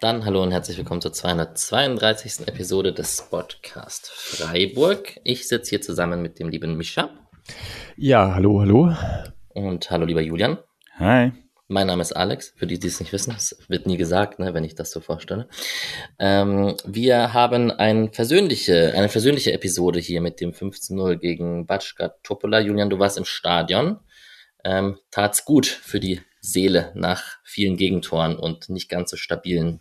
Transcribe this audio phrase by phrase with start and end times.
[0.00, 2.48] Dann hallo und herzlich willkommen zur 232.
[2.48, 5.20] Episode des Podcast Freiburg.
[5.24, 7.10] Ich sitze hier zusammen mit dem lieben Mischa.
[7.96, 8.94] Ja, hallo, hallo.
[9.50, 10.56] Und hallo, lieber Julian.
[10.98, 11.32] Hi.
[11.72, 13.32] Mein Name ist Alex, für die, die es nicht wissen.
[13.36, 15.48] Es wird nie gesagt, ne, wenn ich das so vorstelle.
[16.18, 22.58] Ähm, wir haben ein versöhnliche, eine versöhnliche Episode hier mit dem 15-0 gegen Batschka Topola.
[22.58, 24.00] Julian, du warst im Stadion.
[24.64, 29.80] Ähm, tat's gut für die Seele nach vielen Gegentoren und nicht ganz so stabilen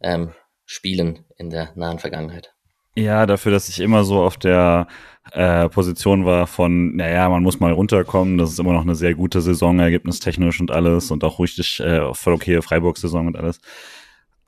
[0.00, 0.32] ähm,
[0.64, 2.54] Spielen in der nahen Vergangenheit.
[2.98, 4.88] Ja, dafür, dass ich immer so auf der
[5.30, 9.14] äh, Position war von, naja, man muss mal runterkommen, das ist immer noch eine sehr
[9.14, 13.60] gute Saison, ergebnistechnisch und alles und auch richtig äh, voll okay Freiburg-Saison und alles.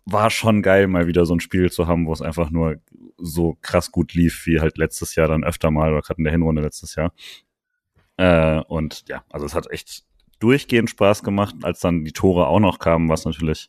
[0.04, 2.78] War schon geil, mal wieder so ein Spiel zu haben, wo es einfach nur
[3.18, 6.32] so krass gut lief, wie halt letztes Jahr dann öfter mal oder gerade in der
[6.32, 7.12] Hinrunde letztes Jahr.
[8.16, 10.02] Äh, und ja, also es hat echt
[10.40, 13.68] durchgehend Spaß gemacht, als dann die Tore auch noch kamen, was natürlich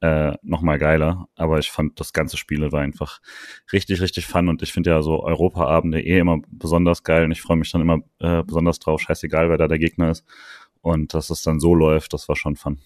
[0.00, 1.28] äh, noch mal geiler.
[1.36, 3.20] Aber ich fand, das ganze Spiel war einfach
[3.72, 4.48] richtig, richtig fun.
[4.48, 7.24] Und ich finde ja so Europaabende eh immer besonders geil.
[7.24, 9.00] Und ich freue mich dann immer äh, besonders drauf.
[9.00, 10.24] Scheißegal, wer da der Gegner ist.
[10.80, 12.78] Und dass es dann so läuft, das war schon fun.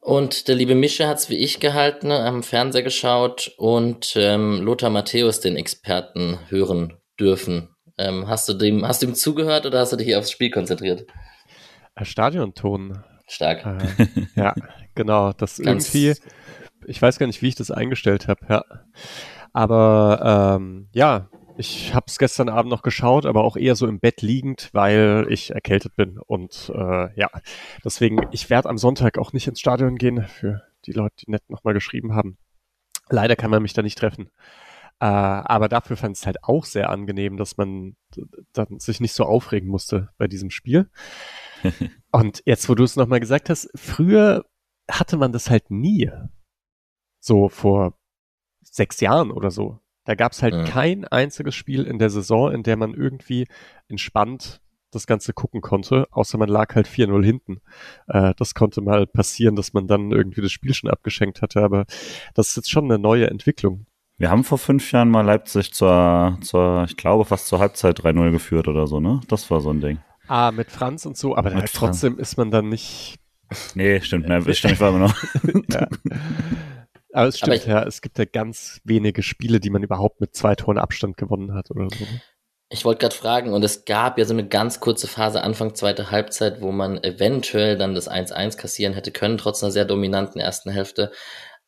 [0.00, 5.40] Und der liebe Mische hat's wie ich gehalten, am Fernseher geschaut und ähm, Lothar Matthäus,
[5.40, 7.68] den Experten, hören dürfen.
[7.98, 10.50] Ähm, hast du dem, hast du ihm zugehört oder hast du dich hier aufs Spiel
[10.50, 11.06] konzentriert?
[11.94, 13.04] Äh, Stadionton.
[13.28, 13.64] Stark.
[13.66, 14.54] Äh, ja,
[14.94, 15.32] genau.
[15.32, 16.20] Das Ganz- irgendwie,
[16.86, 18.64] ich weiß gar nicht, wie ich das eingestellt habe, ja.
[19.52, 24.00] Aber ähm, ja, ich habe es gestern Abend noch geschaut, aber auch eher so im
[24.00, 26.18] Bett liegend, weil ich erkältet bin.
[26.18, 27.28] Und äh, ja,
[27.84, 31.48] deswegen, ich werde am Sonntag auch nicht ins Stadion gehen, für die Leute, die nett
[31.50, 32.38] nochmal geschrieben haben.
[33.10, 34.30] Leider kann man mich da nicht treffen.
[35.00, 37.96] Äh, aber dafür fand es halt auch sehr angenehm, dass man
[38.52, 40.88] dann sich nicht so aufregen musste bei diesem Spiel.
[42.10, 44.44] Und jetzt, wo du es nochmal gesagt hast, früher
[44.90, 46.10] hatte man das halt nie.
[47.20, 47.94] So vor
[48.62, 49.78] sechs Jahren oder so.
[50.04, 50.64] Da gab es halt Mhm.
[50.64, 53.46] kein einziges Spiel in der Saison, in der man irgendwie
[53.88, 54.60] entspannt
[54.92, 57.60] das Ganze gucken konnte, außer man lag halt 4-0 hinten.
[58.08, 61.84] Äh, das konnte mal passieren, dass man dann irgendwie das Spiel schon abgeschenkt hatte, aber
[62.34, 63.86] das ist jetzt schon eine neue Entwicklung.
[64.16, 68.32] Wir haben vor fünf Jahren mal Leipzig zur, zur ich glaube, fast zur Halbzeit 3-0
[68.32, 69.20] geführt oder so, ne?
[69.28, 69.98] Das war so ein Ding.
[70.26, 73.19] Ah, mit Franz und so, aber halt trotzdem ist man dann nicht
[73.74, 75.16] Nee, stimmt, ne, stimmt, ich war immer noch.
[75.70, 75.88] ja.
[77.12, 80.20] Aber es Aber stimmt, ich- ja, es gibt ja ganz wenige Spiele, die man überhaupt
[80.20, 82.06] mit zwei Toren Abstand gewonnen hat oder so.
[82.72, 86.12] Ich wollte gerade fragen, und es gab ja so eine ganz kurze Phase Anfang zweite
[86.12, 90.70] Halbzeit, wo man eventuell dann das 1-1 kassieren hätte können, trotz einer sehr dominanten ersten
[90.70, 91.10] Hälfte.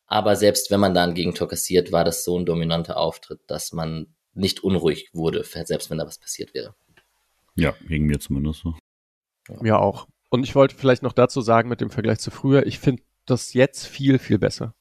[0.05, 3.73] Aber selbst wenn man da ein Gegentor kassiert, war das so ein dominanter Auftritt, dass
[3.73, 6.73] man nicht unruhig wurde, selbst wenn da was passiert wäre.
[7.55, 8.73] Ja, gegen mir zumindest so.
[9.61, 10.07] Ja, auch.
[10.33, 13.53] Und ich wollte vielleicht noch dazu sagen, mit dem Vergleich zu früher, ich finde das
[13.53, 14.73] jetzt viel, viel besser.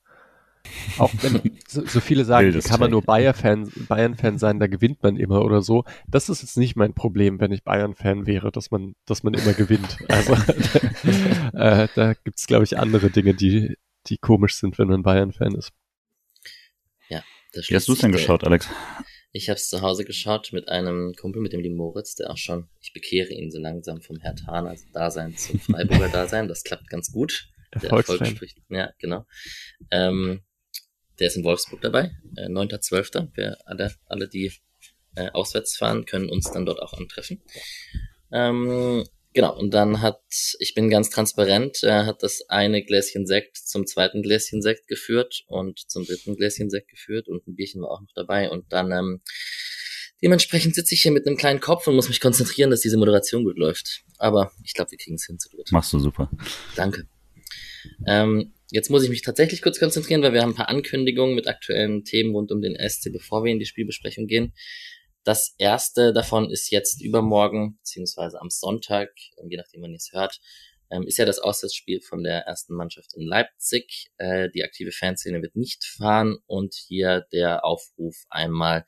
[0.96, 3.34] Auch wenn so, so viele sagen, Wildes kann man nur Take.
[3.34, 5.84] Bayern-Fan Bayern sein, da gewinnt man immer oder so.
[6.08, 9.52] Das ist jetzt nicht mein Problem, wenn ich Bayern-Fan wäre, dass man, dass man immer
[9.52, 9.98] gewinnt.
[10.08, 10.32] Also
[11.52, 13.76] äh, da gibt's glaube ich, andere Dinge, die,
[14.06, 15.72] die komisch sind, wenn man Bayern-Fan ist.
[17.52, 18.70] Das Wie hast du es denn geschaut, Alex?
[19.32, 22.31] Der- Ich habe es zu Hause geschaut mit einem Kumpel, mit dem lieben Moritz, der
[22.31, 26.48] auch schon, ich bekehre ihn so langsam vom Herr Tahner Dasein zum Freiburger Dasein.
[26.48, 27.48] Das klappt ganz gut.
[27.75, 28.37] Der Erfolg Erfolgsfan.
[28.37, 28.59] spricht.
[28.69, 29.26] Ja, genau.
[29.91, 30.43] Ähm,
[31.19, 33.28] der ist in Wolfsburg dabei, äh, 9.12.
[33.34, 34.53] Wir alle, alle, die
[35.15, 37.43] äh, auswärts fahren, können uns dann dort auch antreffen.
[38.32, 40.20] Ähm, genau, und dann hat,
[40.59, 45.44] ich bin ganz transparent, er hat das eine Gläschen Sekt zum zweiten Gläschen Sekt geführt
[45.47, 48.93] und zum dritten Gläschen Sekt geführt und ein Bierchen war auch noch dabei und dann
[48.93, 49.20] ähm,
[50.22, 53.44] dementsprechend sitze ich hier mit einem kleinen Kopf und muss mich konzentrieren, dass diese Moderation
[53.44, 54.04] gut läuft.
[54.19, 55.73] Aber ich glaube, wir kriegen es hin zu dritt.
[55.73, 56.31] Machst du super.
[56.76, 57.06] Danke.
[58.06, 61.49] Ähm, jetzt muss ich mich tatsächlich kurz konzentrieren, weil wir haben ein paar Ankündigungen mit
[61.49, 64.52] aktuellen Themen rund um den SC, bevor wir in die Spielbesprechung gehen.
[65.24, 70.12] Das erste davon ist jetzt übermorgen, beziehungsweise am Sonntag, ähm, je nachdem wann ihr es
[70.12, 70.40] hört,
[70.90, 74.10] ähm, ist ja das Auswärtsspiel von der ersten Mannschaft in Leipzig.
[74.19, 78.84] Äh, die aktive Fanszene wird nicht fahren und hier der Aufruf einmal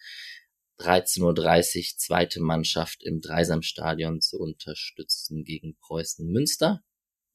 [0.80, 6.82] 13.30 Uhr zweite Mannschaft im Dreisamstadion zu unterstützen gegen Preußen Münster.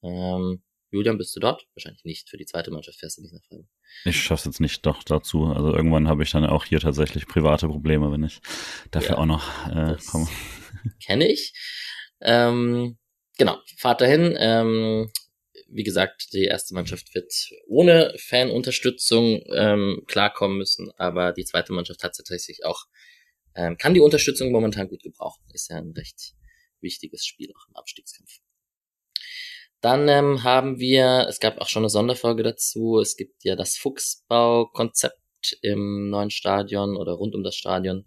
[0.02, 1.66] Ähm, Julian, bist du dort?
[1.74, 2.28] Wahrscheinlich nicht.
[2.28, 3.66] Für die zweite Mannschaft fährst du nicht nach Freiburg.
[4.04, 5.46] Ich schaff's jetzt nicht doch dazu.
[5.46, 8.40] Also irgendwann habe ich dann auch hier tatsächlich private Probleme, wenn ich
[8.90, 10.28] dafür Ja, auch noch äh, komme.
[11.04, 11.52] Kenne ich.
[12.20, 12.98] Ähm,
[13.38, 14.36] genau, fahrt dahin.
[14.38, 15.10] Ähm,
[15.68, 17.32] wie gesagt, die erste Mannschaft wird
[17.68, 22.86] ohne Fanunterstützung ähm, klarkommen müssen, aber die zweite Mannschaft hat tatsächlich auch,
[23.54, 25.42] ähm, kann die Unterstützung momentan gut gebrauchen.
[25.52, 26.34] Ist ja ein recht
[26.80, 28.40] wichtiges Spiel auch im Abstiegskampf.
[29.80, 33.76] Dann ähm, haben wir, es gab auch schon eine Sonderfolge dazu, es gibt ja das
[33.78, 35.16] Fuchsbau-Konzept
[35.62, 38.04] im neuen Stadion oder rund um das Stadion,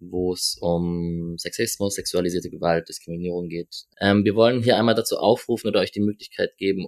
[0.00, 3.84] wo es um Sexismus, sexualisierte Gewalt, Diskriminierung geht.
[4.00, 6.86] Ähm, wir wollen hier einmal dazu aufrufen oder euch die Möglichkeit geben,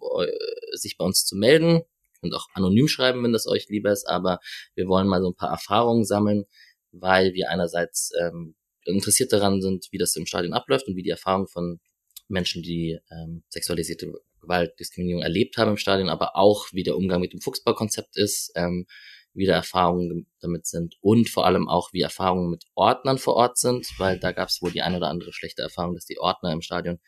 [0.73, 1.82] sich bei uns zu melden.
[2.23, 4.41] Und auch anonym schreiben, wenn das euch lieber ist, aber
[4.75, 6.47] wir wollen mal so ein paar Erfahrungen sammeln,
[6.91, 8.55] weil wir einerseits ähm,
[8.87, 11.81] interessiert daran sind, wie das im Stadion abläuft und wie die Erfahrungen von
[12.29, 17.21] Menschen, die ähm, sexualisierte Gewalt, Diskriminierung erlebt haben im Stadion, aber auch wie der Umgang
[17.21, 18.87] mit dem Fuchsbaukonzept ist, ähm,
[19.32, 23.59] wie da Erfahrungen damit sind und vor allem auch, wie Erfahrungen mit Ordnern vor Ort
[23.59, 26.53] sind, weil da gab es wohl die ein oder andere schlechte Erfahrung, dass die Ordner
[26.53, 27.00] im Stadion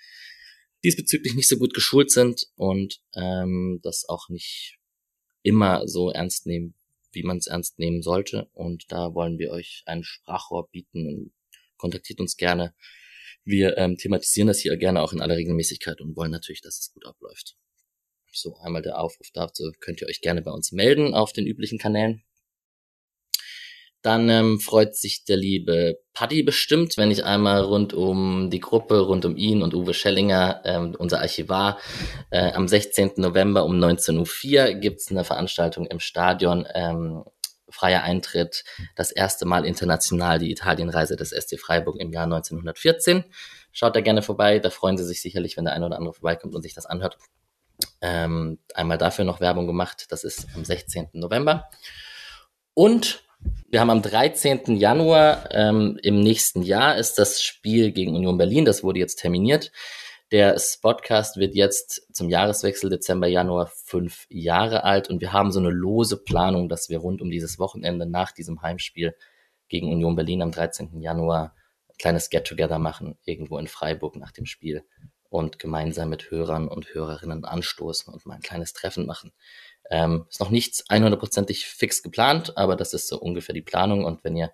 [0.85, 4.79] diesbezüglich nicht so gut geschult sind und ähm, das auch nicht
[5.43, 6.75] immer so ernst nehmen,
[7.13, 8.49] wie man es ernst nehmen sollte.
[8.53, 11.33] Und da wollen wir euch ein Sprachrohr bieten.
[11.77, 12.75] Kontaktiert uns gerne
[13.47, 16.93] wir ähm, thematisieren das hier gerne auch in aller Regelmäßigkeit und wollen natürlich, dass es
[16.93, 17.57] gut abläuft.
[18.33, 21.79] So, einmal der Aufruf dazu, könnt ihr euch gerne bei uns melden auf den üblichen
[21.79, 22.23] Kanälen.
[24.03, 29.01] Dann ähm, freut sich der liebe Paddy bestimmt, wenn ich einmal rund um die Gruppe,
[29.01, 31.81] rund um ihn und Uwe Schellinger, ähm, unser Archivar,
[32.31, 33.13] äh, am 16.
[33.17, 37.25] November um 19.04 Uhr gibt's eine Veranstaltung im Stadion ähm,
[37.77, 38.65] freier Eintritt,
[38.95, 43.25] das erste Mal international die Italienreise des SC Freiburg im Jahr 1914.
[43.73, 46.55] Schaut da gerne vorbei, da freuen sie sich sicherlich, wenn der eine oder andere vorbeikommt
[46.55, 47.19] und sich das anhört.
[48.01, 51.09] Ähm, einmal dafür noch Werbung gemacht, das ist am 16.
[51.13, 51.69] November.
[52.73, 53.23] Und
[53.69, 54.77] wir haben am 13.
[54.77, 59.71] Januar ähm, im nächsten Jahr ist das Spiel gegen Union Berlin, das wurde jetzt terminiert.
[60.33, 65.61] Der Spotcast wird jetzt zum Jahreswechsel Dezember, Januar fünf Jahre alt und wir haben so
[65.61, 69.15] eine lose Planung, dass wir rund um dieses Wochenende nach diesem Heimspiel
[69.69, 71.01] gegen Union Berlin am 13.
[71.01, 71.55] Januar
[71.89, 74.85] ein kleines Get-Together machen, irgendwo in Freiburg nach dem Spiel
[75.29, 79.33] und gemeinsam mit Hörern und Hörerinnen anstoßen und mal ein kleines Treffen machen.
[79.91, 84.25] Ähm, ist noch nichts 100%ig fix geplant, aber das ist so ungefähr die Planung und
[84.25, 84.53] wenn ihr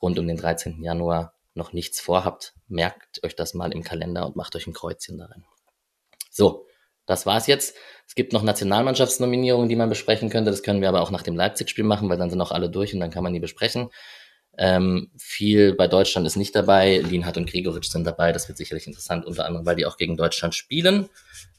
[0.00, 0.80] rund um den 13.
[0.82, 5.18] Januar noch nichts vorhabt, merkt euch das mal im Kalender und macht euch ein Kreuzchen
[5.18, 5.44] darin.
[6.30, 6.66] So,
[7.04, 7.76] das war's jetzt.
[8.06, 10.50] Es gibt noch Nationalmannschaftsnominierungen, die man besprechen könnte.
[10.50, 12.94] Das können wir aber auch nach dem Leipzig-Spiel machen, weil dann sind auch alle durch
[12.94, 13.90] und dann kann man die besprechen.
[14.60, 16.98] Ähm, viel bei Deutschland ist nicht dabei.
[16.98, 18.32] Lienhardt und Gregoritsch sind dabei.
[18.32, 21.08] Das wird sicherlich interessant, unter anderem, weil die auch gegen Deutschland spielen.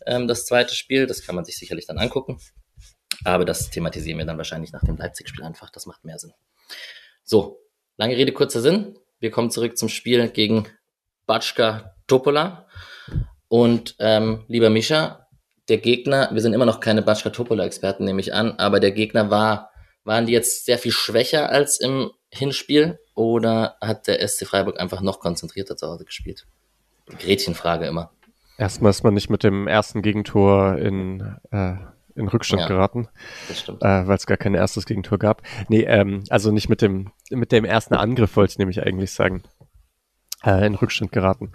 [0.05, 2.39] Ähm, das zweite Spiel, das kann man sich sicherlich dann angucken.
[3.23, 5.71] Aber das thematisieren wir dann wahrscheinlich nach dem Leipzig-Spiel einfach.
[5.71, 6.33] Das macht mehr Sinn.
[7.23, 7.59] So,
[7.97, 8.98] lange Rede, kurzer Sinn.
[9.19, 10.67] Wir kommen zurück zum Spiel gegen
[11.25, 12.67] Batschka Topola.
[13.47, 15.27] Und ähm, lieber Mischa,
[15.67, 19.29] der Gegner, wir sind immer noch keine Batschka Topola-Experten, nehme ich an, aber der Gegner
[19.29, 19.71] war,
[20.03, 25.01] waren die jetzt sehr viel schwächer als im Hinspiel oder hat der SC Freiburg einfach
[25.01, 26.47] noch konzentrierter zu Hause gespielt?
[27.17, 28.11] Gretchenfrage immer.
[28.57, 31.75] Erstmal ist man nicht mit dem ersten Gegentor in äh,
[32.19, 33.07] in Rückstand ja, geraten,
[33.49, 35.41] äh, weil es gar kein erstes Gegentor gab.
[35.69, 39.43] Nee, ähm, also nicht mit dem, mit dem ersten Angriff wollte ich nämlich eigentlich sagen.
[40.43, 41.51] Äh, in Rückstand geraten.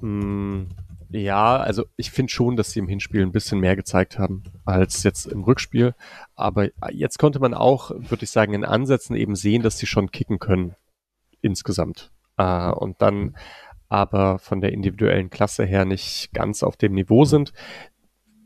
[0.00, 0.64] Mm,
[1.10, 5.02] ja, also ich finde schon, dass sie im Hinspiel ein bisschen mehr gezeigt haben als
[5.04, 5.94] jetzt im Rückspiel.
[6.34, 10.10] Aber jetzt konnte man auch, würde ich sagen, in Ansätzen eben sehen, dass sie schon
[10.10, 10.74] kicken können
[11.40, 12.10] insgesamt.
[12.36, 13.36] Äh, und dann
[13.88, 17.52] aber von der individuellen Klasse her nicht ganz auf dem Niveau sind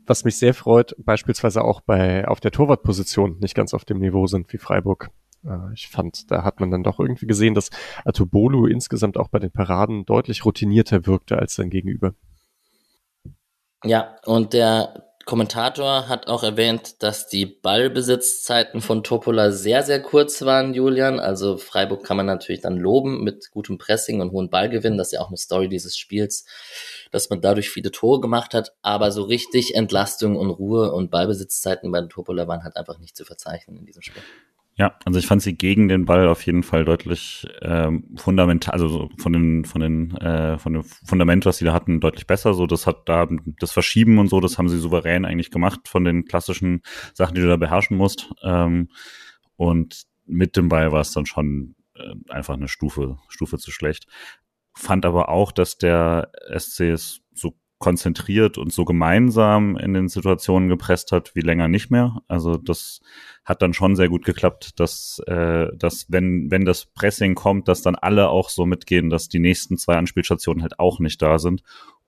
[0.05, 4.27] was mich sehr freut, beispielsweise auch bei auf der Torwartposition nicht ganz auf dem Niveau
[4.27, 5.09] sind wie Freiburg.
[5.45, 7.69] Äh, ich fand, da hat man dann doch irgendwie gesehen, dass
[8.05, 12.13] Atubolu insgesamt auch bei den Paraden deutlich routinierter wirkte als sein Gegenüber.
[13.83, 20.41] Ja, und der Kommentator hat auch erwähnt, dass die Ballbesitzzeiten von Topola sehr, sehr kurz
[20.41, 21.19] waren, Julian.
[21.19, 24.97] Also Freiburg kann man natürlich dann loben mit gutem Pressing und hohen Ballgewinn.
[24.97, 26.45] Das ist ja auch eine Story dieses Spiels,
[27.11, 28.73] dass man dadurch viele Tore gemacht hat.
[28.81, 33.23] Aber so richtig Entlastung und Ruhe und Ballbesitzzeiten bei Topola waren halt einfach nicht zu
[33.23, 34.23] verzeichnen in diesem Spiel.
[34.75, 39.09] Ja, also ich fand sie gegen den Ball auf jeden Fall deutlich ähm, fundamental, also
[39.19, 42.55] von den von den äh, von dem Fundament, was sie da hatten, deutlich besser.
[42.55, 43.27] So, das hat da
[43.59, 46.81] das Verschieben und so, das haben sie souverän eigentlich gemacht von den klassischen
[47.13, 48.31] Sachen, die du da beherrschen musst.
[48.41, 48.89] Ähm,
[49.57, 54.07] und mit dem Ball war es dann schon äh, einfach eine Stufe Stufe zu schlecht.
[54.75, 57.53] Fand aber auch, dass der SC es so
[57.83, 62.21] konzentriert und so gemeinsam in den Situationen gepresst hat wie länger nicht mehr.
[62.29, 63.01] Also das
[63.43, 67.81] hat dann schon sehr gut geklappt, dass, äh, dass wenn, wenn das Pressing kommt, dass
[67.81, 71.61] dann alle auch so mitgehen, dass die nächsten zwei Anspielstationen halt auch nicht da sind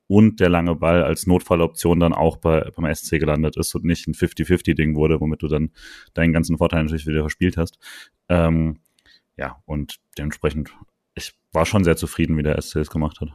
[0.07, 4.07] und der lange Ball als Notfalloption dann auch bei, beim SC gelandet ist und nicht
[4.07, 5.71] ein 50-50-Ding wurde, womit du dann
[6.13, 7.79] deinen ganzen Vorteil natürlich wieder verspielt hast.
[8.29, 8.79] Ähm,
[9.35, 10.71] ja, und dementsprechend,
[11.15, 13.33] ich war schon sehr zufrieden, wie der SC es gemacht hat.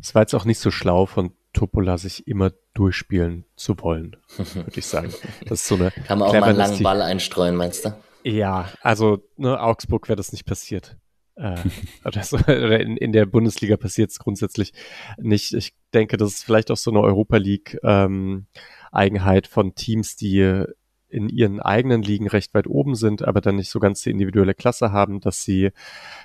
[0.00, 4.78] Es war jetzt auch nicht so schlau von Topola, sich immer durchspielen zu wollen, würde
[4.78, 5.12] ich sagen.
[5.46, 7.94] Das ist so eine Kann man auch mal einen langen Ball einstreuen, meinst du?
[8.22, 10.96] Ja, also ne, Augsburg wäre das nicht passiert.
[11.36, 11.56] Äh,
[12.04, 14.72] oder, so, oder in, in der Bundesliga passiert es grundsätzlich
[15.18, 15.54] nicht.
[15.54, 18.46] Ich denke, das ist vielleicht auch so eine Europa League ähm,
[18.92, 20.64] Eigenheit von Teams, die
[21.08, 24.54] in ihren eigenen Ligen recht weit oben sind, aber dann nicht so ganz die individuelle
[24.54, 25.70] Klasse haben, dass sie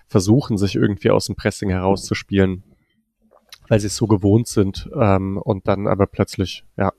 [0.08, 2.64] versuchen, sich irgendwie aus dem Pressing herauszuspielen,
[3.68, 6.94] weil sie es so gewohnt sind ähm, und dann aber plötzlich ja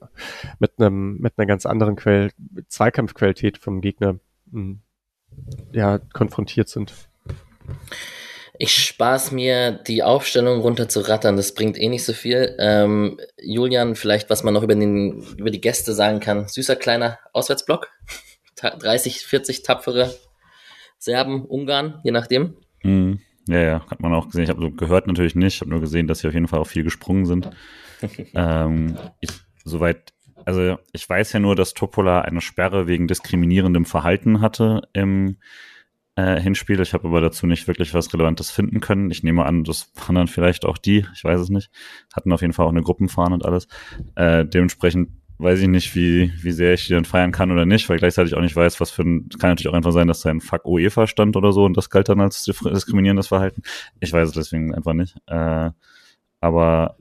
[0.58, 2.30] mit einem mit einer ganz anderen Quell
[2.68, 4.18] Zweikampfqualität vom Gegner
[4.50, 4.80] mh, hm,
[5.72, 6.92] ja konfrontiert sind.
[8.56, 12.54] Ich spaß mir die Aufstellung runter zu rattern, das bringt eh nicht so viel.
[12.60, 16.46] Ähm, Julian, vielleicht was man noch über, den, über die Gäste sagen kann.
[16.46, 17.88] Süßer kleiner Auswärtsblock.
[18.56, 20.14] 30, 40 tapfere
[20.98, 22.56] Serben, Ungarn, je nachdem.
[22.82, 23.20] Mhm.
[23.46, 24.44] Ja, ja, hat man auch gesehen.
[24.44, 26.60] Ich habe so gehört natürlich nicht, ich habe nur gesehen, dass sie auf jeden Fall
[26.60, 27.50] auch viel gesprungen sind.
[28.34, 29.30] ähm, ich,
[29.64, 35.36] soweit, also ich weiß ja nur, dass Topola eine Sperre wegen diskriminierendem Verhalten hatte im
[36.16, 36.80] äh, Hinspiel.
[36.80, 39.10] Ich habe aber dazu nicht wirklich was Relevantes finden können.
[39.10, 41.70] Ich nehme an, das waren dann vielleicht auch die, ich weiß es nicht.
[42.14, 43.68] Hatten auf jeden Fall auch eine Gruppenfahren und alles.
[44.14, 47.88] Äh, dementsprechend weiß ich nicht, wie, wie sehr ich die dann feiern kann oder nicht,
[47.88, 50.30] weil gleichzeitig auch nicht weiß, was für ein, kann natürlich auch einfach sein, dass da
[50.30, 53.62] ein Fuck UEFA stand oder so und das galt dann als diskriminierendes Verhalten.
[54.00, 55.16] Ich weiß es deswegen einfach nicht.
[55.26, 55.70] Äh,
[56.40, 56.96] aber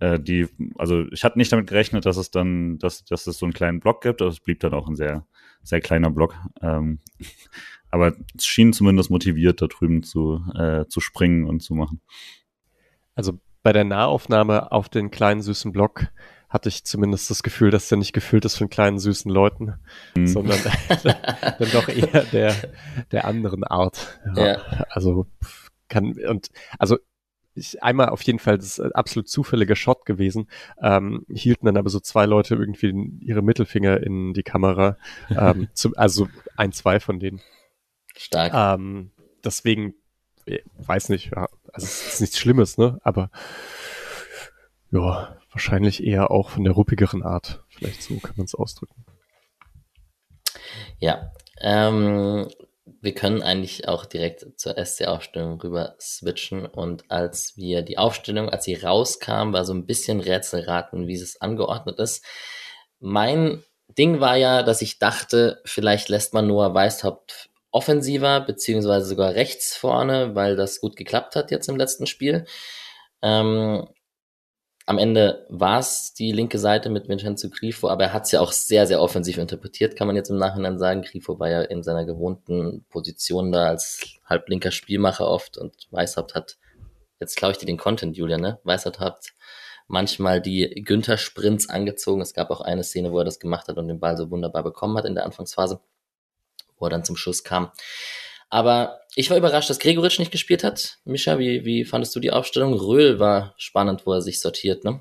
[0.00, 3.46] äh, die, also ich hatte nicht damit gerechnet, dass es dann, dass, dass es so
[3.46, 5.26] einen kleinen Block gibt, aber es blieb dann auch ein sehr,
[5.62, 6.34] sehr kleiner Block.
[6.62, 7.00] Ähm,
[7.90, 12.00] aber es schien zumindest motiviert, da drüben zu, äh, zu springen und zu machen.
[13.14, 16.08] Also bei der Nahaufnahme auf den kleinen süßen Block
[16.48, 19.74] hatte ich zumindest das Gefühl, dass der nicht gefüllt ist von kleinen süßen Leuten,
[20.16, 20.26] mhm.
[20.26, 20.58] sondern
[21.02, 22.54] dann doch eher der,
[23.12, 24.18] der anderen Art.
[24.34, 24.86] Ja, ja.
[24.90, 25.26] Also
[25.88, 26.98] kann und also
[27.54, 30.48] ich, einmal auf jeden Fall das ist absolut zufälliger Shot gewesen,
[30.80, 34.96] ähm, hielten dann aber so zwei Leute irgendwie ihre Mittelfinger in die Kamera,
[35.30, 37.40] ähm, zum, also ein, zwei von denen.
[38.16, 38.52] Stark.
[38.54, 39.10] Ähm,
[39.44, 39.94] deswegen,
[40.46, 42.98] äh, weiß nicht, ja, also es ist nichts Schlimmes, ne?
[43.02, 43.30] Aber
[44.90, 47.64] ja, wahrscheinlich eher auch von der ruppigeren Art.
[47.68, 49.04] Vielleicht so kann man es ausdrücken.
[51.00, 52.46] Ja, ähm,
[53.00, 56.64] wir können eigentlich auch direkt zur SC-Aufstellung rüber switchen.
[56.64, 61.40] Und als wir die Aufstellung, als sie rauskam, war so ein bisschen Rätselraten, wie es
[61.40, 62.24] angeordnet ist.
[63.00, 69.34] Mein Ding war ja, dass ich dachte, vielleicht lässt man nur Weißhaupt offensiver, beziehungsweise sogar
[69.34, 72.46] rechts vorne, weil das gut geklappt hat jetzt im letzten Spiel.
[73.22, 73.88] Ähm,
[74.88, 78.40] am Ende war es die linke Seite mit Vincenzo Grifo, aber er hat es ja
[78.40, 81.02] auch sehr, sehr offensiv interpretiert, kann man jetzt im Nachhinein sagen.
[81.02, 86.56] Grifo war ja in seiner gewohnten Position da als halblinker Spielmacher oft und Weißhaupt hat,
[87.20, 88.60] jetzt glaube ich dir den Content, Julia, ne?
[88.64, 89.26] Weißhaupt hat
[89.88, 92.22] manchmal die Günther-Sprints angezogen.
[92.22, 94.62] Es gab auch eine Szene, wo er das gemacht hat und den Ball so wunderbar
[94.62, 95.80] bekommen hat in der Anfangsphase,
[96.78, 97.72] wo er dann zum Schuss kam.
[98.50, 100.98] Aber ich war überrascht, dass Gregoritsch nicht gespielt hat.
[101.04, 102.72] Mischa, wie, wie fandest du die Aufstellung?
[102.72, 105.00] Röhl war spannend, wo er sich sortiert, ne?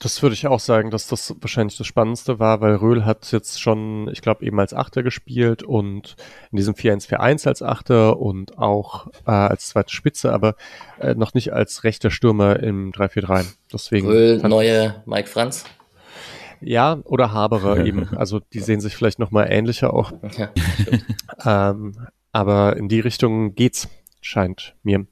[0.00, 3.60] Das würde ich auch sagen, dass das wahrscheinlich das Spannendste war, weil Röhl hat jetzt
[3.60, 6.16] schon, ich glaube, eben als Achter gespielt und
[6.50, 10.56] in diesem 4-1-4-1 als Achter und auch äh, als zweite Spitze, aber
[11.00, 13.46] äh, noch nicht als rechter Stürmer im 3-4-3.
[13.72, 15.64] Deswegen Röhl, neue Mike Franz?
[16.60, 18.08] Ja, oder Haberer eben.
[18.16, 20.12] Also die sehen sich vielleicht nochmal ähnlicher auch.
[20.36, 21.94] Ja, ähm,
[22.34, 23.88] aber in die Richtung geht's,
[24.20, 25.06] scheint mir.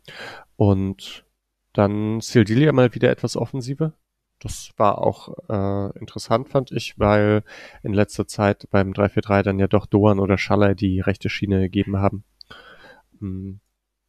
[0.57, 1.25] Und
[1.73, 3.95] dann Sildilia mal wieder etwas offensiver.
[4.41, 7.45] Das war auch äh, interessant, fand ich, weil
[7.85, 11.99] in letzter Zeit beim 3-4-3 dann ja doch Doan oder Schaller die rechte Schiene gegeben
[11.99, 12.25] haben.
[13.21, 13.61] Hm,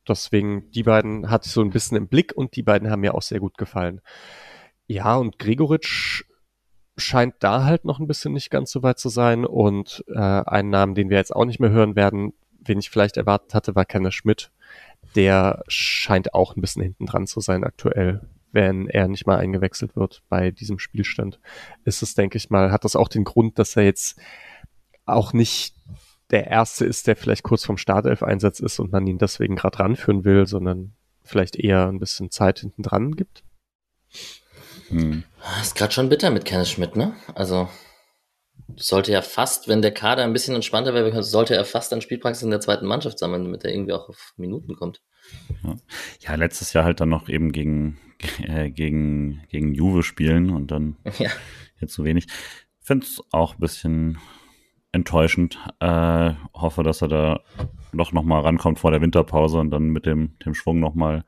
[0.08, 3.13] deswegen, die beiden hatte ich so ein bisschen im Blick und die beiden haben mir
[3.13, 4.01] auch sehr gut gefallen.
[4.88, 6.24] Ja, und Gregoritsch
[6.98, 10.72] scheint da halt noch ein bisschen nicht ganz so weit zu sein und äh, einen
[10.72, 12.34] Namen, den wir jetzt auch nicht mehr hören werden,
[12.65, 14.51] wen ich vielleicht erwartet hatte, war Kenner Schmidt.
[15.15, 18.22] Der scheint auch ein bisschen hinten dran zu sein aktuell.
[18.51, 21.39] Wenn er nicht mal eingewechselt wird bei diesem Spielstand,
[21.86, 24.20] ist es, denke ich mal, hat das auch den Grund, dass er jetzt
[25.05, 25.75] auch nicht
[26.29, 30.24] der Erste ist, der vielleicht kurz vorm Startelf-Einsatz ist und man ihn deswegen gerade ranführen
[30.24, 30.93] will, sondern
[31.24, 33.43] vielleicht eher ein bisschen Zeit hinten dran gibt.
[34.89, 35.24] Hm.
[35.62, 37.13] Ist gerade schon bitter mit Kenneth Schmidt, ne?
[37.36, 37.70] Also
[38.75, 42.43] sollte ja fast, wenn der Kader ein bisschen entspannter wäre, sollte er fast an Spielpraxis
[42.43, 45.01] in der zweiten Mannschaft sammeln, damit er irgendwie auch auf Minuten kommt.
[45.63, 45.75] Ja,
[46.20, 48.00] ja letztes Jahr halt dann noch eben gegen,
[48.41, 51.29] äh, gegen, gegen Juve spielen und dann ja.
[51.79, 52.25] jetzt so wenig.
[52.27, 54.17] Ich finde es auch ein bisschen,
[54.93, 55.58] enttäuschend.
[55.79, 57.39] Äh, hoffe, dass er da
[57.91, 61.25] doch nochmal rankommt vor der Winterpause und dann mit dem, dem Schwung nochmal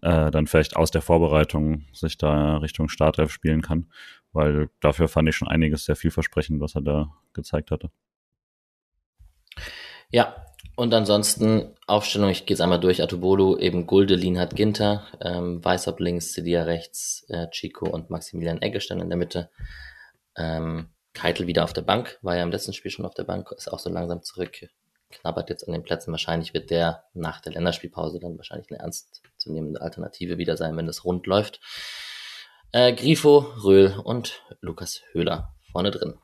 [0.00, 3.86] äh, dann vielleicht aus der Vorbereitung sich da Richtung Startelf spielen kann.
[4.32, 7.90] Weil dafür fand ich schon einiges sehr vielversprechend, was er da gezeigt hatte.
[10.10, 15.62] Ja, und ansonsten Aufstellung, ich gehe es einmal durch, Atubolu, eben Guldelin hat Ginter, ähm,
[15.62, 19.50] Weißab links, Cedia rechts, äh, Chico und Maximilian Eggestein in der Mitte.
[20.36, 23.50] Ähm, Keitel wieder auf der Bank, war ja im letzten Spiel schon auf der Bank,
[23.52, 24.66] ist auch so langsam zurück,
[25.10, 26.10] knabbert jetzt an den Plätzen.
[26.10, 31.04] Wahrscheinlich wird der nach der Länderspielpause dann wahrscheinlich eine ernstzunehmende Alternative wieder sein, wenn das
[31.04, 31.60] rund läuft.
[32.72, 36.14] Äh, Grifo, Röhl und Lukas Höhler vorne drin.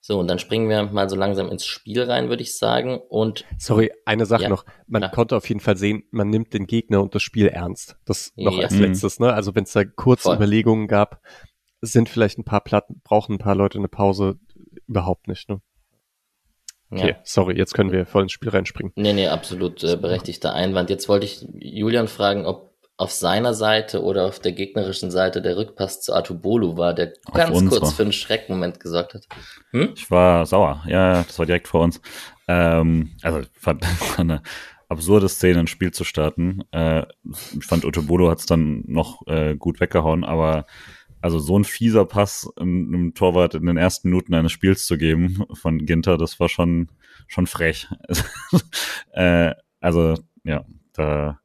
[0.00, 3.00] So, und dann springen wir mal so langsam ins Spiel rein, würde ich sagen.
[3.08, 4.66] Und sorry, eine Sache ja, noch.
[4.86, 5.10] Man klar.
[5.12, 7.96] konnte auf jeden Fall sehen, man nimmt den Gegner und das Spiel ernst.
[8.04, 8.64] Das noch Ja.
[8.64, 8.82] als Mhm.
[8.82, 9.32] letztes, ne?
[9.32, 10.36] Also wenn es da kurze Voll.
[10.36, 11.22] Überlegungen gab,
[11.80, 14.38] sind vielleicht ein paar Platten, brauchen ein paar Leute eine Pause,
[14.86, 15.62] überhaupt nicht, ne?
[16.90, 17.16] Okay, ja.
[17.24, 18.92] sorry, jetzt können wir voll ins Spiel reinspringen.
[18.96, 20.90] Nee, nee, absolut äh, berechtigter Einwand.
[20.90, 25.56] Jetzt wollte ich Julian fragen, ob auf seiner Seite oder auf der gegnerischen Seite der
[25.56, 29.26] Rückpass zu Atubolu war, der Auf ganz kurz für einen Schreckmoment gesorgt hat.
[29.70, 29.92] Hm?
[29.96, 30.84] Ich war sauer.
[30.86, 32.00] Ja, das war direkt vor uns.
[32.46, 33.84] Ähm, also, ich fand
[34.16, 34.42] eine
[34.88, 36.62] absurde Szene, ein Spiel zu starten.
[36.70, 37.06] Äh,
[37.58, 40.66] ich fand Otobolo hat es dann noch äh, gut weggehauen, aber
[41.20, 44.98] also so ein fieser Pass einem einem Torwart in den ersten Minuten eines Spiels zu
[44.98, 46.90] geben von Ginter, das war schon
[47.26, 47.88] schon frech.
[49.12, 51.40] äh, also ja, da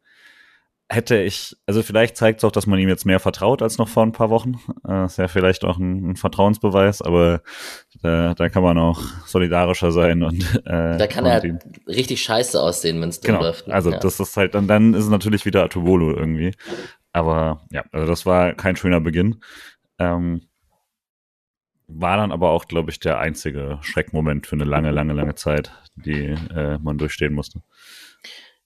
[0.92, 3.88] hätte ich, also vielleicht zeigt es auch, dass man ihm jetzt mehr vertraut als noch
[3.88, 4.56] vor ein paar Wochen.
[4.88, 7.42] Äh, ist ja vielleicht auch ein, ein Vertrauensbeweis, aber
[8.02, 12.24] da, da kann man auch solidarischer sein und äh, Da kann und er ihn- richtig
[12.24, 13.68] scheiße aussehen, wenn es Genau, läuft.
[13.68, 13.74] ne?
[13.76, 14.00] also ja.
[14.00, 16.54] das ist halt, und dann ist es natürlich wieder Atubolo irgendwie.
[17.14, 19.42] Aber ja, also das war kein schöner Beginn.
[20.00, 20.42] Ähm,
[21.88, 25.72] war dann aber auch, glaube ich, der einzige Schreckmoment für eine lange, lange, lange Zeit,
[25.96, 27.62] die äh, man durchstehen musste.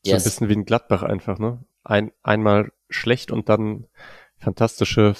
[0.05, 0.23] So ein Yes.
[0.25, 1.63] bisschen wie ein Gladbach einfach, ne?
[1.83, 3.87] Ein, einmal schlecht und dann
[4.37, 5.15] fantastische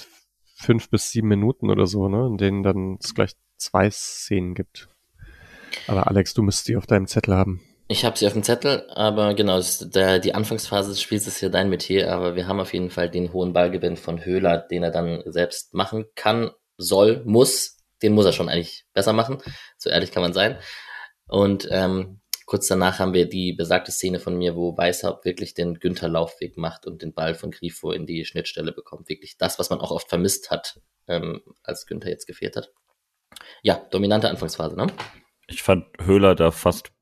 [0.54, 2.26] fünf bis sieben Minuten oder so, ne?
[2.26, 4.88] In denen dann es gleich zwei Szenen gibt.
[5.86, 7.60] Aber Alex, du müsstest die auf deinem Zettel haben.
[7.86, 11.50] Ich habe sie auf dem Zettel, aber genau, der, die Anfangsphase des Spiels ist ja
[11.50, 14.90] dein Metier, aber wir haben auf jeden Fall den hohen Ballgewinn von Höhler, den er
[14.90, 17.76] dann selbst machen kann, soll, muss.
[18.02, 19.38] Den muss er schon eigentlich besser machen,
[19.76, 20.58] so ehrlich kann man sein.
[21.26, 22.20] Und ähm,
[22.54, 26.86] kurz danach haben wir die besagte Szene von mir, wo Weißhaupt wirklich den Günther-Laufweg macht
[26.86, 29.08] und den Ball von Grifo in die Schnittstelle bekommt.
[29.08, 32.70] Wirklich das, was man auch oft vermisst hat, ähm, als Günther jetzt gefehlt hat.
[33.62, 34.86] Ja, dominante Anfangsphase, ne?
[35.48, 36.92] Ich fand Höhler da fast,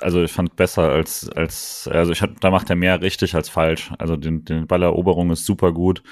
[0.00, 3.48] also ich fand besser als, als, also ich hab, da macht er mehr richtig als
[3.48, 3.92] falsch.
[4.00, 6.02] Also den, den Balleroberung ist super gut.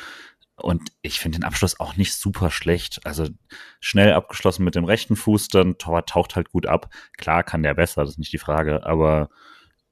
[0.56, 3.00] Und ich finde den Abschluss auch nicht super schlecht.
[3.04, 3.26] Also
[3.80, 6.90] schnell abgeschlossen mit dem rechten Fuß, dann Torwart taucht halt gut ab.
[7.16, 8.86] Klar kann der besser, das ist nicht die Frage.
[8.86, 9.30] Aber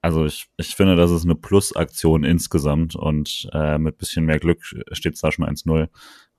[0.01, 4.63] also ich, ich finde, das ist eine Plus-Aktion insgesamt und äh, mit bisschen mehr Glück
[4.93, 5.89] steht es da schon 1-0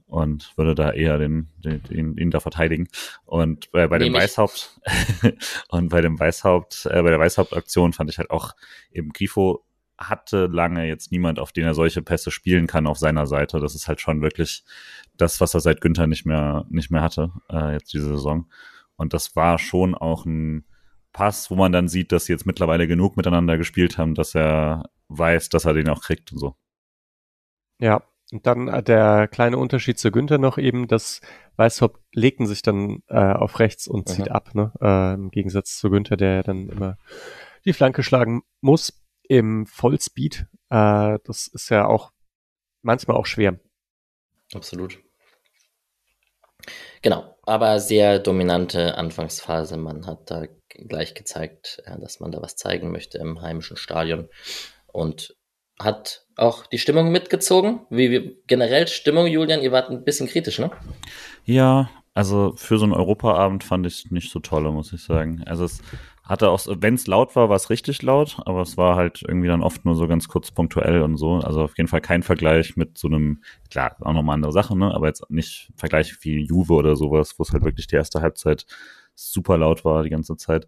[0.05, 2.88] und würde da eher den, den, den ihn da verteidigen.
[3.25, 4.23] Und äh, bei dem Nämlich?
[4.23, 4.79] Weißhaupt
[5.69, 8.53] und bei dem Weißhaupt, äh, bei der Weißhaupt-Aktion fand ich halt auch
[8.91, 9.65] eben Grifo
[9.97, 13.60] hatte lange jetzt niemand, auf den er solche Pässe spielen kann auf seiner Seite.
[13.60, 14.63] Das ist halt schon wirklich
[15.17, 18.49] das, was er seit Günther nicht mehr, nicht mehr hatte, äh, jetzt diese Saison.
[18.95, 20.65] Und das war schon auch ein
[21.12, 24.89] Pass, wo man dann sieht, dass sie jetzt mittlerweile genug miteinander gespielt haben, dass er
[25.10, 26.56] weiß, dass er den auch kriegt und so.
[27.79, 28.01] Ja,
[28.32, 31.21] und dann äh, der kleine Unterschied zu Günther noch eben, dass
[31.56, 34.32] Weißhaupt legten sich dann äh, auf rechts und zieht Mhm.
[34.32, 34.71] ab, ne?
[34.82, 36.97] Äh, Im Gegensatz zu Günther, der dann immer
[37.65, 39.03] die Flanke schlagen muss
[39.38, 40.46] im Vollspeed.
[40.69, 42.12] Äh, das ist ja auch
[42.84, 43.60] manchmal auch schwer.
[44.54, 45.00] Absolut.
[47.02, 49.76] Genau, aber sehr dominante Anfangsphase.
[49.78, 54.30] Man hat da gleich gezeigt, äh, dass man da was zeigen möchte im heimischen Stadion
[54.88, 55.36] und
[55.80, 57.88] hat auch die Stimmung mitgezogen.
[57.89, 60.72] Wie, wie generell Stimmung, Julian, ihr wart ein bisschen kritisch, ne?
[61.43, 65.43] Ja, also für so einen Europaabend fand ich es nicht so toll, muss ich sagen.
[65.48, 65.82] Also es
[66.23, 69.49] hatte auch, wenn es laut war, war es richtig laut, aber es war halt irgendwie
[69.49, 71.36] dann oft nur so ganz kurz punktuell und so.
[71.36, 74.93] Also auf jeden Fall kein Vergleich mit so einem, klar, auch nochmal andere Sache, ne?
[74.93, 78.65] Aber jetzt nicht Vergleich wie Juve oder sowas, wo es halt wirklich die erste Halbzeit
[79.15, 80.65] super laut war die ganze Zeit.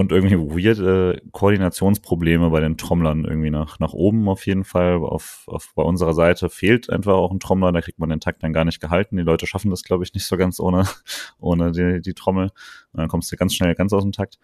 [0.00, 4.94] Und irgendwie weirde Koordinationsprobleme bei den Trommlern irgendwie nach, nach oben auf jeden Fall.
[4.94, 8.42] Auf, auf, bei unserer Seite fehlt einfach auch ein Trommler, da kriegt man den Takt
[8.42, 9.18] dann gar nicht gehalten.
[9.18, 10.84] Die Leute schaffen das, glaube ich, nicht so ganz ohne,
[11.38, 12.44] ohne die, die Trommel.
[12.44, 14.38] Und dann kommst du ganz schnell ganz aus dem Takt.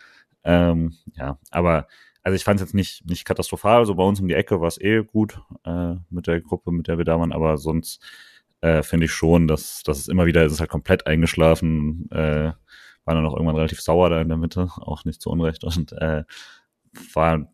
[0.44, 1.86] Ähm, ja, aber
[2.22, 3.78] also ich fand es jetzt nicht, nicht katastrophal.
[3.78, 6.86] Also bei uns um die Ecke war es eh gut äh, mit der Gruppe, mit
[6.86, 8.04] der wir da waren, aber sonst
[8.60, 12.10] äh, finde ich schon, dass, dass es immer wieder, es halt komplett eingeschlafen.
[12.10, 12.52] Äh,
[13.06, 15.92] war dann auch irgendwann relativ sauer da in der Mitte, auch nicht zu Unrecht und
[15.92, 16.24] äh,
[17.14, 17.48] war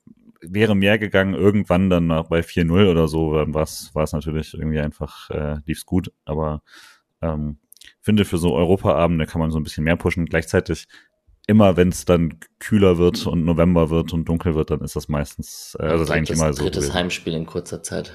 [0.45, 5.31] wäre mehr gegangen, irgendwann dann bei 4-0 oder so, dann war es natürlich irgendwie einfach,
[5.31, 6.63] äh, lief's gut, aber
[7.21, 7.59] ähm,
[8.01, 10.27] finde für so Europaabende kann man so ein bisschen mehr pushen.
[10.27, 10.89] Gleichzeitig
[11.47, 15.09] immer, wenn es dann kühler wird und November wird und dunkel wird, dann ist das
[15.09, 16.65] meistens, äh, also ist eigentlich immer so.
[16.65, 18.13] Drittes Heimspiel in kurzer Zeit.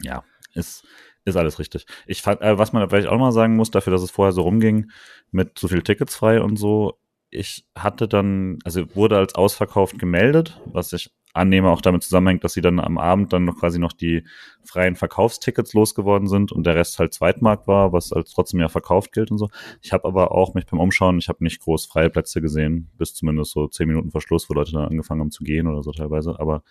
[0.00, 0.84] Ja, ist
[1.24, 1.86] ist alles richtig.
[2.06, 4.42] Ich fand, äh, was man vielleicht auch mal sagen muss, dafür, dass es vorher so
[4.42, 4.90] rumging,
[5.30, 6.98] mit so viel Tickets frei und so,
[7.30, 12.52] ich hatte dann, also wurde als ausverkauft gemeldet, was ich annehme auch damit zusammenhängt, dass
[12.52, 14.24] sie dann am Abend dann noch quasi noch die
[14.64, 19.10] freien Verkaufstickets losgeworden sind und der Rest halt Zweitmarkt war, was als trotzdem ja verkauft
[19.10, 19.50] gilt und so.
[19.82, 23.14] Ich habe aber auch mich beim Umschauen, ich habe nicht groß freie Plätze gesehen, bis
[23.14, 25.90] zumindest so zehn Minuten vor Schluss, wo Leute dann angefangen haben zu gehen oder so
[25.90, 26.62] teilweise, aber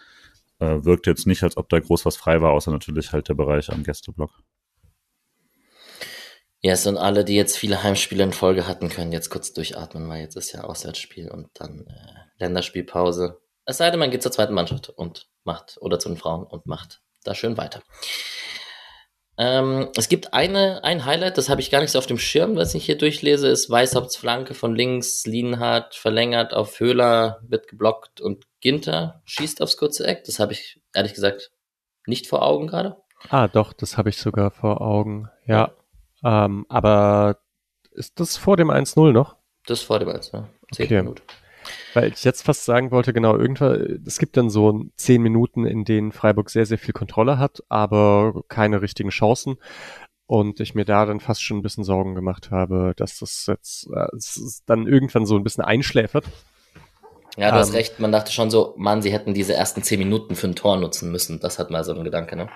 [0.60, 3.34] äh, wirkt jetzt nicht, als ob da groß was frei war, außer natürlich halt der
[3.34, 4.32] Bereich am Gästeblock.
[6.62, 10.22] Yes, und alle, die jetzt viele Heimspiele in Folge hatten, können jetzt kurz durchatmen, weil
[10.22, 13.42] jetzt ist ja Auswärtsspiel und dann äh, Länderspielpause.
[13.66, 16.66] Es sei denn, man geht zur zweiten Mannschaft und macht, oder zu den Frauen und
[16.66, 17.84] macht da schön weiter.
[19.38, 22.56] Ähm, es gibt eine, ein Highlight, das habe ich gar nicht so auf dem Schirm,
[22.56, 28.22] was ich hier durchlese, ist Weißhaupts Flanke von links, Lienhardt verlängert auf Höhler, wird geblockt
[28.22, 30.24] und Ginter schießt aufs kurze Eck.
[30.26, 31.52] Das habe ich ehrlich gesagt
[32.06, 32.98] nicht vor Augen gerade.
[33.30, 35.74] Ah, doch, das habe ich sogar vor Augen, ja.
[36.24, 36.46] ja.
[36.46, 37.40] Ähm, aber
[37.92, 39.36] ist das vor dem 1-0 noch?
[39.66, 40.46] Das vor dem 1-0.
[40.72, 41.02] Okay.
[41.02, 41.24] Minute.
[41.94, 45.86] Weil ich jetzt fast sagen wollte, genau, irgendwann, es gibt dann so zehn Minuten, in
[45.86, 49.58] denen Freiburg sehr, sehr viel Kontrolle hat, aber keine richtigen Chancen.
[50.26, 53.88] Und ich mir da dann fast schon ein bisschen Sorgen gemacht habe, dass das jetzt
[53.94, 54.08] äh,
[54.66, 56.26] dann irgendwann so ein bisschen einschläfert.
[57.38, 60.00] Ja, du ähm, hast recht, man dachte schon so, Mann, sie hätten diese ersten zehn
[60.00, 61.40] Minuten für ein Tor nutzen müssen.
[61.40, 62.50] Das hat mal so ein Gedanke, ne?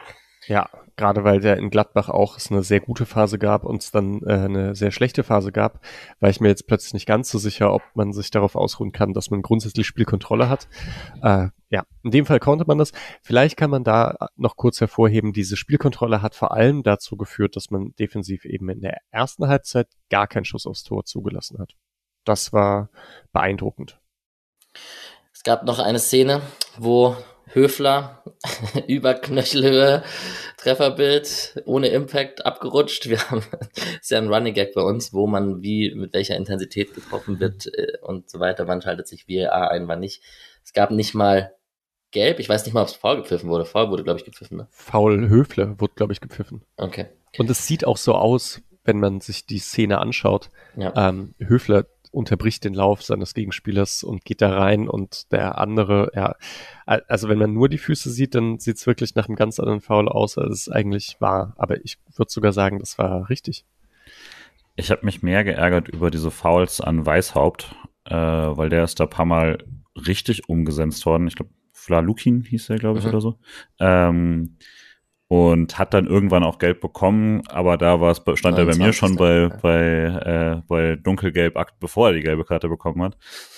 [0.47, 3.91] Ja, gerade weil der in Gladbach auch es eine sehr gute Phase gab und es
[3.91, 5.81] dann äh, eine sehr schlechte Phase gab,
[6.21, 9.13] war ich mir jetzt plötzlich nicht ganz so sicher, ob man sich darauf ausruhen kann,
[9.13, 10.69] dass man grundsätzlich Spielkontrolle hat.
[11.21, 12.93] Äh, ja, in dem Fall konnte man das.
[13.21, 17.69] Vielleicht kann man da noch kurz hervorheben, diese Spielkontrolle hat vor allem dazu geführt, dass
[17.69, 21.73] man defensiv eben in der ersten Halbzeit gar keinen Schuss aufs Tor zugelassen hat.
[22.23, 22.89] Das war
[23.33, 23.99] beeindruckend.
[25.33, 26.41] Es gab noch eine Szene,
[26.77, 27.17] wo
[27.53, 28.23] Höfler
[28.88, 30.03] über Knöchelhöhe,
[30.57, 33.10] Trefferbild, ohne Impact abgerutscht.
[33.10, 33.41] Wir haben,
[34.01, 37.67] ist ja ein Running Gag bei uns, wo man wie, mit welcher Intensität getroffen wird
[37.67, 38.67] äh, und so weiter.
[38.67, 40.21] Wann schaltet sich VAR ein, wann nicht.
[40.63, 41.53] Es gab nicht mal
[42.12, 42.39] gelb.
[42.39, 43.65] Ich weiß nicht mal, ob es faul gepfiffen wurde.
[43.65, 44.57] Faul wurde, glaube ich, gepfiffen.
[44.57, 44.67] Ne?
[44.71, 46.63] Faul Höfler wurde, glaube ich, gepfiffen.
[46.77, 47.07] Okay.
[47.38, 50.49] Und es sieht auch so aus, wenn man sich die Szene anschaut.
[50.75, 50.93] Ja.
[50.95, 51.86] Ähm, Höfler
[52.17, 56.36] unterbricht den Lauf seines Gegenspielers und geht da rein und der andere, ja,
[56.86, 59.82] also wenn man nur die Füße sieht, dann sieht es wirklich nach einem ganz anderen
[59.82, 61.53] Foul aus, als es eigentlich war.
[61.58, 63.65] Aber ich würde sogar sagen, das war richtig.
[64.75, 67.75] Ich habe mich mehr geärgert über diese Fouls an Weißhaupt,
[68.06, 69.63] äh, weil der ist da ein paar Mal
[69.95, 71.27] richtig umgesetzt worden.
[71.27, 73.10] Ich glaube, Flalukin hieß er, glaube ich, mhm.
[73.10, 73.39] oder so.
[73.80, 74.58] Ähm,
[75.29, 78.93] und hat dann irgendwann auch Gelb bekommen, aber da war es stand er bei mir
[78.93, 83.17] schon bei bei äh, bei dunkelgelb akt, bevor er die gelbe Karte bekommen hat.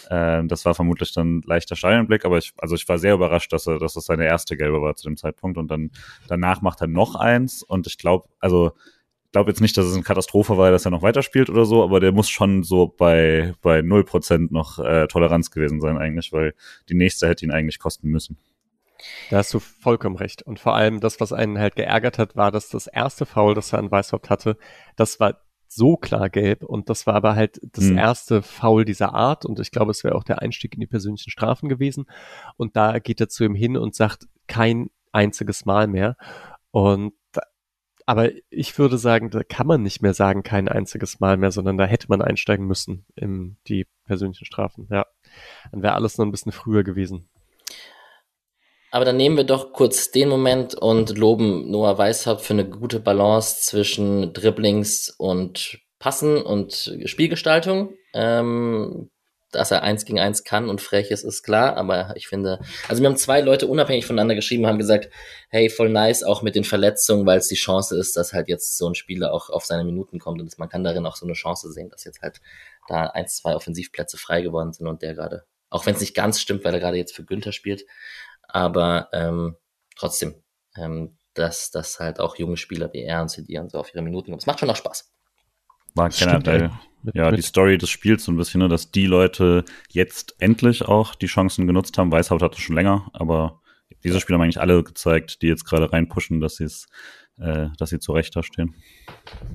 [0.10, 3.68] Äh, das war vermutlich dann leichter Steinblick, aber ich also ich war sehr überrascht, dass
[3.68, 5.92] er dass das seine erste gelbe war zu dem Zeitpunkt und dann
[6.28, 8.72] danach macht er noch eins und ich glaube also
[9.32, 12.00] glaube jetzt nicht, dass es eine Katastrophe war, dass er noch weiterspielt oder so, aber
[12.00, 16.56] der muss schon so bei bei null Prozent noch äh, Toleranz gewesen sein eigentlich, weil
[16.90, 18.40] die nächste hätte ihn eigentlich kosten müssen.
[19.30, 20.42] Da hast du vollkommen recht.
[20.42, 23.74] Und vor allem das, was einen halt geärgert hat, war, dass das erste Foul, das
[23.74, 24.58] er an Weißhaupt hatte,
[24.96, 27.98] das war so klar gelb und das war aber halt das mhm.
[27.98, 31.30] erste Foul dieser Art und ich glaube, es wäre auch der Einstieg in die persönlichen
[31.30, 32.08] Strafen gewesen
[32.58, 36.18] und da geht er zu ihm hin und sagt kein einziges Mal mehr
[36.72, 37.14] und
[38.10, 41.78] aber ich würde sagen, da kann man nicht mehr sagen kein einziges Mal mehr, sondern
[41.78, 44.88] da hätte man einsteigen müssen in die persönlichen Strafen.
[44.90, 45.06] Ja,
[45.72, 47.30] dann wäre alles noch ein bisschen früher gewesen.
[48.92, 53.00] Aber dann nehmen wir doch kurz den Moment und loben Noah Weishaupt für eine gute
[53.00, 57.94] Balance zwischen Dribblings und Passen und Spielgestaltung.
[58.14, 59.10] Ähm,
[59.52, 63.02] dass er eins gegen eins kann und frech ist, ist klar, aber ich finde, also
[63.02, 65.10] mir haben zwei Leute unabhängig voneinander geschrieben, haben gesagt,
[65.50, 68.78] hey, voll nice, auch mit den Verletzungen, weil es die Chance ist, dass halt jetzt
[68.78, 71.34] so ein Spieler auch auf seine Minuten kommt und man kann darin auch so eine
[71.34, 72.42] Chance sehen, dass jetzt halt
[72.88, 76.40] da eins, zwei Offensivplätze frei geworden sind und der gerade, auch wenn es nicht ganz
[76.40, 77.86] stimmt, weil er gerade jetzt für Günther spielt,
[78.50, 79.56] aber ähm,
[79.96, 80.36] trotzdem,
[80.76, 84.04] ähm, dass, dass halt auch junge Spieler wie er und CD und so auf ihre
[84.04, 84.40] Minuten kommen.
[84.40, 85.12] Es macht schon auch Spaß.
[85.96, 86.72] War generell,
[87.14, 91.16] ja, die Story des Spiels so ein bisschen, ne, dass die Leute jetzt endlich auch
[91.16, 92.12] die Chancen genutzt haben.
[92.12, 93.62] Weißhaut hatte schon länger, aber
[94.04, 96.88] diese Spieler haben eigentlich alle gezeigt, die jetzt gerade reinpushen, dass sie es
[97.40, 98.76] äh, dass sie zu Recht da stehen.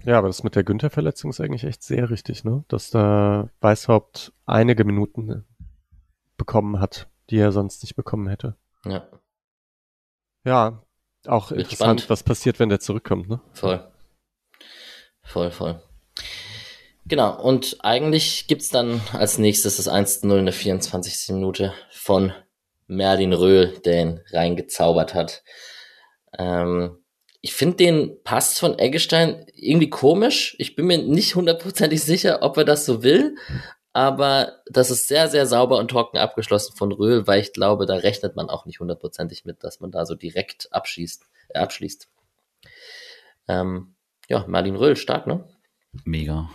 [0.05, 2.65] Ja, aber das mit der Günther-Verletzung ist eigentlich echt sehr richtig, ne?
[2.69, 5.45] Dass da Weißhaupt einige Minuten
[6.37, 8.57] bekommen hat, die er sonst nicht bekommen hätte.
[8.85, 9.09] Ja.
[10.44, 10.85] Ja,
[11.27, 12.11] auch Wird interessant, spannend.
[12.11, 13.40] was passiert, wenn der zurückkommt, ne?
[13.53, 13.90] Voll.
[15.23, 15.83] Voll, voll.
[17.07, 21.35] Genau, und eigentlich gibt's dann als nächstes das 1-0 in der 24.
[21.35, 22.33] Minute von
[22.87, 25.42] Merlin Röhl, der ihn reingezaubert hat.
[26.38, 26.99] Ähm,
[27.40, 30.57] ich finde den Pass von Eggestein irgendwie komisch.
[30.59, 33.37] Ich bin mir nicht hundertprozentig sicher, ob er das so will,
[33.95, 37.95] aber das ist sehr, sehr sauber und trocken abgeschlossen von Röhl, weil ich glaube, da
[37.95, 42.09] rechnet man auch nicht hundertprozentig mit, dass man da so direkt abschießt, äh, abschließt.
[43.47, 43.95] Ähm,
[44.29, 45.45] ja, Marlin Röhl, stark, ne?
[46.05, 46.51] Mega.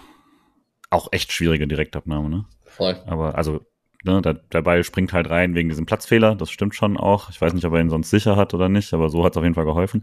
[0.90, 2.46] Auch echt schwierige Direktabnahme, ne?
[2.66, 3.02] Voll.
[3.06, 3.62] Aber also,
[4.04, 7.30] ne, der, der Ball springt halt rein wegen diesem Platzfehler, das stimmt schon auch.
[7.30, 9.38] Ich weiß nicht, ob er ihn sonst sicher hat oder nicht, aber so hat es
[9.38, 10.02] auf jeden Fall geholfen.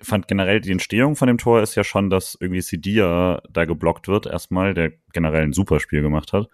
[0.00, 4.08] Fand generell die Entstehung von dem Tor ist ja schon, dass irgendwie Sidia da geblockt
[4.08, 6.48] wird, erstmal, der generell ein super Spiel gemacht hat.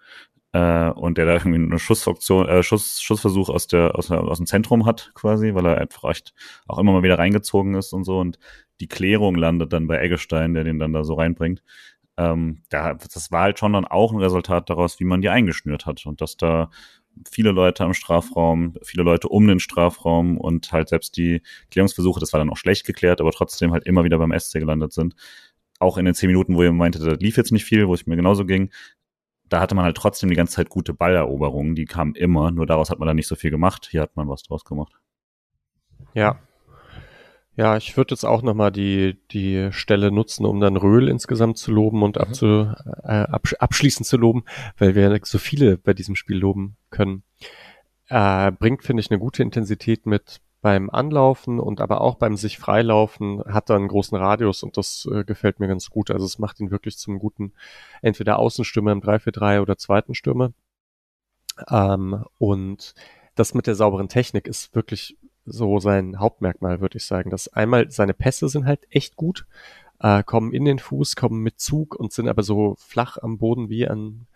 [0.53, 4.37] Äh, und der da irgendwie eine Schussoption, äh, Schuss, Schussversuch aus der, aus, der, aus
[4.37, 6.33] dem Zentrum hat, quasi, weil er einfach echt
[6.67, 8.19] auch immer mal wieder reingezogen ist und so.
[8.19, 8.39] Und
[8.79, 11.61] die Klärung landet dann bei Eggestein, der den dann da so reinbringt
[12.17, 15.85] ähm, da, das war halt schon dann auch ein Resultat daraus, wie man die eingeschnürt
[15.85, 16.69] hat und dass da
[17.29, 22.33] viele Leute am Strafraum, viele Leute um den Strafraum und halt selbst die Klärungsversuche, das
[22.33, 25.15] war dann auch schlecht geklärt, aber trotzdem halt immer wieder beim SC gelandet sind.
[25.79, 28.05] Auch in den zehn Minuten, wo ihr meinte, da lief jetzt nicht viel, wo es
[28.05, 28.71] mir genauso ging,
[29.49, 32.89] da hatte man halt trotzdem die ganze Zeit gute Balleroberungen, die kamen immer, nur daraus
[32.89, 33.87] hat man dann nicht so viel gemacht.
[33.91, 34.93] Hier hat man was draus gemacht.
[36.13, 36.39] Ja.
[37.57, 41.71] Ja, ich würde jetzt auch nochmal die, die Stelle nutzen, um dann Röhl insgesamt zu
[41.71, 42.21] loben und Mhm.
[42.21, 42.45] abzu,
[43.03, 44.43] äh, absch abschließend zu loben,
[44.77, 47.23] weil wir so viele bei diesem Spiel loben können.
[48.07, 52.57] Äh, bringt, finde ich, eine gute Intensität mit beim Anlaufen und aber auch beim sich
[52.57, 56.09] freilaufen hat er einen großen Radius und das äh, gefällt mir ganz gut.
[56.09, 57.53] Also es macht ihn wirklich zum guten
[58.01, 60.53] entweder Außenstürmer im 3-4-3 oder zweiten Stürmer.
[61.69, 62.95] Ähm, und
[63.35, 67.29] das mit der sauberen Technik ist wirklich so sein Hauptmerkmal, würde ich sagen.
[67.29, 69.45] Dass einmal seine Pässe sind halt echt gut,
[69.99, 73.69] äh, kommen in den Fuß, kommen mit Zug und sind aber so flach am Boden
[73.69, 74.27] wie an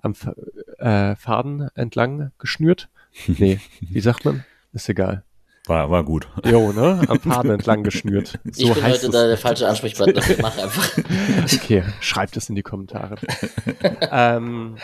[0.00, 0.34] am F-
[0.78, 2.88] äh, Faden entlang geschnürt.
[3.26, 4.44] Nee, wie sagt man?
[4.72, 5.24] Ist egal.
[5.66, 6.28] War, war gut.
[6.44, 7.00] Jo, ne?
[7.08, 8.38] Am Faden entlang geschnürt.
[8.52, 9.12] So ich bin heißt heute es.
[9.12, 10.20] da der falsche Ansprechpartner.
[10.42, 10.98] Mach einfach.
[11.54, 13.16] Okay, schreibt es in die Kommentare.
[14.10, 14.76] ähm,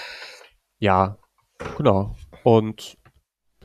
[0.78, 1.18] ja,
[1.76, 2.16] genau.
[2.44, 2.96] Und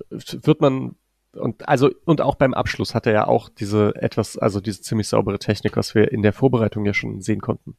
[0.10, 0.96] wird man
[1.36, 5.08] und also und auch beim Abschluss hat er ja auch diese etwas, also diese ziemlich
[5.08, 7.76] saubere Technik, was wir in der Vorbereitung ja schon sehen konnten.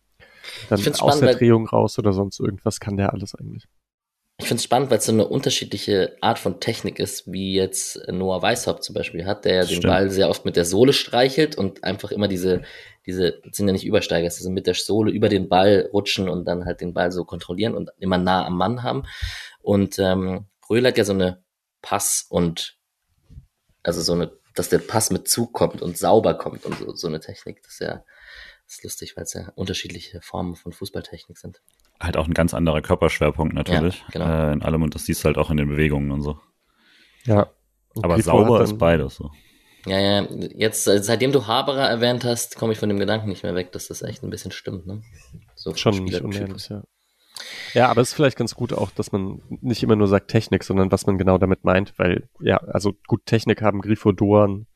[0.68, 3.66] Dann aus spannend, der Drehung raus oder sonst irgendwas kann der alles eigentlich.
[4.38, 8.06] Ich finde es spannend, weil es so eine unterschiedliche Art von Technik ist, wie jetzt
[8.08, 9.86] Noah Weishaupt zum Beispiel hat, der ja den Stimmt.
[9.86, 12.62] Ball sehr oft mit der Sohle streichelt und einfach immer diese,
[13.06, 16.44] diese sind ja nicht Übersteiger, es sind mit der Sohle über den Ball rutschen und
[16.44, 19.04] dann halt den Ball so kontrollieren und immer nah am Mann haben.
[19.62, 21.42] Und ähm, Röhl hat ja so eine
[21.80, 22.75] Pass- und
[23.86, 27.06] also so eine, dass der Pass mit Zug kommt und sauber kommt und so, so
[27.06, 27.62] eine Technik.
[27.62, 28.02] Das ist ja
[28.66, 31.60] das ist lustig, weil es ja unterschiedliche Formen von Fußballtechnik sind.
[32.00, 34.00] Halt auch ein ganz anderer Körperschwerpunkt natürlich.
[34.00, 34.26] Ja, genau.
[34.26, 36.40] äh, in allem und das siehst du halt auch in den Bewegungen und so.
[37.24, 37.48] Ja.
[37.94, 39.30] Und Aber sauber ist beides so.
[39.86, 43.44] Ja, ja, jetzt, äh, seitdem du Haberer erwähnt hast, komme ich von dem Gedanken nicht
[43.44, 45.00] mehr weg, dass das echt ein bisschen stimmt, ne?
[45.54, 46.82] So Schon nicht unähnlich, ja.
[47.74, 50.64] Ja, aber es ist vielleicht ganz gut auch, dass man nicht immer nur sagt Technik,
[50.64, 54.66] sondern was man genau damit meint, weil, ja, also gut, Technik haben Grifo, Doan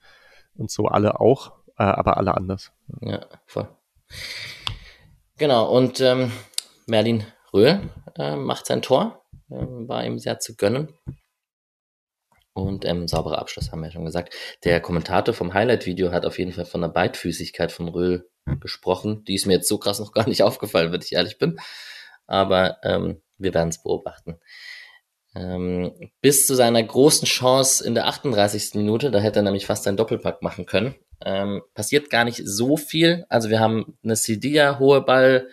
[0.54, 2.72] und so alle auch, äh, aber alle anders.
[3.00, 3.68] Ja, voll.
[5.38, 6.32] Genau, und ähm,
[6.86, 10.92] Merlin Röhl äh, macht sein Tor, ähm, war ihm sehr zu gönnen.
[12.52, 14.34] Und ähm, sauberer Abschluss haben wir ja schon gesagt.
[14.64, 19.24] Der Kommentator vom Highlight-Video hat auf jeden Fall von der Beidfüßigkeit von Röhl gesprochen.
[19.24, 21.58] Die ist mir jetzt so krass noch gar nicht aufgefallen, wenn ich ehrlich bin.
[22.30, 24.38] Aber ähm, wir werden es beobachten.
[25.34, 28.74] Ähm, bis zu seiner großen Chance in der 38.
[28.74, 32.76] Minute, da hätte er nämlich fast einen Doppelpack machen können, ähm, passiert gar nicht so
[32.76, 33.26] viel.
[33.28, 35.48] Also wir haben eine Sidia, hohe Ball,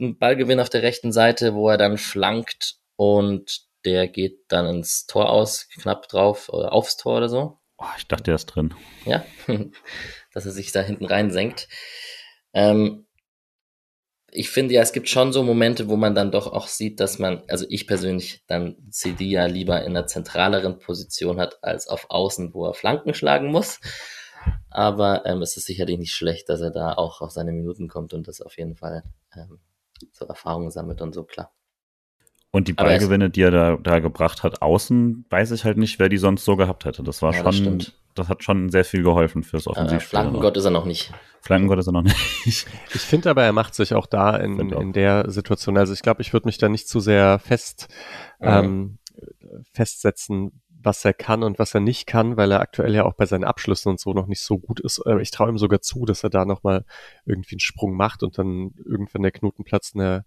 [0.00, 5.06] einen Ballgewinn auf der rechten Seite, wo er dann flankt und der geht dann ins
[5.06, 7.58] Tor aus, knapp drauf, oder aufs Tor oder so.
[7.78, 8.74] Oh, ich dachte, der ist drin.
[9.04, 9.24] Ja,
[10.32, 11.68] dass er sich da hinten rein senkt.
[12.52, 13.05] Ähm,
[14.32, 17.18] ich finde ja, es gibt schon so Momente, wo man dann doch auch sieht, dass
[17.18, 22.06] man, also ich persönlich dann CD ja lieber in einer zentraleren Position hat, als auf
[22.10, 23.80] Außen, wo er Flanken schlagen muss.
[24.70, 28.14] Aber ähm, es ist sicherlich nicht schlecht, dass er da auch auf seine Minuten kommt
[28.14, 29.58] und das auf jeden Fall ähm,
[30.12, 31.52] so Erfahrungen sammelt und so, klar.
[32.50, 36.08] Und die Ballgewinne, die er da, da gebracht hat, außen, weiß ich halt nicht, wer
[36.08, 37.02] die sonst so gehabt hätte.
[37.02, 38.05] Das war Ja, das schon stimmt.
[38.18, 40.18] Das hat schon sehr viel geholfen fürs Offensivspiel.
[40.18, 41.12] Äh, Flankengott ist er noch nicht.
[41.40, 42.16] Flankengott ist er noch nicht.
[42.46, 45.76] Ich finde aber, er macht sich auch da in, in der Situation.
[45.76, 47.88] Also ich glaube, ich würde mich da nicht zu sehr fest
[48.40, 48.48] mhm.
[48.48, 48.98] ähm,
[49.72, 53.26] festsetzen, was er kann und was er nicht kann, weil er aktuell ja auch bei
[53.26, 55.02] seinen Abschlüssen und so noch nicht so gut ist.
[55.20, 56.84] Ich traue ihm sogar zu, dass er da nochmal
[57.24, 60.24] irgendwie einen Sprung macht und dann irgendwann der Knoten platzt, eine,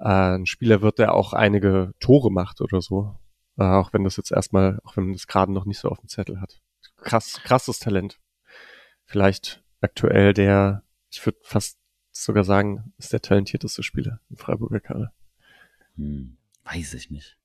[0.00, 3.16] äh, ein Spieler wird, der auch einige Tore macht oder so.
[3.58, 6.00] Äh, auch wenn das jetzt erstmal, auch wenn man das gerade noch nicht so auf
[6.00, 6.60] dem Zettel hat.
[7.02, 8.18] Krass, krasses Talent.
[9.04, 11.78] Vielleicht aktuell der, ich würde fast
[12.10, 15.12] sogar sagen, ist der talentierteste Spieler im Freiburger Kader.
[15.96, 17.36] Hm, weiß ich nicht.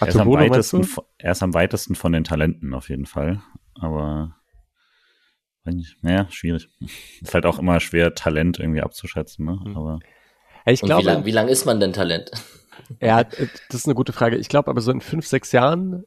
[0.00, 3.40] Er ist, am weitesten, er ist am weitesten von den Talenten auf jeden Fall.
[3.74, 4.36] Aber
[6.02, 6.68] naja, schwierig.
[7.22, 9.58] Ist halt auch immer schwer, Talent irgendwie abzuschätzen, ne?
[9.64, 9.76] Hm.
[9.76, 10.00] Aber
[10.66, 12.30] ich glaube, wie lange lang ist man denn Talent?
[13.00, 14.36] Ja, das ist eine gute Frage.
[14.36, 16.04] Ich glaube aber so in fünf, sechs Jahren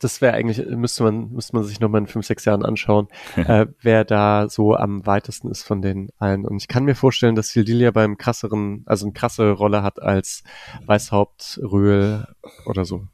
[0.00, 3.66] das wäre eigentlich, müsste man, müsste man sich nochmal in fünf, sechs Jahren anschauen, äh,
[3.80, 6.46] wer da so am weitesten ist von den allen.
[6.46, 10.42] Und ich kann mir vorstellen, dass Sildilia beim krasseren, also eine krasse Rolle hat als
[10.86, 12.26] Weißhaupt, Röhl
[12.66, 13.06] oder so.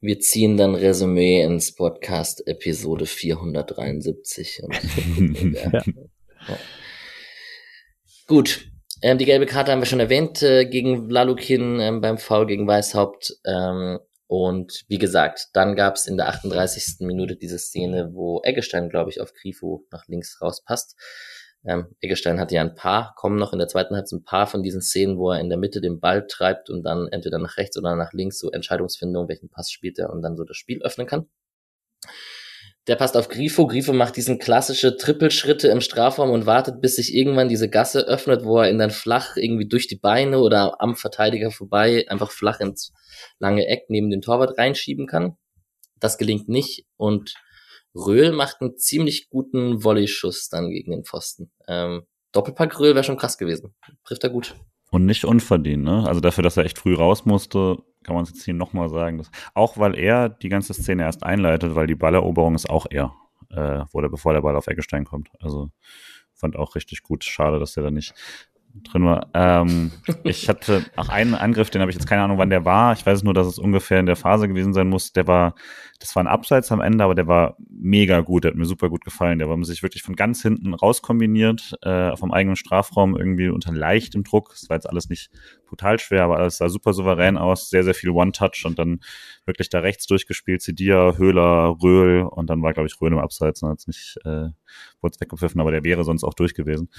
[0.00, 4.62] Wir ziehen dann Resümee ins Podcast Episode 473.
[5.52, 5.82] ja.
[6.48, 6.58] Ja.
[8.26, 8.66] Gut,
[9.02, 12.66] ähm, die gelbe Karte haben wir schon erwähnt äh, gegen Lalukin ähm, beim Foul gegen
[12.66, 13.36] Weißhaupt.
[13.44, 13.98] Ähm,
[14.32, 17.00] und wie gesagt, dann gab es in der 38.
[17.00, 20.96] Minute diese Szene, wo Eggestein, glaube ich, auf Grifo nach links rauspasst.
[21.66, 24.62] Ähm, Eggestein hatte ja ein paar, kommen noch in der zweiten Halbzeit ein paar von
[24.62, 27.76] diesen Szenen, wo er in der Mitte den Ball treibt und dann entweder nach rechts
[27.76, 31.06] oder nach links so Entscheidungsfindung, welchen Pass spielt er und dann so das Spiel öffnen
[31.06, 31.28] kann.
[32.88, 33.66] Der passt auf Grifo.
[33.66, 38.44] Grifo macht diesen klassische Trippelschritte im Strafraum und wartet, bis sich irgendwann diese Gasse öffnet,
[38.44, 42.58] wo er ihn dann flach irgendwie durch die Beine oder am Verteidiger vorbei einfach flach
[42.58, 42.92] ins
[43.38, 45.36] lange Eck neben den Torwart reinschieben kann.
[46.00, 47.34] Das gelingt nicht und
[47.94, 51.52] Röhl macht einen ziemlich guten Volley-Schuss dann gegen den Pfosten.
[51.68, 53.74] Ähm, Doppelpack Röhl wäre schon krass gewesen.
[54.04, 54.56] Trifft er gut.
[54.90, 56.04] Und nicht unverdient, ne?
[56.06, 59.18] Also dafür, dass er echt früh raus musste, kann man es jetzt hier nochmal sagen.
[59.18, 63.14] Dass, auch weil er die ganze Szene erst einleitet, weil die Balleroberung ist auch er,
[63.50, 65.30] äh, wurde, bevor der Ball auf Eggestein kommt.
[65.40, 65.70] Also
[66.34, 67.24] fand auch richtig gut.
[67.24, 68.14] Schade, dass der da nicht
[68.74, 69.28] drin war.
[69.34, 69.92] Ähm,
[70.24, 72.92] ich hatte auch einen Angriff, den habe ich jetzt keine Ahnung, wann der war.
[72.92, 75.12] Ich weiß nur, dass es ungefähr in der Phase gewesen sein muss.
[75.12, 75.54] Der war,
[76.00, 78.44] das war ein Abseits am Ende, aber der war mega gut.
[78.44, 79.38] Der hat mir super gut gefallen.
[79.38, 84.24] Der war sich wirklich von ganz hinten rauskombiniert, äh, vom eigenen Strafraum irgendwie unter leichtem
[84.24, 84.50] Druck.
[84.50, 85.30] Das war jetzt alles nicht
[85.66, 87.70] brutal schwer, aber alles sah super souverän aus.
[87.70, 89.00] Sehr, sehr viel One-Touch und dann
[89.44, 90.62] wirklich da rechts durchgespielt.
[90.62, 94.48] Zidia, Höhler, Röhl und dann war, glaube ich, Röhl im Abseits und hat nicht, äh,
[95.00, 96.90] wurde weggepfiffen, aber der wäre sonst auch durch gewesen.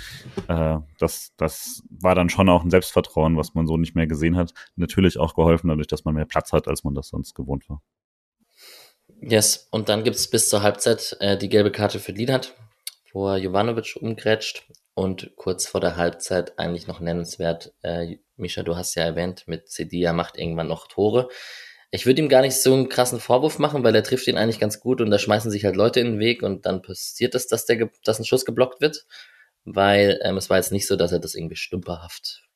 [0.48, 4.36] Äh, das, das war dann schon auch ein Selbstvertrauen, was man so nicht mehr gesehen
[4.36, 4.54] hat.
[4.76, 7.82] Natürlich auch geholfen dadurch, dass man mehr Platz hat, als man das sonst gewohnt war.
[9.22, 12.54] Yes, und dann gibt's bis zur Halbzeit äh, die gelbe Karte für Lienhardt,
[13.14, 18.76] wo er Jovanovic umgrätscht und kurz vor der Halbzeit eigentlich noch nennenswert, äh, Misha, du
[18.76, 21.30] hast ja erwähnt, mit Cedia macht irgendwann noch Tore.
[21.96, 24.60] Ich würde ihm gar nicht so einen krassen Vorwurf machen, weil er trifft ihn eigentlich
[24.60, 27.46] ganz gut und da schmeißen sich halt Leute in den Weg und dann passiert es,
[27.46, 29.06] dass, der, dass ein Schuss geblockt wird,
[29.64, 32.50] weil ähm, es war jetzt nicht so, dass er das irgendwie stümperhaft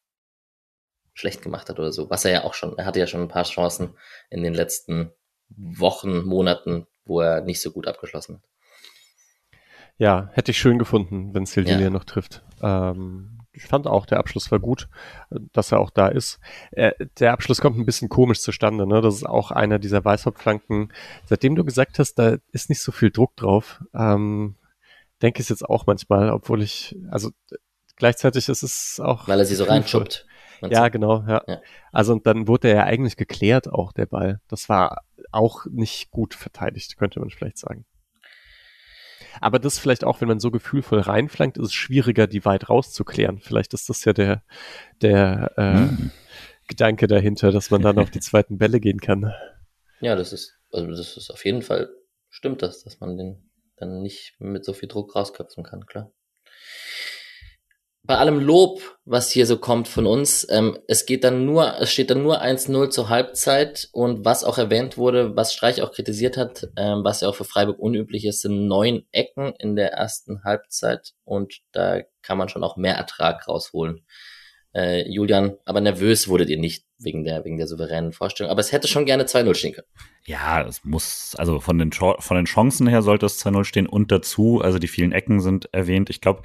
[1.13, 2.10] schlecht gemacht hat oder so.
[2.10, 3.95] Was er ja auch schon, er hatte ja schon ein paar Chancen
[4.32, 5.12] in den letzten
[5.50, 8.43] Wochen, Monaten, wo er nicht so gut abgeschlossen hat.
[10.00, 11.89] Ja, hätte ich schön gefunden, wenn Sildilia ja.
[11.91, 12.43] noch trifft.
[12.63, 14.88] Ähm, ich fand auch, der Abschluss war gut,
[15.30, 16.39] dass er auch da ist.
[16.72, 19.02] Äh, der Abschluss kommt ein bisschen komisch zustande, ne?
[19.02, 20.93] Das ist auch einer dieser Weißhauptflanken.
[21.26, 24.56] Seitdem du gesagt hast, da ist nicht so viel Druck drauf, ähm,
[25.22, 27.32] denke ich jetzt auch manchmal, obwohl ich, also
[27.96, 29.28] gleichzeitig ist es auch.
[29.28, 30.26] Weil er sie so reinschuppt.
[30.62, 31.43] Ja, genau, ja.
[31.48, 31.62] ja.
[31.91, 34.41] Also und dann wurde er ja eigentlich geklärt, auch der Ball.
[34.48, 37.86] Das war auch nicht gut verteidigt, könnte man vielleicht sagen.
[39.41, 43.39] Aber das vielleicht auch, wenn man so gefühlvoll reinflankt, ist es schwieriger, die weit rauszuklären.
[43.39, 44.43] Vielleicht ist das ja der,
[45.02, 46.12] der äh, mhm.
[46.67, 49.34] Gedanke dahinter, dass man dann auf die zweiten Bälle gehen kann.
[50.02, 51.89] Ja, das ist, also das ist auf jeden Fall,
[52.30, 56.12] stimmt das, dass man den dann nicht mit so viel Druck rausköpfen kann, klar
[58.04, 61.91] bei allem Lob, was hier so kommt von uns, ähm, es geht dann nur, es
[61.91, 66.38] steht dann nur 1-0 zur Halbzeit und was auch erwähnt wurde, was Streich auch kritisiert
[66.38, 70.43] hat, ähm, was ja auch für Freiburg unüblich ist, sind neun Ecken in der ersten
[70.43, 74.06] Halbzeit und da kann man schon auch mehr Ertrag rausholen.
[74.74, 78.72] Äh, Julian, aber nervös wurdet ihr nicht wegen der, wegen der souveränen Vorstellung, aber es
[78.72, 79.88] hätte schon gerne 2-0 stehen können.
[80.26, 84.12] Ja, es muss, also von den, von den Chancen her sollte es 2-0 stehen und
[84.12, 86.10] dazu, also die vielen Ecken sind erwähnt.
[86.10, 86.43] Ich glaube,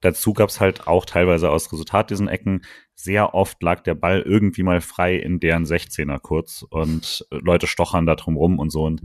[0.00, 2.62] Dazu gab es halt auch teilweise aus Resultat diesen Ecken.
[2.94, 8.06] Sehr oft lag der Ball irgendwie mal frei in deren 16er kurz und Leute stochern
[8.06, 8.84] da drum rum und so.
[8.84, 9.02] Und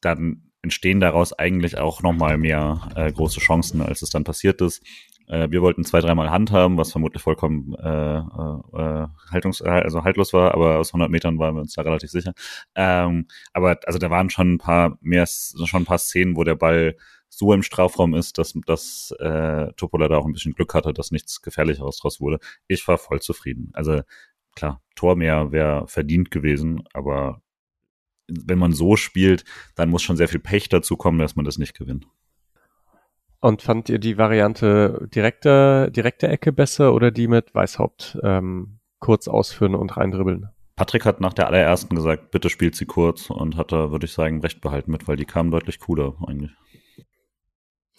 [0.00, 4.82] dann entstehen daraus eigentlich auch nochmal mehr äh, große Chancen, als es dann passiert ist.
[5.30, 10.32] Äh, wir wollten zwei, dreimal Hand haben, was vermutlich vollkommen äh, äh, haltungs also haltlos
[10.32, 12.34] war, aber aus 100 Metern waren wir uns da relativ sicher.
[12.74, 16.56] Ähm, aber also da waren schon ein paar mehr, schon ein paar Szenen, wo der
[16.56, 16.96] Ball
[17.40, 21.10] so im Strafraum ist, dass, dass äh, Topola da auch ein bisschen Glück hatte, dass
[21.10, 22.38] nichts Gefährlicheres draus wurde.
[22.68, 23.70] Ich war voll zufrieden.
[23.72, 24.02] Also
[24.54, 27.40] klar, Tor mehr wäre verdient gewesen, aber
[28.28, 31.56] wenn man so spielt, dann muss schon sehr viel Pech dazu kommen, dass man das
[31.56, 32.06] nicht gewinnt.
[33.40, 39.28] Und fand ihr die Variante direkte, direkte Ecke besser oder die mit Weißhaupt ähm, kurz
[39.28, 40.50] ausführen und reindribbeln?
[40.76, 44.12] Patrick hat nach der allerersten gesagt, bitte spielt sie kurz und hat da, würde ich
[44.12, 46.52] sagen, recht behalten mit, weil die kamen deutlich cooler eigentlich.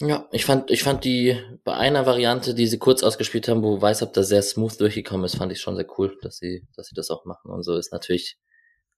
[0.00, 3.80] Ja, ich fand, ich fand die bei einer Variante, die sie kurz ausgespielt haben, wo
[3.80, 6.94] Weißhaupt da sehr smooth durchgekommen ist, fand ich schon sehr cool, dass sie, dass sie
[6.94, 7.50] das auch machen.
[7.52, 8.38] Und so ist natürlich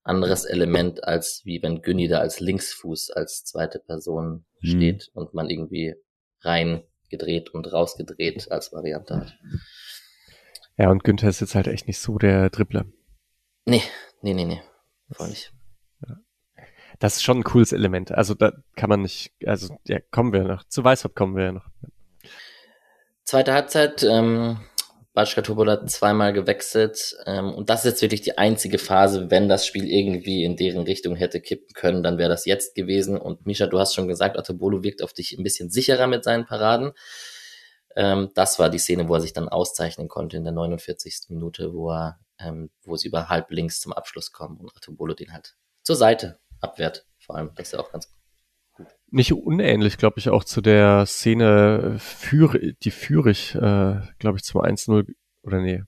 [0.03, 4.67] anderes Element, als wie wenn Günni da als Linksfuß, als zweite Person mhm.
[4.67, 5.95] steht und man irgendwie
[6.41, 9.37] rein gedreht und rausgedreht als Variante hat.
[10.77, 12.85] Ja, und Günther ist jetzt halt echt nicht so der Dribbler.
[13.65, 13.81] Nee,
[14.21, 14.61] nee, nee, nee.
[15.11, 15.53] Voll nicht.
[16.99, 18.11] Das ist schon ein cooles Element.
[18.11, 20.63] Also da kann man nicht, also ja, kommen wir noch.
[20.65, 21.67] Zu Weißhaupt kommen wir ja noch.
[23.23, 24.59] Zweite Halbzeit, ähm,
[25.15, 27.15] Batschka Topola zweimal gewechselt.
[27.25, 30.83] Ähm, und das ist jetzt wirklich die einzige Phase, wenn das Spiel irgendwie in deren
[30.83, 33.17] Richtung hätte kippen können, dann wäre das jetzt gewesen.
[33.17, 36.45] Und Misha, du hast schon gesagt, Ottobolo wirkt auf dich ein bisschen sicherer mit seinen
[36.45, 36.91] Paraden.
[37.95, 41.29] Ähm, das war die Szene, wo er sich dann auszeichnen konnte in der 49.
[41.29, 45.31] Minute, wo er, ähm, wo sie über halb links zum Abschluss kommen und Ottobolo den
[45.31, 47.05] halt zur Seite abwehrt.
[47.19, 48.87] Vor allem, das ist ja auch ganz gut.
[49.07, 54.61] Nicht unähnlich, glaube ich, auch zu der Szene, für, die Fürich, äh, glaube ich, zum
[54.61, 55.13] 1-0
[55.43, 55.83] oder nee,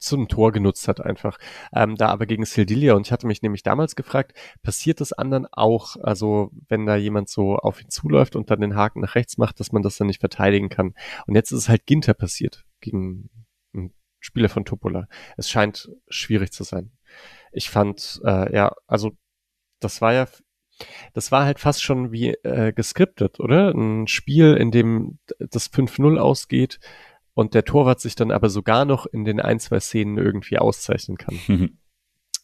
[0.00, 1.38] zum Tor genutzt hat einfach.
[1.72, 4.32] Ähm, da aber gegen Sildilia und ich hatte mich nämlich damals gefragt,
[4.62, 8.74] passiert das anderen auch, also wenn da jemand so auf ihn zuläuft und dann den
[8.74, 10.94] Haken nach rechts macht, dass man das dann nicht verteidigen kann.
[11.26, 13.30] Und jetzt ist es halt Ginter passiert gegen
[13.74, 15.06] einen Spieler von Topola.
[15.36, 16.92] Es scheint schwierig zu sein.
[17.52, 19.12] Ich fand, äh, ja, also
[19.80, 20.26] das war ja
[21.12, 23.70] das war halt fast schon wie äh, geskriptet, oder?
[23.70, 26.78] Ein Spiel, in dem das 5-0 ausgeht
[27.34, 31.16] und der Torwart sich dann aber sogar noch in den ein, zwei Szenen irgendwie auszeichnen
[31.16, 31.38] kann.
[31.48, 31.78] Mhm.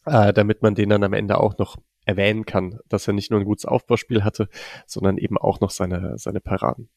[0.05, 1.75] Äh, damit man den dann am Ende auch noch
[2.05, 4.47] erwähnen kann, dass er nicht nur ein gutes Aufbauspiel hatte,
[4.85, 6.89] sondern eben auch noch seine, seine Paraden.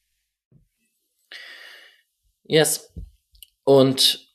[2.44, 2.94] Yes.
[3.64, 4.32] Und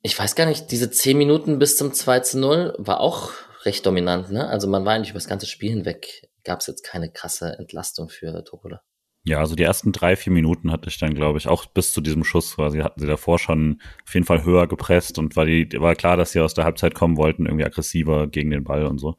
[0.00, 3.32] ich weiß gar nicht, diese 10 Minuten bis zum 2 zu 0 war auch
[3.64, 4.48] recht dominant, ne?
[4.48, 8.08] Also man war eigentlich über das ganze Spiel hinweg, gab es jetzt keine krasse Entlastung
[8.08, 8.82] für Topola.
[9.24, 12.00] Ja, also die ersten drei, vier Minuten hatte ich dann, glaube ich, auch bis zu
[12.00, 15.68] diesem Schuss quasi, hatten sie davor schon auf jeden Fall höher gepresst und war die,
[15.78, 18.98] war klar, dass sie aus der Halbzeit kommen wollten, irgendwie aggressiver gegen den Ball und
[18.98, 19.16] so.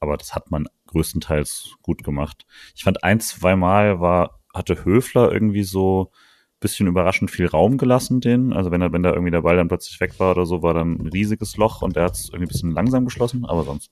[0.00, 2.46] Aber das hat man größtenteils gut gemacht.
[2.76, 6.12] Ich fand ein, zwei Mal war, hatte Höfler irgendwie so
[6.60, 8.52] bisschen überraschend viel Raum gelassen, den.
[8.52, 10.74] Also wenn er, wenn da irgendwie der Ball dann plötzlich weg war oder so, war
[10.74, 13.90] dann ein riesiges Loch und er hat es irgendwie ein bisschen langsam geschlossen, aber sonst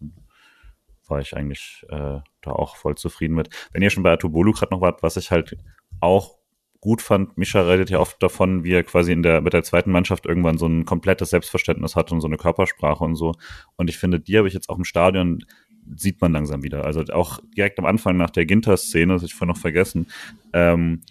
[1.08, 3.50] war ich eigentlich äh, da auch voll zufrieden mit.
[3.72, 5.56] Wenn ihr schon bei Atubolu gerade noch wart, was ich halt
[6.00, 6.36] auch
[6.80, 9.90] gut fand, Mischa redet ja oft davon, wie er quasi in der, mit der zweiten
[9.90, 13.34] Mannschaft irgendwann so ein komplettes Selbstverständnis hat und so eine Körpersprache und so.
[13.76, 15.44] Und ich finde, die habe ich jetzt auch im Stadion,
[15.94, 16.84] sieht man langsam wieder.
[16.84, 20.08] Also auch direkt am Anfang nach der Ginter-Szene, das habe ich vorhin noch vergessen,
[20.52, 21.02] ähm,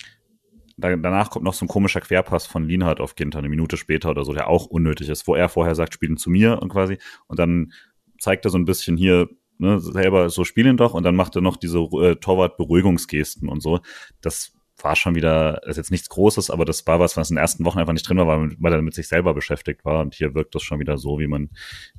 [0.77, 4.09] da, danach kommt noch so ein komischer Querpass von Lienhardt auf Ginter, eine Minute später
[4.11, 6.97] oder so, der auch unnötig ist, wo er vorher sagt, spielen zu mir und quasi,
[7.27, 7.71] und dann
[8.19, 11.41] zeigt er so ein bisschen hier, ne, selber so spielen doch, und dann macht er
[11.41, 13.79] noch diese äh, Torwart-Beruhigungsgesten und so.
[14.21, 17.41] Das war schon wieder, ist jetzt nichts Großes, aber das war was, was in den
[17.41, 20.01] ersten Wochen einfach nicht drin war, weil, weil er mit sich selber beschäftigt war.
[20.01, 21.49] Und hier wirkt das schon wieder so, wie man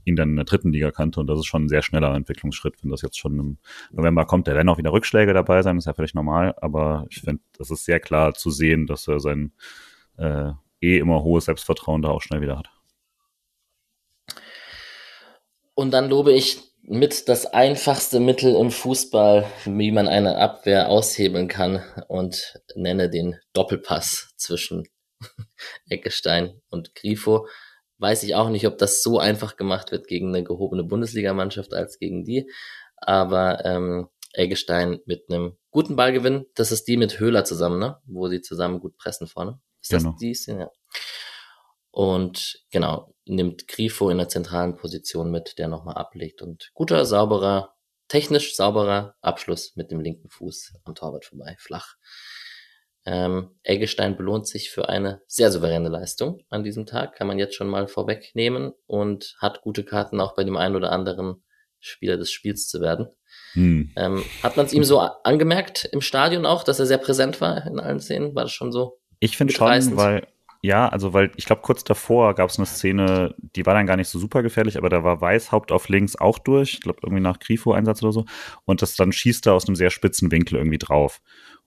[0.05, 1.21] ihn dann in der dritten Liga kannte.
[1.21, 3.59] Und das ist schon ein sehr schneller Entwicklungsschritt, wenn das jetzt schon im
[3.93, 4.47] November kommt.
[4.47, 6.55] Da werden auch wieder Rückschläge dabei sein, ist ja völlig normal.
[6.61, 9.53] Aber ich finde, das ist sehr klar zu sehen, dass er sein
[10.19, 10.51] äh,
[10.81, 12.71] eh immer hohes Selbstvertrauen da auch schnell wieder hat.
[15.75, 21.49] Und dann lobe ich mit das einfachste Mittel im Fußball, wie man eine Abwehr aushebeln
[21.49, 24.89] kann und nenne den Doppelpass zwischen
[25.89, 27.49] Eckestein und Grifo.
[27.99, 31.99] Weiß ich auch nicht, ob das so einfach gemacht wird gegen eine gehobene Bundesligamannschaft als
[31.99, 32.51] gegen die.
[32.97, 37.99] Aber ähm, Eggestein mit einem guten Ballgewinn, das ist die mit Höhler zusammen, ne?
[38.05, 39.61] Wo sie zusammen gut pressen vorne.
[39.81, 40.11] Ist genau.
[40.11, 40.37] das die?
[40.53, 40.71] Ja.
[41.97, 46.43] Und genau, nimmt Grifo in der zentralen Position mit, der nochmal ablegt.
[46.43, 47.75] Und guter, sauberer,
[48.09, 51.95] technisch sauberer Abschluss mit dem linken Fuß am Torwart vorbei, flach.
[53.07, 57.55] Ähm, Eggestein belohnt sich für eine sehr souveräne Leistung an diesem Tag, kann man jetzt
[57.55, 61.45] schon mal vorwegnehmen und hat gute Karten auch bei dem einen oder anderen
[61.81, 63.07] Spieler des Spiels zu werden.
[63.53, 63.93] Hm.
[63.97, 67.67] Ähm, hat man es ihm so angemerkt im Stadion auch, dass er sehr präsent war
[67.67, 68.35] in allen Szenen?
[68.35, 69.01] War das schon so?
[69.19, 70.27] Ich finde schon, weil
[70.63, 73.97] ja, also weil ich glaube, kurz davor gab es eine Szene, die war dann gar
[73.97, 77.23] nicht so super gefährlich, aber da war Weißhaupt auf links auch durch, ich glaube irgendwie
[77.23, 78.25] nach Grifo-Einsatz oder so.
[78.65, 81.21] Und das dann schießt er aus einem sehr spitzen Winkel irgendwie drauf.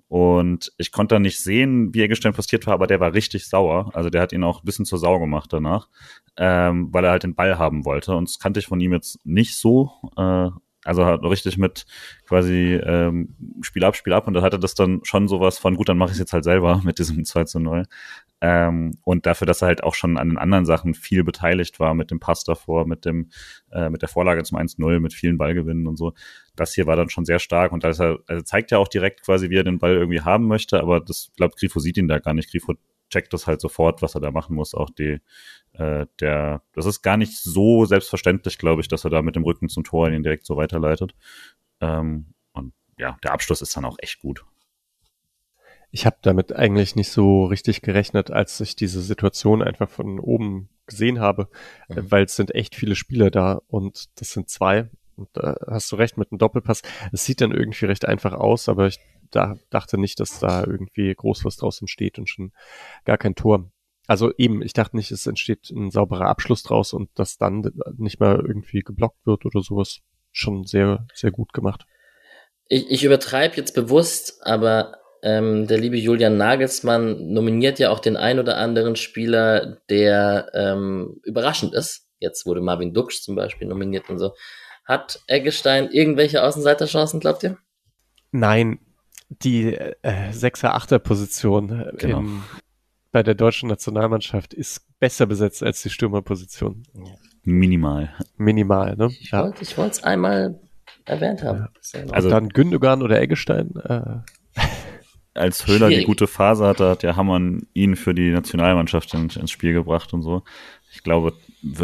[0.09, 3.91] Und ich konnte dann nicht sehen, wie Eggestein postiert war, aber der war richtig sauer.
[3.93, 5.87] Also der hat ihn auch ein bisschen zur Sau gemacht danach,
[6.35, 8.15] ähm, weil er halt den Ball haben wollte.
[8.15, 9.91] Und das kannte ich von ihm jetzt nicht so.
[10.17, 10.49] Äh,
[10.83, 11.85] also halt richtig mit
[12.25, 15.89] quasi ähm, Spiel ab, Spiel ab und da hatte das dann schon sowas von, gut,
[15.89, 17.85] dann mache ich jetzt halt selber mit diesem 2 zu 0.
[18.41, 21.93] Ähm, und dafür, dass er halt auch schon an den anderen Sachen viel beteiligt war,
[21.93, 23.29] mit dem Pass davor, mit dem,
[23.71, 26.13] äh, mit der Vorlage zum 1-0, mit vielen Ballgewinnen und so.
[26.55, 28.87] Das hier war dann schon sehr stark und da ist er, also zeigt ja auch
[28.87, 32.07] direkt quasi, wie er den Ball irgendwie haben möchte, aber das, glaubt Grifo sieht ihn
[32.07, 32.51] da gar nicht.
[32.51, 32.75] Grifo
[33.09, 34.73] checkt das halt sofort, was er da machen muss.
[34.73, 35.19] Auch die,
[35.73, 39.43] äh, der, das ist gar nicht so selbstverständlich, glaube ich, dass er da mit dem
[39.43, 41.13] Rücken zum Tor ihn direkt so weiterleitet.
[41.81, 44.45] Ähm, und ja, der Abschluss ist dann auch echt gut.
[45.91, 50.69] Ich habe damit eigentlich nicht so richtig gerechnet, als ich diese Situation einfach von oben
[50.85, 51.49] gesehen habe,
[51.87, 52.11] mhm.
[52.11, 54.89] weil es sind echt viele Spieler da und das sind zwei.
[55.15, 56.81] Und da hast du recht mit dem Doppelpass.
[57.11, 58.99] Es sieht dann irgendwie recht einfach aus, aber ich
[59.31, 62.51] da dachte nicht, dass da irgendwie groß was draus entsteht und schon
[63.05, 63.71] gar kein Tor.
[64.07, 68.19] Also eben, ich dachte nicht, es entsteht ein sauberer Abschluss draus und dass dann nicht
[68.19, 69.99] mehr irgendwie geblockt wird oder sowas.
[70.31, 71.85] Schon sehr, sehr gut gemacht.
[72.67, 78.17] Ich, ich übertreibe jetzt bewusst, aber ähm, der liebe Julian Nagelsmann nominiert ja auch den
[78.17, 82.07] ein oder anderen Spieler, der ähm, überraschend ist.
[82.19, 84.33] Jetzt wurde Marvin Duksch zum Beispiel nominiert und so.
[84.85, 87.57] Hat Eggestein irgendwelche Außenseiterchancen, glaubt ihr?
[88.31, 88.79] Nein,
[89.29, 92.19] die äh, 6er, 8er Position äh, genau.
[92.19, 92.41] in,
[93.11, 96.83] bei der deutschen Nationalmannschaft ist besser besetzt als die Stürmerposition.
[96.93, 97.03] Ja.
[97.43, 98.13] Minimal.
[98.37, 99.07] Minimal, ne?
[99.19, 99.43] Ich ja.
[99.43, 100.59] wollte es einmal
[101.05, 101.67] erwähnt haben.
[101.93, 102.03] Ja.
[102.11, 103.75] Also dann Gündogan oder Eggestein.
[103.77, 104.17] Äh.
[105.39, 105.99] Als Höhler Schwierig.
[105.99, 110.13] die gute Phase hatte, hat der Hammann ihn für die Nationalmannschaft in, ins Spiel gebracht
[110.13, 110.43] und so.
[110.91, 111.33] Ich glaube,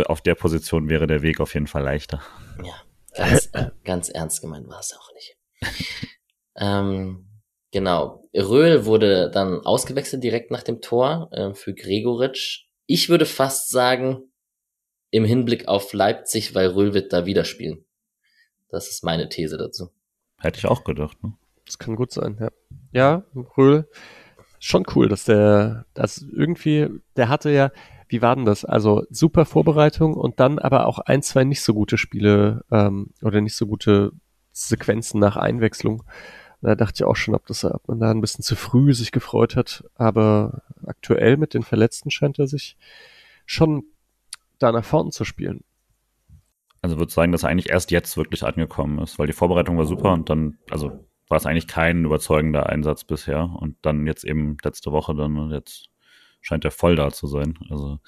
[0.06, 2.22] auf der Position wäre der Weg auf jeden Fall leichter.
[2.64, 2.74] Ja,
[3.16, 5.38] ganz, äh, ganz ernst gemeint war es auch nicht.
[6.58, 7.26] ähm,
[7.76, 8.30] Genau.
[8.34, 12.70] Röhl wurde dann ausgewechselt direkt nach dem Tor äh, für Gregoritsch.
[12.86, 14.32] Ich würde fast sagen,
[15.12, 17.84] im Hinblick auf Leipzig, weil Röhl wird da wieder spielen.
[18.70, 19.90] Das ist meine These dazu.
[20.40, 21.22] Hätte ich auch gedacht.
[21.22, 21.34] Ne?
[21.66, 22.50] Das kann gut sein, ja.
[22.96, 23.24] Ja,
[23.58, 23.90] Röhl,
[24.58, 26.88] schon cool, dass der, das irgendwie,
[27.18, 27.72] der hatte ja,
[28.08, 28.64] wie war denn das?
[28.64, 33.42] Also super Vorbereitung und dann aber auch ein, zwei nicht so gute Spiele ähm, oder
[33.42, 34.14] nicht so gute
[34.54, 36.04] Sequenzen nach Einwechslung.
[36.62, 39.12] Da dachte ich auch schon, ob, das, ob man da ein bisschen zu früh sich
[39.12, 39.84] gefreut hat.
[39.96, 42.78] Aber aktuell mit den Verletzten scheint er sich
[43.46, 43.84] schon
[44.58, 45.66] da nach vorne zu spielen.
[46.82, 49.86] Also würde sagen, dass er eigentlich erst jetzt wirklich angekommen ist, weil die Vorbereitung war
[49.86, 54.58] super und dann, also war es eigentlich kein überzeugender Einsatz bisher und dann jetzt eben
[54.64, 55.90] letzte Woche dann und jetzt
[56.42, 57.58] scheint er voll da zu sein.
[57.70, 58.00] Also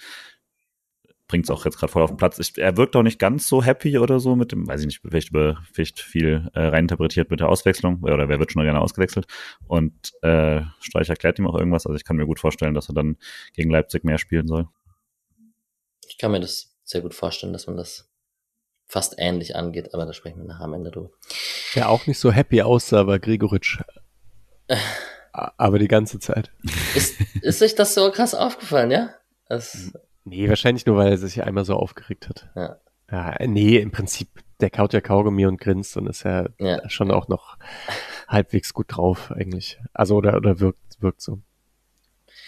[1.27, 2.39] bringt es auch jetzt gerade voll auf den Platz.
[2.39, 5.01] Ich, er wirkt auch nicht ganz so happy oder so mit dem, weiß ich nicht,
[5.01, 9.25] vielleicht, über, vielleicht viel äh, reininterpretiert mit der Auswechslung oder wer wird schon gerne ausgewechselt
[9.65, 11.85] und äh, Streich erklärt ihm auch irgendwas.
[11.85, 13.17] Also ich kann mir gut vorstellen, dass er dann
[13.53, 14.67] gegen Leipzig mehr spielen soll.
[16.07, 18.09] Ich kann mir das sehr gut vorstellen, dass man das
[18.87, 21.09] fast ähnlich angeht, aber da sprechen wir nachher am Ende drüber.
[21.75, 23.81] Der auch nicht so happy aussah, war Gregoritsch.
[25.31, 26.51] aber die ganze Zeit.
[26.95, 29.09] Ist, ist sich das so krass aufgefallen, ja?
[29.49, 29.91] Das,
[30.29, 32.49] Nee, wahrscheinlich nur, weil er sich einmal so aufgeregt hat.
[32.53, 32.77] Ja.
[33.09, 34.27] ja nee, im Prinzip,
[34.59, 36.89] der kaut ja Kaugummi und grinst und ist ja, ja.
[36.89, 37.57] schon auch noch
[38.27, 39.79] halbwegs gut drauf eigentlich.
[39.93, 41.39] Also oder, oder wirkt, wirkt so.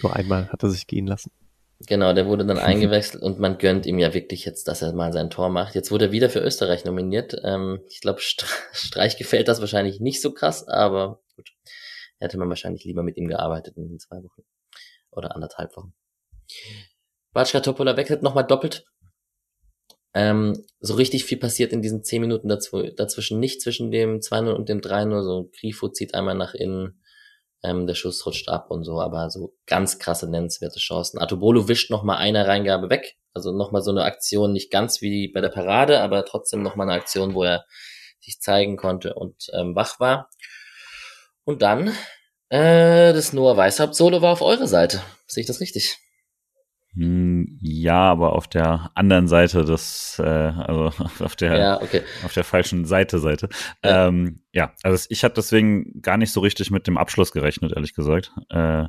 [0.01, 1.31] Nur einmal hat er sich gehen lassen.
[1.87, 5.13] Genau, der wurde dann eingewechselt und man gönnt ihm ja wirklich jetzt, dass er mal
[5.13, 5.75] sein Tor macht.
[5.75, 7.35] Jetzt wurde er wieder für Österreich nominiert.
[7.43, 8.19] Ähm, ich glaube,
[8.71, 11.49] Streich gefällt das wahrscheinlich nicht so krass, aber gut.
[12.19, 14.43] Hätte man wahrscheinlich lieber mit ihm gearbeitet in den zwei Wochen.
[15.11, 15.93] Oder anderthalb Wochen.
[17.31, 18.85] Batschka Topola wechselt nochmal doppelt.
[20.13, 24.51] Ähm, so richtig viel passiert in diesen zehn Minuten dazw dazwischen nicht, zwischen dem 2-0
[24.51, 25.23] und dem 3-0.
[25.23, 27.01] So Grifo zieht einmal nach innen,
[27.63, 31.19] ähm, der Schuss rutscht ab und so, aber so ganz krasse nennenswerte Chancen.
[31.19, 33.17] Atobolo wischt nochmal eine Reingabe weg.
[33.33, 36.99] Also nochmal so eine Aktion, nicht ganz wie bei der Parade, aber trotzdem nochmal eine
[36.99, 37.65] Aktion, wo er
[38.19, 40.29] sich zeigen konnte und ähm, wach war.
[41.43, 41.89] Und dann,
[42.49, 45.01] äh, das Noah Weißhaupt-Solo war auf eure Seite.
[45.27, 45.97] Sehe ich das richtig?
[47.61, 50.91] Ja, aber auf der anderen Seite des, äh, also
[51.23, 52.01] auf der, ja, okay.
[52.23, 53.49] auf der falschen Seite Seite.
[53.83, 57.73] Ja, ähm, ja also ich habe deswegen gar nicht so richtig mit dem Abschluss gerechnet,
[57.73, 58.31] ehrlich gesagt.
[58.49, 58.85] Äh,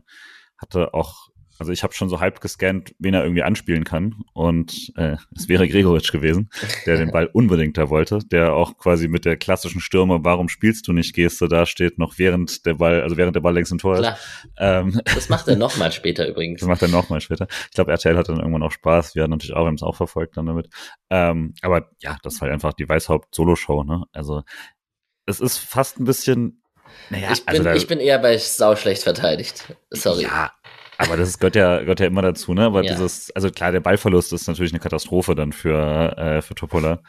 [0.58, 1.29] hatte auch
[1.60, 4.16] Also ich habe schon so halb gescannt, wen er irgendwie anspielen kann.
[4.32, 6.48] Und äh, es wäre Gregoritsch gewesen,
[6.86, 10.88] der den Ball unbedingt da wollte, der auch quasi mit der klassischen Stürmer, warum spielst
[10.88, 13.78] du nicht, Geste da steht, noch während der Ball, also während der Ball längst im
[13.78, 14.14] Tor Klar.
[14.14, 14.48] ist.
[14.56, 16.60] Ähm, Das macht er nochmal später übrigens.
[16.60, 17.46] das macht er nochmal später.
[17.68, 19.14] Ich glaube, RTL hat dann irgendwann auch Spaß.
[19.14, 20.70] Wir hatten natürlich auch, wir haben es auch verfolgt dann damit.
[21.10, 24.04] Ähm, aber ja, das war einfach die Weißhaupt-Solo-Show, ne?
[24.12, 24.44] Also
[25.26, 26.62] es ist fast ein bisschen,
[27.10, 29.76] naja, Ich bin, also da, ich bin eher bei sau schlecht verteidigt.
[29.90, 30.22] Sorry.
[30.22, 30.52] Ja,
[31.00, 32.64] aber das gehört ja, gehört ja immer dazu, ne?
[32.64, 32.90] Aber Ja.
[32.90, 37.00] dieses, also klar, der Ballverlust ist natürlich eine Katastrophe dann für, äh, für Topola.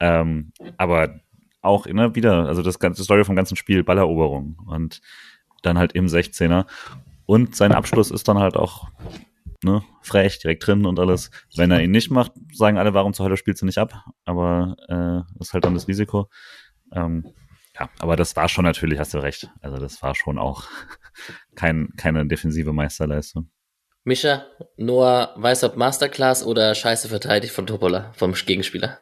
[0.00, 1.20] Ähm, aber
[1.60, 5.00] auch immer wieder, also das ganze Story vom ganzen Spiel, Balleroberung und
[5.62, 6.66] dann halt im 16er.
[7.26, 8.88] Und sein Abschluss ist dann halt auch
[9.62, 11.30] ne, frech, direkt drin und alles.
[11.56, 14.04] Wenn er ihn nicht macht, sagen alle, warum zur Hölle spielst du nicht ab?
[14.24, 16.28] Aber äh, das ist halt dann das Risiko.
[16.92, 17.26] Ähm,
[17.78, 19.48] ja, aber das war schon natürlich, hast du recht.
[19.60, 20.64] Also das war schon auch
[21.54, 23.50] kein, keine defensive Meisterleistung.
[24.04, 24.46] Mischa,
[24.76, 28.98] Noah Weißhaupt Masterclass oder Scheiße verteidigt von Topola, vom Gegenspieler?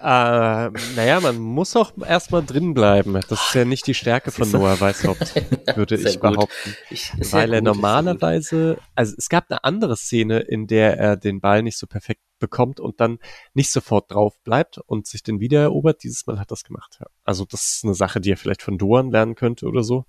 [0.00, 3.20] Äh, naja, man muss auch erstmal drin bleiben.
[3.28, 4.50] Das ist ja nicht die Stärke von?
[4.50, 5.34] Noah Weißhaupt,
[5.76, 6.32] würde ich gut.
[6.32, 6.76] behaupten.
[6.90, 7.76] Ich, Weil er gut, gut.
[7.76, 12.22] normalerweise, also es gab eine andere Szene, in der er den Ball nicht so perfekt
[12.44, 13.18] bekommt und dann
[13.52, 16.02] nicht sofort drauf bleibt und sich den wieder erobert.
[16.02, 16.98] Dieses Mal hat das gemacht.
[17.00, 17.06] Ja.
[17.24, 20.06] Also das ist eine Sache, die er vielleicht von Doan lernen könnte oder so.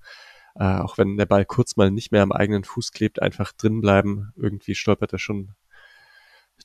[0.55, 3.81] Äh, auch wenn der Ball kurz mal nicht mehr am eigenen Fuß klebt, einfach drin
[3.81, 4.31] bleiben.
[4.35, 5.55] Irgendwie stolpert er schon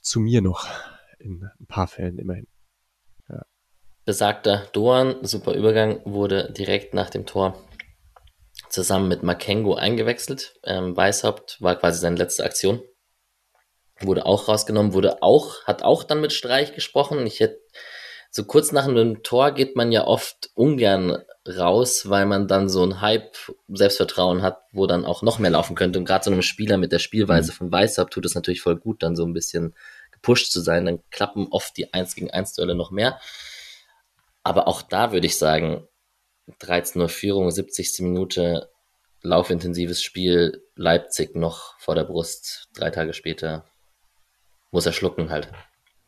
[0.00, 0.66] zu mir noch
[1.18, 2.46] in ein paar Fällen immerhin.
[4.10, 7.62] Besagter Doan, super Übergang, wurde direkt nach dem Tor
[8.68, 10.58] zusammen mit Makengo eingewechselt.
[10.64, 12.82] Ähm, Weißhaupt war quasi seine letzte Aktion.
[14.02, 17.26] Wurde auch rausgenommen, wurde auch, hat auch dann mit Streich gesprochen.
[17.26, 17.60] Ich hätte,
[18.30, 22.84] so kurz nach einem Tor geht man ja oft ungern raus, weil man dann so
[22.84, 23.36] ein Hype
[23.68, 25.98] Selbstvertrauen hat, wo dann auch noch mehr laufen könnte.
[25.98, 29.02] Und gerade so einem Spieler mit der Spielweise von Weißhaupt tut es natürlich voll gut,
[29.02, 29.74] dann so ein bisschen
[30.12, 30.86] gepusht zu sein.
[30.86, 33.20] Dann klappen oft die 1 gegen 1 Duelle noch mehr.
[34.42, 35.86] Aber auch da würde ich sagen,
[36.58, 38.00] 13 Uhr Führung, 70.
[38.00, 38.70] Minute,
[39.22, 43.69] laufintensives Spiel, Leipzig noch vor der Brust, drei Tage später
[44.70, 45.50] muss er schlucken halt.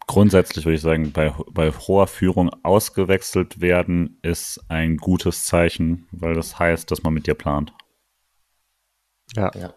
[0.07, 6.35] Grundsätzlich würde ich sagen, bei, bei hoher Führung ausgewechselt werden ist ein gutes Zeichen, weil
[6.35, 7.73] das heißt, dass man mit dir plant.
[9.37, 9.51] Ja.
[9.55, 9.75] Ja.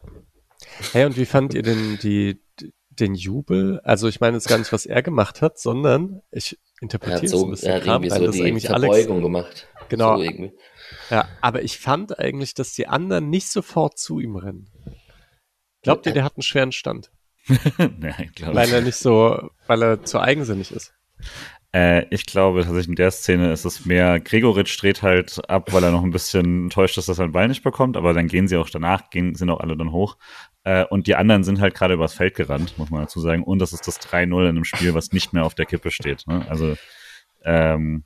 [0.92, 2.42] Hey, und wie fand ihr denn die,
[2.90, 3.80] den Jubel?
[3.84, 7.34] Also ich meine jetzt gar nicht, was er gemacht hat, sondern ich Er interpretiere es
[7.34, 9.68] ein so, bisschen er hat Kram so die eigentlich Alex, Verbeugung gemacht.
[9.90, 10.18] Genau.
[10.18, 10.52] So
[11.10, 14.70] ja, aber ich fand eigentlich, dass die anderen nicht sofort zu ihm rennen.
[15.84, 17.12] Glaubt ihr, der hat einen schweren Stand?
[18.00, 20.93] nee, ich glaube Weil er nicht so, weil er zu eigensinnig ist.
[21.76, 25.84] Äh, ich glaube tatsächlich in der Szene ist es mehr, Gregoritsch dreht halt ab, weil
[25.84, 28.48] er noch ein bisschen enttäuscht ist, dass er den Ball nicht bekommt, aber dann gehen
[28.48, 30.18] sie auch danach, gehen, sind auch alle dann hoch.
[30.64, 33.43] Äh, und die anderen sind halt gerade übers Feld gerannt, muss man dazu sagen.
[33.43, 36.26] Und das ist das 3-0 in einem Spiel, was nicht mehr auf der Kippe steht.
[36.28, 36.46] Ne?
[36.50, 36.76] Also
[37.43, 38.06] ähm,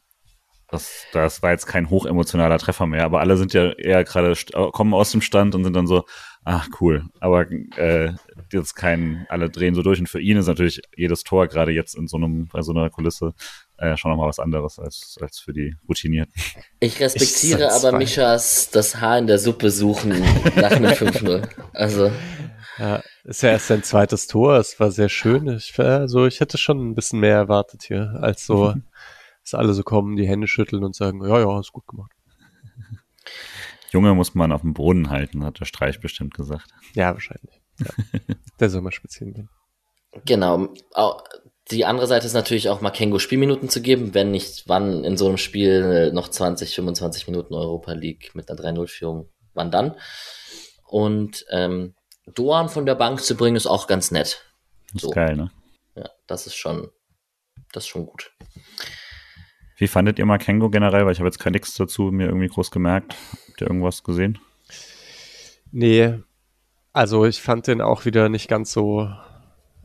[0.71, 4.33] das, das war jetzt kein hochemotionaler Treffer mehr, aber alle sind ja eher gerade,
[4.71, 6.05] kommen aus dem Stand und sind dann so,
[6.43, 7.05] ach cool.
[7.19, 8.13] Aber äh,
[8.53, 9.99] jetzt kein, alle drehen so durch.
[9.99, 12.89] Und für ihn ist natürlich jedes Tor, gerade jetzt in so einem, bei so einer
[12.89, 13.33] Kulisse,
[13.77, 16.33] äh, schon nochmal was anderes als, als für die Routinierten.
[16.79, 17.97] Ich respektiere Ich aber zwei.
[17.97, 20.09] Mischas das Haar in der Suppe suchen
[20.55, 21.47] nach einem 5-0.
[21.73, 22.11] Also,
[22.77, 24.57] Ja, ist ja erst sein zweites Tor.
[24.57, 25.47] Es war sehr schön.
[25.49, 28.73] Ich, also ich hätte schon ein bisschen mehr erwartet hier, als so,
[29.43, 32.11] dass alle so kommen, die Hände schütteln und sagen, ja, ja, ist gut gemacht.
[33.91, 36.67] Junge muss man auf dem Boden halten, hat der Streich bestimmt gesagt.
[36.93, 37.61] Ja, wahrscheinlich.
[37.79, 38.35] Ja.
[38.59, 39.49] Der soll mal spazieren gehen.
[40.25, 40.69] Genau.
[40.93, 41.21] Au-
[41.71, 45.27] Die andere Seite ist natürlich auch Makengo Spielminuten zu geben, wenn nicht wann in so
[45.27, 49.95] einem Spiel noch 20, 25 Minuten Europa League mit einer 3-0-Führung, wann dann?
[50.87, 51.93] Und ähm,
[52.33, 54.43] Doan von der Bank zu bringen, ist auch ganz nett.
[54.93, 55.09] Das So.
[55.09, 55.51] ist geil, ne?
[55.95, 56.89] Ja, das ist schon,
[57.71, 58.31] das ist schon gut.
[59.77, 61.05] Wie fandet ihr Makengo generell?
[61.05, 63.15] Weil ich habe jetzt kein nix dazu mir irgendwie groß gemerkt.
[63.47, 64.39] Habt ihr irgendwas gesehen?
[65.71, 66.19] Nee,
[66.93, 69.09] also ich fand den auch wieder nicht ganz so,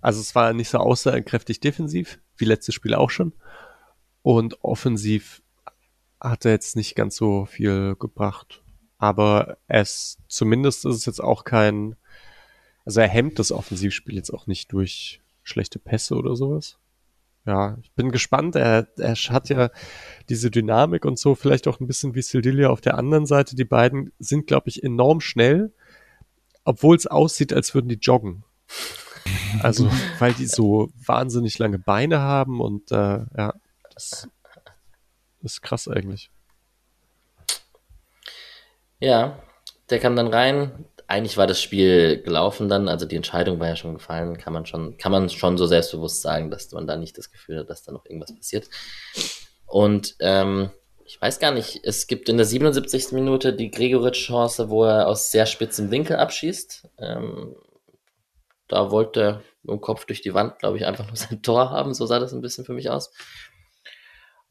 [0.00, 3.32] also es war nicht so außerkräftig defensiv, wie letztes Spiel auch schon.
[4.22, 5.42] Und offensiv
[6.20, 8.62] hat er jetzt nicht ganz so viel gebracht.
[8.98, 11.96] Aber es, zumindest ist es jetzt auch kein,
[12.86, 16.78] also er hemmt das Offensivspiel jetzt auch nicht durch schlechte Pässe oder sowas.
[17.46, 18.56] Ja, ich bin gespannt.
[18.56, 19.70] Er, er hat ja
[20.30, 23.54] diese Dynamik und so, vielleicht auch ein bisschen wie Sildilia auf der anderen Seite.
[23.54, 25.74] Die beiden sind, glaube ich, enorm schnell,
[26.64, 28.44] obwohl es aussieht, als würden die joggen.
[29.62, 33.54] Also, weil die so wahnsinnig lange Beine haben und äh, ja,
[33.94, 34.28] das
[35.42, 36.30] ist krass eigentlich.
[38.98, 39.42] Ja,
[39.90, 40.86] der kam dann rein.
[41.06, 44.64] eigentlich war das Spiel gelaufen dann, also die Entscheidung war ja schon gefallen, kann man
[44.64, 47.82] schon, kann man schon so selbstbewusst sagen, dass man da nicht das Gefühl hat, dass
[47.82, 48.68] da noch irgendwas passiert.
[49.66, 50.70] Und ähm,
[51.06, 53.12] ich weiß gar nicht, es gibt in der 77.
[53.12, 56.88] Minute die Gregoritsch-Chance, wo er aus sehr spitzem Winkel abschießt.
[56.98, 57.56] Ähm,
[58.68, 61.70] da wollte er mit dem Kopf durch die Wand, glaube ich, einfach nur sein Tor
[61.70, 61.94] haben.
[61.94, 63.12] So sah das ein bisschen für mich aus.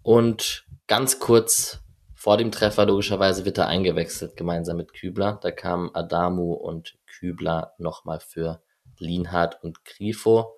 [0.04, 1.80] Und ganz kurz
[2.14, 5.40] vor dem Treffer, logischerweise, wird er eingewechselt, gemeinsam mit Kübler.
[5.42, 8.62] Da kamen Adamu und Kübler nochmal für
[9.00, 10.56] Lienhardt und Grifo.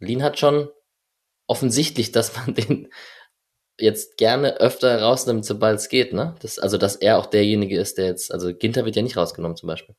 [0.00, 0.68] Lienhardt schon
[1.46, 2.88] offensichtlich, dass man den
[3.78, 6.34] jetzt gerne öfter rausnimmt, sobald es geht, ne?
[6.40, 9.56] Das, also, dass er auch derjenige ist, der jetzt, also Ginter wird ja nicht rausgenommen
[9.56, 9.94] zum Beispiel.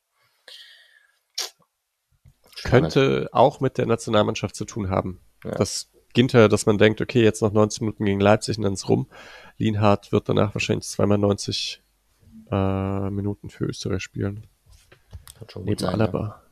[2.55, 2.93] Spannend.
[2.93, 5.21] Könnte auch mit der Nationalmannschaft zu tun haben.
[5.43, 5.51] Ja.
[5.51, 8.89] Das Ginter, dass man denkt, okay, jetzt noch 19 Minuten gegen Leipzig und dann ist
[8.89, 9.07] rum.
[9.57, 11.81] Lienhardt wird danach wahrscheinlich zweimal 90
[12.51, 14.47] äh, Minuten für Österreich spielen.
[15.39, 16.43] Hat schon Neben sein, Alaba.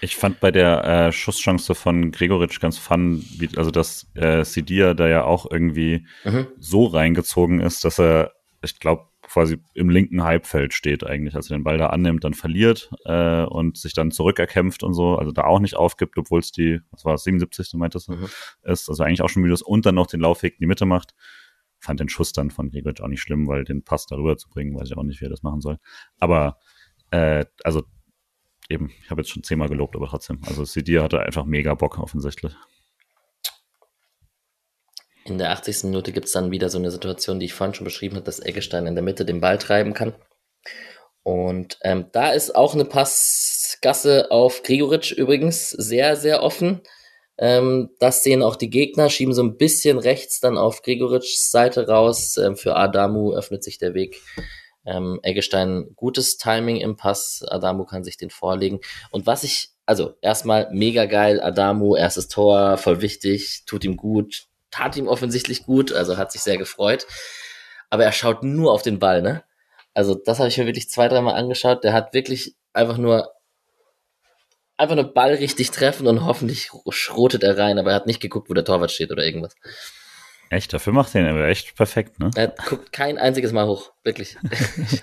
[0.00, 4.94] Ich fand bei der äh, Schusschance von Gregoritsch ganz fun, wie, also dass äh, Sidia
[4.94, 6.46] da ja auch irgendwie mhm.
[6.58, 8.32] so reingezogen ist, dass er,
[8.62, 12.34] ich glaube, quasi im linken Halbfeld steht eigentlich, als er den Ball da annimmt, dann
[12.34, 16.50] verliert äh, und sich dann zurückerkämpft und so, also da auch nicht aufgibt, obwohl es
[16.50, 17.74] die, was war es, 77.
[17.74, 18.28] meintest du, mhm.
[18.64, 20.84] ist, also eigentlich auch schon müde ist und dann noch den Laufweg in die Mitte
[20.84, 21.14] macht.
[21.78, 24.74] Fand den Schuss dann von Gregoritsch auch nicht schlimm, weil den Pass darüber zu bringen,
[24.76, 25.78] weiß ich auch nicht, wie er das machen soll.
[26.18, 26.58] Aber
[27.10, 27.84] äh, also
[28.70, 30.40] eben, ich habe jetzt schon zehnmal gelobt, aber trotzdem.
[30.46, 32.54] Also Sidia hatte einfach mega Bock offensichtlich.
[35.24, 35.84] In der 80.
[35.84, 38.40] Minute gibt es dann wieder so eine Situation, die ich vorhin schon beschrieben habe, dass
[38.40, 40.14] Eggestein in der Mitte den Ball treiben kann.
[41.22, 46.80] Und ähm, da ist auch eine Passgasse auf Grigoritsch übrigens sehr, sehr offen.
[47.36, 51.86] Ähm, das sehen auch die Gegner, schieben so ein bisschen rechts dann auf Grigoritschs Seite
[51.88, 52.36] raus.
[52.38, 54.20] Ähm, für Adamu öffnet sich der Weg
[54.84, 57.44] ähm, Eggestein gutes Timing im Pass.
[57.46, 58.80] Adamu kann sich den vorlegen.
[59.10, 64.46] Und was ich, also erstmal mega geil, Adamu, erstes Tor, voll wichtig, tut ihm gut,
[64.70, 67.06] tat ihm offensichtlich gut, also hat sich sehr gefreut.
[67.90, 69.44] Aber er schaut nur auf den Ball, ne?
[69.94, 71.82] Also das habe ich mir wirklich zwei, dreimal angeschaut.
[71.84, 73.32] Der hat wirklich einfach nur
[74.80, 78.48] einfach nur Ball richtig treffen und hoffentlich schrotet er rein, aber er hat nicht geguckt,
[78.48, 79.54] wo der Torwart steht oder irgendwas.
[80.50, 82.30] Echt, dafür macht er ihn aber echt perfekt, ne?
[82.34, 84.36] Er guckt kein einziges Mal hoch, wirklich.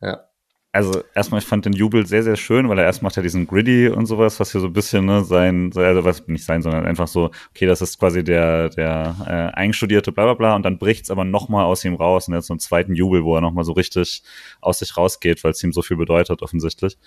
[0.00, 0.28] ja.
[0.70, 3.46] Also erstmal, ich fand den Jubel sehr, sehr schön, weil er erst macht ja diesen
[3.48, 6.86] Griddy und sowas, was hier so ein bisschen, ne, sein, also was nicht sein, sondern
[6.86, 10.78] einfach so, okay, das ist quasi der, der äh, einstudierte bla bla bla und dann
[10.78, 13.64] bricht's aber nochmal aus ihm raus und jetzt so einen zweiten Jubel, wo er nochmal
[13.64, 14.22] so richtig
[14.60, 16.98] aus sich rausgeht, weil es ihm so viel bedeutet, offensichtlich.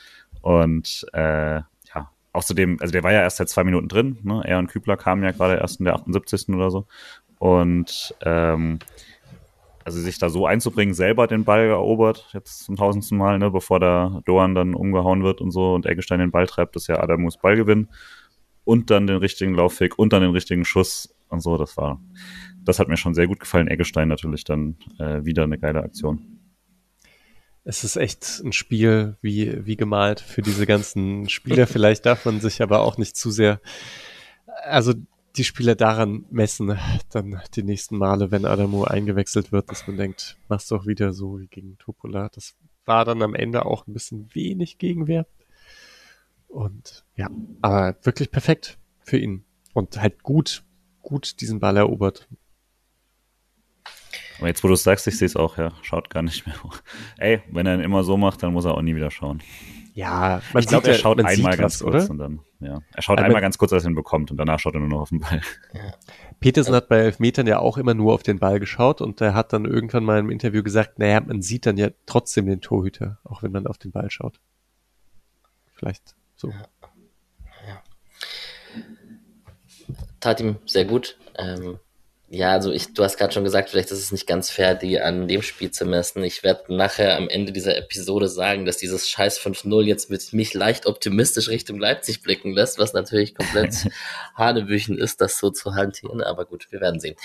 [0.42, 1.62] Und äh,
[2.38, 4.44] Außerdem, also der war ja erst seit zwei Minuten drin, ne?
[4.46, 6.50] Er und Kübler kamen ja gerade erst in der 78.
[6.50, 6.86] oder so.
[7.40, 8.78] Und ähm,
[9.84, 13.80] also sich da so einzubringen, selber den Ball erobert, jetzt zum tausendsten Mal, ne, bevor
[13.80, 17.38] der Doan dann umgehauen wird und so und Eggestein den Ball treibt, ist ja Adamus
[17.38, 17.88] Ballgewinn
[18.66, 22.00] und dann den richtigen Laufweg und dann den richtigen Schuss und so, das war,
[22.64, 23.68] das hat mir schon sehr gut gefallen.
[23.68, 26.37] Eggestein natürlich dann äh, wieder eine geile Aktion
[27.68, 31.68] es ist echt ein Spiel wie, wie gemalt für diese ganzen Spieler.
[31.68, 33.60] Vielleicht darf man sich aber auch nicht zu sehr,
[34.64, 34.94] also
[35.36, 36.80] die Spieler daran messen,
[37.12, 41.42] dann die nächsten Male, wenn Adamo eingewechselt wird, dass man denkt, mach's doch wieder so
[41.42, 42.30] wie gegen Topola.
[42.30, 42.56] Das
[42.86, 45.28] war dann am Ende auch ein bisschen wenig Gegenwehr.
[46.48, 47.30] Und ja,
[47.62, 49.44] aber wirklich perfekt für ihn.
[49.74, 50.64] Und halt gut,
[51.02, 52.30] gut diesen Ball erobert.
[54.38, 55.72] Aber jetzt, wo du es sagst, ich sehe es auch, ja.
[55.82, 56.56] Schaut gar nicht mehr.
[57.18, 59.42] Ey, wenn er ihn immer so macht, dann muss er auch nie wieder schauen.
[59.98, 62.12] Ja, man ich glaube, er schaut einmal ganz was, kurz oder?
[62.12, 62.82] und dann, ja.
[62.94, 65.00] Er schaut einmal ganz kurz, als er ihn bekommt und danach schaut er nur noch
[65.00, 65.42] auf den Ball.
[65.74, 65.94] Ja.
[66.40, 69.54] Petersen hat bei Elfmetern ja auch immer nur auf den Ball geschaut und er hat
[69.54, 73.42] dann irgendwann mal im Interview gesagt, naja, man sieht dann ja trotzdem den Torhüter, auch
[73.42, 74.40] wenn man auf den Ball schaut.
[75.74, 76.50] Vielleicht so.
[76.50, 76.68] Ja.
[77.68, 77.82] ja.
[80.20, 81.18] Tat ihm sehr gut.
[81.40, 81.80] Ähm,
[82.30, 85.00] ja, also ich, du hast gerade schon gesagt, vielleicht ist es nicht ganz fair, die
[85.00, 86.24] an dem Spiel zu messen.
[86.24, 90.54] Ich werde nachher am Ende dieser Episode sagen, dass dieses scheiß 5-0 jetzt mit mich
[90.54, 93.88] leicht optimistisch Richtung Leipzig blicken lässt, was natürlich komplett
[94.36, 96.22] Hanebüchen ist, das so zu hantieren.
[96.22, 97.16] Aber gut, wir werden sehen.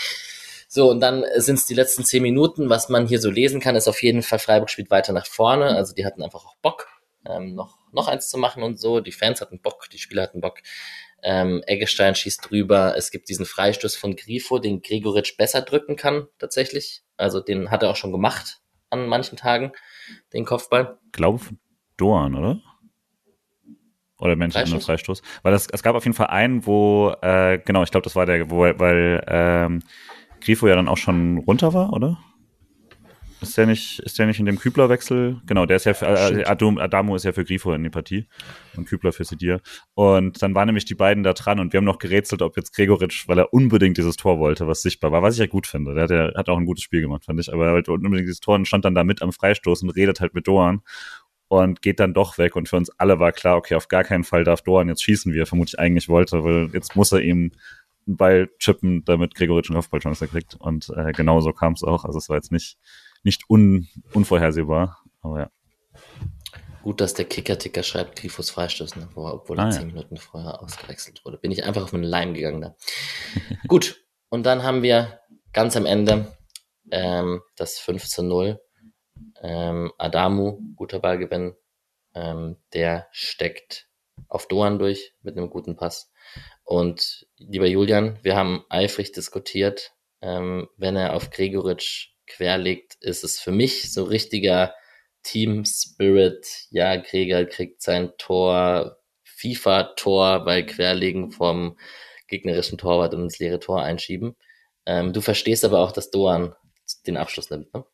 [0.68, 2.70] So, und dann sind es die letzten zehn Minuten.
[2.70, 5.76] Was man hier so lesen kann, ist auf jeden Fall, Freiburg spielt weiter nach vorne.
[5.76, 6.86] Also die hatten einfach auch Bock,
[7.28, 9.00] ähm, noch, noch eins zu machen und so.
[9.00, 10.60] Die Fans hatten Bock, die Spieler hatten Bock.
[11.22, 12.94] Ähm, Eggestein schießt drüber.
[12.96, 17.02] Es gibt diesen Freistoß von Grifo, den Gregoritsch besser drücken kann, tatsächlich.
[17.16, 18.60] Also den hat er auch schon gemacht
[18.90, 19.72] an manchen Tagen,
[20.32, 20.98] den Kopfball.
[21.12, 21.40] Glaube
[21.96, 22.60] Doan, oder?
[24.18, 24.84] Oder Mensch, Freistoß?
[24.84, 25.22] Freistoß.
[25.42, 28.26] Weil das, es gab auf jeden Fall einen, wo, äh, genau, ich glaube, das war
[28.26, 29.82] der, wo, weil ähm,
[30.40, 32.18] Grifo ja dann auch schon runter war, oder?
[33.42, 35.40] Ist der nicht, ist der nicht in dem Kübler-Wechsel?
[35.46, 38.26] Genau, der ist ja für, äh, Adam, Adamo ist ja für Grifo in die Partie
[38.76, 39.60] und Kübler für Sidir.
[39.94, 42.74] Und dann waren nämlich die beiden da dran und wir haben noch gerätselt, ob jetzt
[42.74, 45.94] Gregoritsch, weil er unbedingt dieses Tor wollte, was sichtbar war, was ich ja gut finde.
[45.94, 48.28] Der hat, ja, hat auch ein gutes Spiel gemacht, fand ich, aber er wollte unbedingt
[48.28, 50.82] dieses Tor und stand dann da mit am Freistoß und redet halt mit Doan
[51.48, 52.56] und geht dann doch weg.
[52.56, 55.34] Und für uns alle war klar, okay, auf gar keinen Fall darf Doan jetzt schießen,
[55.34, 57.52] wie er vermutlich eigentlich wollte, weil jetzt muss er ihm
[58.06, 60.54] einen Ball chippen, damit Gregoritsch eine Kopfballchance kriegt.
[60.54, 62.04] Und äh, genau so kam es auch.
[62.04, 62.78] Also es war jetzt nicht,
[63.22, 65.50] nicht un, unvorhersehbar, aber ja.
[66.82, 69.08] Gut, dass der Kicker-Ticker schreibt, Grifos Freistoß, ne?
[69.14, 69.94] obwohl er ah, zehn ja.
[69.94, 71.38] Minuten vorher ausgewechselt wurde.
[71.38, 72.76] Bin ich einfach auf einen Leim gegangen da.
[73.68, 75.20] Gut, und dann haben wir
[75.52, 76.36] ganz am Ende
[76.90, 78.60] ähm, das 5 zu 0
[79.40, 81.54] ähm, Adamu, guter Ballgewinn,
[82.14, 83.88] ähm, der steckt
[84.28, 86.12] auf Doan durch mit einem guten Pass.
[86.64, 93.40] Und lieber Julian, wir haben eifrig diskutiert, ähm, wenn er auf Gregoritsch querlegt, ist es
[93.40, 94.74] für mich so richtiger
[95.22, 96.46] Team Spirit.
[96.70, 101.78] Ja, Gregor kriegt sein Tor, FIFA-Tor bei Querlegen vom
[102.28, 104.36] gegnerischen Torwart und ins leere Tor einschieben.
[104.86, 106.54] Ähm, du verstehst aber auch, dass Doan
[107.06, 107.84] den Abschluss nimmt, ne?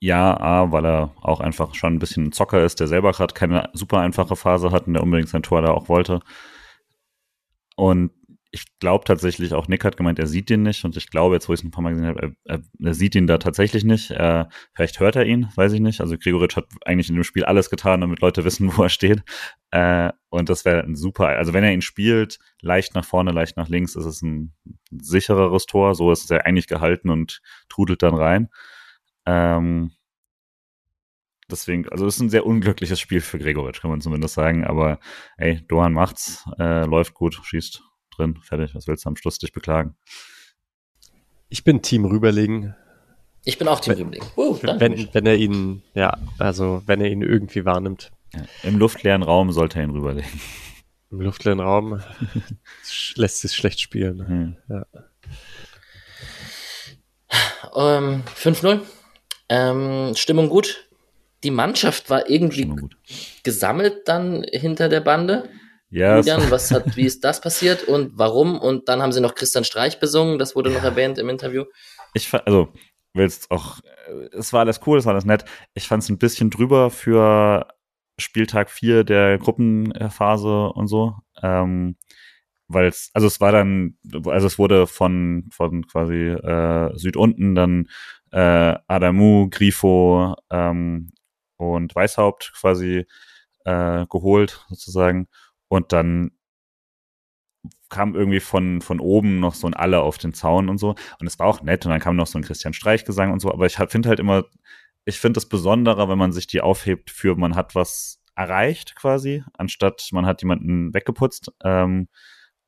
[0.00, 3.32] Ja, A, weil er auch einfach schon ein bisschen ein Zocker ist, der selber gerade
[3.32, 6.20] keine super einfache Phase hat und der unbedingt sein Tor da auch wollte.
[7.76, 8.10] Und
[8.54, 10.84] ich glaube tatsächlich, auch Nick hat gemeint, er sieht ihn nicht.
[10.84, 13.16] Und ich glaube, jetzt, wo ich es ein paar Mal gesehen habe, er, er, sieht
[13.16, 14.12] ihn da tatsächlich nicht.
[14.12, 16.00] Er, vielleicht hört er ihn, weiß ich nicht.
[16.00, 19.24] Also Gregoritsch hat eigentlich in dem Spiel alles getan, damit Leute wissen, wo er steht.
[19.72, 21.26] Äh, und das wäre ein super.
[21.30, 24.54] Also wenn er ihn spielt, leicht nach vorne, leicht nach links, ist es ein
[24.92, 25.96] sichereres Tor.
[25.96, 28.50] So ist es ja eigentlich gehalten und trudelt dann rein.
[29.26, 29.90] Ähm,
[31.50, 34.62] deswegen, also es ist ein sehr unglückliches Spiel für Gregoritsch, kann man zumindest sagen.
[34.64, 35.00] Aber
[35.38, 37.82] ey, Dohan macht's, äh, läuft gut, schießt
[38.16, 38.74] drin, fertig.
[38.74, 39.96] Was willst du am Schluss dich beklagen?
[41.48, 42.74] Ich bin Team Rüberlegen.
[43.44, 44.26] Ich bin auch Team Rüberlegen.
[44.36, 48.10] Uh, wenn, wenn er ihn, ja, also wenn er ihn irgendwie wahrnimmt.
[48.34, 50.40] Ja, Im luftleeren Raum sollte er ihn rüberlegen.
[51.10, 52.02] Im luftleeren Raum
[53.14, 54.26] lässt sich schlecht spielen.
[54.26, 54.56] Hm.
[54.68, 54.86] Ja.
[57.72, 58.80] Um, ähm, 5-0.
[59.48, 60.88] Ähm, Stimmung gut.
[61.42, 62.72] Die Mannschaft war irgendwie
[63.42, 65.48] gesammelt dann hinter der Bande.
[65.94, 66.16] Ja.
[66.16, 68.58] Julian, was hat, wie ist das passiert und warum?
[68.58, 70.78] Und dann haben sie noch Christian Streich besungen, das wurde ja.
[70.78, 71.66] noch erwähnt im Interview.
[72.14, 72.72] Ich also
[73.12, 73.78] willst auch,
[74.08, 75.44] äh, es war alles cool, es war alles nett.
[75.72, 77.68] Ich fand es ein bisschen drüber für
[78.18, 81.14] Spieltag 4 der Gruppenphase und so.
[81.40, 81.96] Ähm,
[82.66, 87.88] weil es, also es war dann, also es wurde von, von quasi äh, Südunten dann
[88.32, 91.10] äh, Adamu, Grifo ähm,
[91.56, 93.06] und Weißhaupt quasi
[93.64, 95.28] äh, geholt, sozusagen.
[95.74, 96.30] Und dann
[97.90, 100.94] kam irgendwie von, von oben noch so ein Alle auf den Zaun und so.
[101.18, 101.84] Und es war auch nett.
[101.84, 103.52] Und dann kam noch so ein Christian Streich-Gesang und so.
[103.52, 104.44] Aber ich finde halt immer,
[105.04, 109.44] ich finde es besonderer, wenn man sich die aufhebt für man hat was erreicht quasi,
[109.58, 111.50] anstatt man hat jemanden weggeputzt.
[111.64, 112.08] Ähm,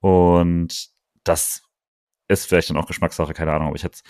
[0.01, 0.89] und
[1.23, 1.63] das
[2.29, 3.69] ist vielleicht dann auch Geschmackssache, keine Ahnung.
[3.69, 4.01] Aber ich hätte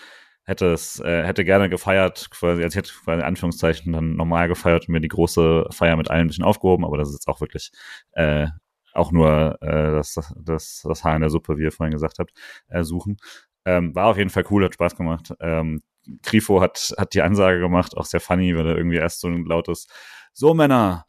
[0.43, 4.47] hätte es, äh, hätte gerne gefeiert, quasi, also ich hätte quasi in Anführungszeichen dann normal
[4.47, 7.27] gefeiert und mir die große Feier mit allen ein bisschen aufgehoben, aber das ist jetzt
[7.27, 7.71] auch wirklich
[8.13, 8.47] äh,
[8.97, 12.31] auch nur äh, das, das, das Haar in der Suppe, wie ihr vorhin gesagt habt,
[12.69, 13.17] äh, suchen.
[13.65, 15.33] Ähm, war auf jeden Fall cool, hat Spaß gemacht.
[15.39, 15.81] Ähm,
[16.23, 19.45] Grifo hat, hat die Ansage gemacht, auch sehr funny, weil er irgendwie erst so ein
[19.45, 19.87] lautes
[20.33, 21.05] So Männer,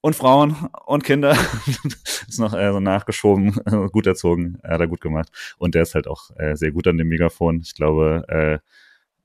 [0.00, 0.56] und Frauen
[0.86, 1.32] und Kinder.
[2.28, 3.52] ist noch äh, so nachgeschoben,
[3.92, 5.28] gut erzogen, äh, hat er gut gemacht.
[5.58, 7.60] Und der ist halt auch äh, sehr gut an dem Megafon.
[7.60, 8.58] Ich glaube, äh,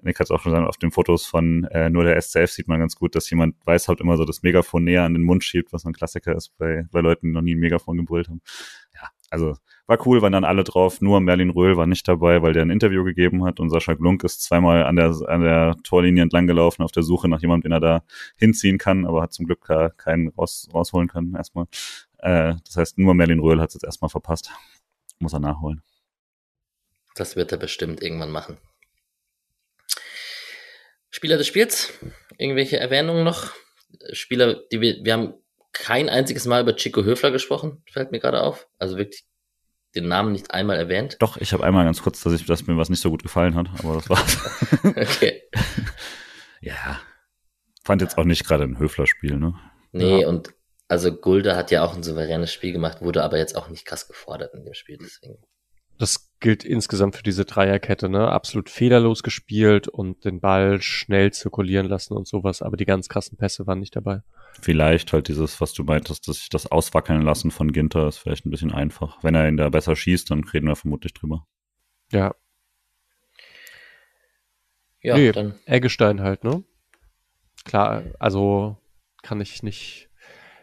[0.05, 2.67] Nick hat es auch schon gesagt, auf den Fotos von äh, nur der SCF sieht
[2.67, 5.43] man ganz gut, dass jemand weiß halt immer so das Megafon näher an den Mund
[5.43, 8.41] schiebt, was ein Klassiker ist bei, bei Leuten, die noch nie ein Megafon gebrüllt haben.
[8.93, 9.55] Ja, also
[9.87, 11.01] war cool, waren dann alle drauf.
[11.01, 13.59] Nur Merlin Röhl war nicht dabei, weil der ein Interview gegeben hat.
[13.59, 17.27] Und Sascha Glunk ist zweimal an der, an der Torlinie entlang gelaufen auf der Suche
[17.27, 18.03] nach jemandem, den er da
[18.35, 21.65] hinziehen kann, aber hat zum Glück keinen raus, rausholen können erstmal.
[22.19, 24.51] Äh, das heißt, nur Merlin Röhl hat es jetzt erstmal verpasst.
[25.19, 25.81] Muss er nachholen.
[27.15, 28.57] Das wird er bestimmt irgendwann machen.
[31.15, 31.93] Spieler des Spiels?
[32.37, 33.53] Irgendwelche Erwähnungen noch?
[34.11, 35.33] Spieler, die wir, wir haben
[35.71, 38.67] kein einziges Mal über Chico Höfler gesprochen, fällt mir gerade auf.
[38.79, 39.23] Also wirklich
[39.95, 41.15] den Namen nicht einmal erwähnt.
[41.19, 43.55] Doch, ich habe einmal ganz kurz, dass, ich, dass mir was nicht so gut gefallen
[43.55, 44.37] hat, aber das war's.
[44.83, 45.43] okay.
[46.59, 46.99] ja.
[47.85, 49.53] Fand jetzt auch nicht gerade ein Höfler-Spiel, ne?
[49.93, 50.27] Nee, ja.
[50.27, 50.53] und
[50.89, 54.09] also Gulde hat ja auch ein souveränes Spiel gemacht, wurde aber jetzt auch nicht krass
[54.09, 55.37] gefordert in dem Spiel, deswegen.
[55.97, 58.29] Das gilt insgesamt für diese Dreierkette, ne?
[58.29, 63.37] Absolut fehlerlos gespielt und den Ball schnell zirkulieren lassen und sowas, aber die ganz krassen
[63.37, 64.21] Pässe waren nicht dabei.
[64.61, 68.45] Vielleicht halt dieses, was du meintest, dass sich das auswackeln lassen von Ginter ist vielleicht
[68.45, 69.23] ein bisschen einfach.
[69.23, 71.45] Wenn er ihn da besser schießt, dann reden wir vermutlich drüber.
[72.11, 72.35] Ja.
[75.01, 75.55] Ja, nee, dann.
[75.65, 76.63] Eggestein halt, ne?
[77.63, 78.77] Klar, also
[79.21, 80.09] kann ich nicht.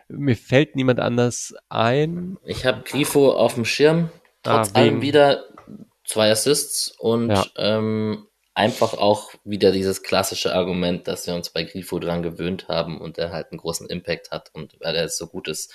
[0.09, 2.39] Mir fällt niemand anders ein.
[2.45, 4.11] Ich habe Grifo auf dem Schirm.
[4.43, 5.45] Trotz ah, allem wieder
[6.05, 7.47] zwei Assists und ja.
[7.57, 13.01] ähm, einfach auch wieder dieses klassische Argument, dass wir uns bei Grifo dran gewöhnt haben
[13.01, 15.73] und er halt einen großen Impact hat und weil er so gut ist,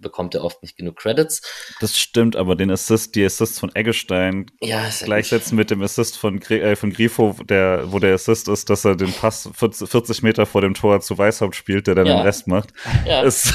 [0.00, 1.42] bekommt er oft nicht genug Credits.
[1.80, 6.40] Das stimmt, aber den Assist, die Assists von Eggestein ja, gleichsetzen mit dem Assist von,
[6.42, 10.60] äh, von Grifo, der, wo der Assist ist, dass er den Pass 40 Meter vor
[10.60, 12.16] dem Tor zu Weißhaupt spielt, der dann ja.
[12.16, 12.70] den Rest macht,
[13.06, 13.22] ja.
[13.22, 13.54] ist,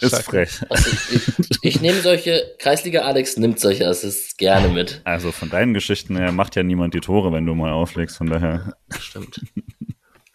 [0.00, 0.60] ist frech.
[0.68, 5.02] Also ich, ich nehme solche, Kreisliga Alex nimmt solche Assists gerne mit.
[5.04, 8.28] Also von deinen Geschichten her macht ja niemand die Tore, wenn du mal auflegst, von
[8.28, 8.74] daher.
[8.98, 9.40] Stimmt.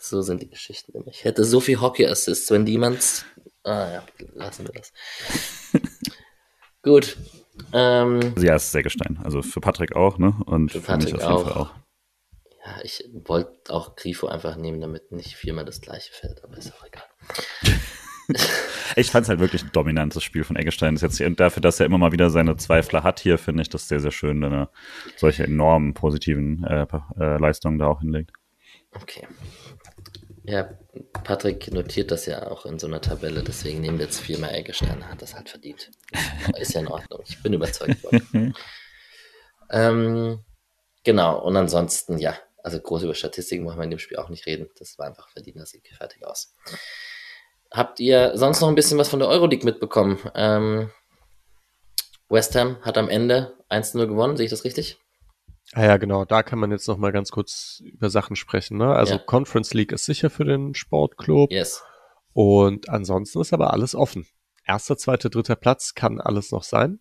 [0.06, 1.08] So sind die Geschichten immer.
[1.08, 3.26] Ich hätte so viel Hockey-Assists, wenn jemand
[3.64, 4.04] Ah ja,
[4.34, 4.92] lassen wir das.
[6.84, 7.18] Gut.
[7.72, 9.20] Ähm, ja, es ist sehr Gestein.
[9.24, 10.36] Also für Patrick auch, ne?
[10.46, 11.44] Und für, für mich auf jeden auch.
[11.44, 11.72] Fall auch.
[12.66, 16.74] Ja, ich wollte auch Grifo einfach nehmen, damit nicht viermal das gleiche fällt, aber ist
[16.74, 17.04] auch egal.
[18.96, 20.96] ich fand es halt wirklich ein dominantes Spiel von Eggestein.
[20.96, 23.70] Ist jetzt und dafür, dass er immer mal wieder seine Zweifler hat hier, finde ich
[23.70, 24.70] das sehr, sehr schön, wenn er
[25.18, 26.88] solche enormen positiven äh,
[27.20, 28.32] äh, Leistungen da auch hinlegt.
[28.94, 29.28] Okay.
[30.46, 30.78] Ja,
[31.24, 35.08] Patrick notiert das ja auch in so einer Tabelle, deswegen nehmen wir jetzt viermal Eggestein,
[35.10, 35.90] hat das halt verdient.
[36.58, 38.54] Ist ja in Ordnung, ich bin überzeugt worden.
[39.70, 40.44] ähm,
[41.06, 44.46] genau, und ansonsten, ja, also groß über Statistiken wollen wir in dem Spiel auch nicht
[44.46, 44.70] reden.
[44.80, 46.56] Das war einfach verdiener Sieg, fertig aus.
[47.72, 50.20] Habt ihr sonst noch ein bisschen was von der Euroleague mitbekommen?
[50.34, 50.92] Ähm,
[52.30, 54.98] West Ham hat am Ende 1-0 gewonnen, sehe ich das richtig?
[55.72, 58.78] Ah ja, genau, da kann man jetzt noch mal ganz kurz über Sachen sprechen.
[58.78, 58.94] Ne?
[58.94, 59.20] Also ja.
[59.20, 61.52] Conference League ist sicher für den Sportclub.
[61.52, 61.84] Yes.
[62.34, 64.28] Und ansonsten ist aber alles offen.
[64.66, 67.00] Erster, zweiter, dritter Platz kann alles noch sein.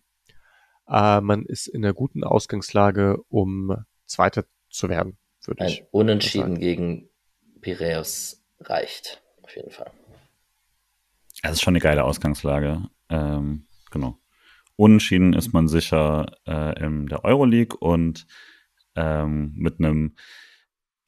[0.87, 5.81] Äh, man ist in einer guten Ausgangslage, um Zweiter zu werden, würde ich.
[5.81, 7.09] Ein Unentschieden gegen
[7.61, 9.91] Piraeus reicht, auf jeden Fall.
[11.41, 12.89] Das ist schon eine geile Ausgangslage.
[13.09, 14.17] Ähm, genau.
[14.75, 18.25] Unentschieden ist man sicher äh, in der Euroleague und
[18.95, 20.15] ähm, mit einem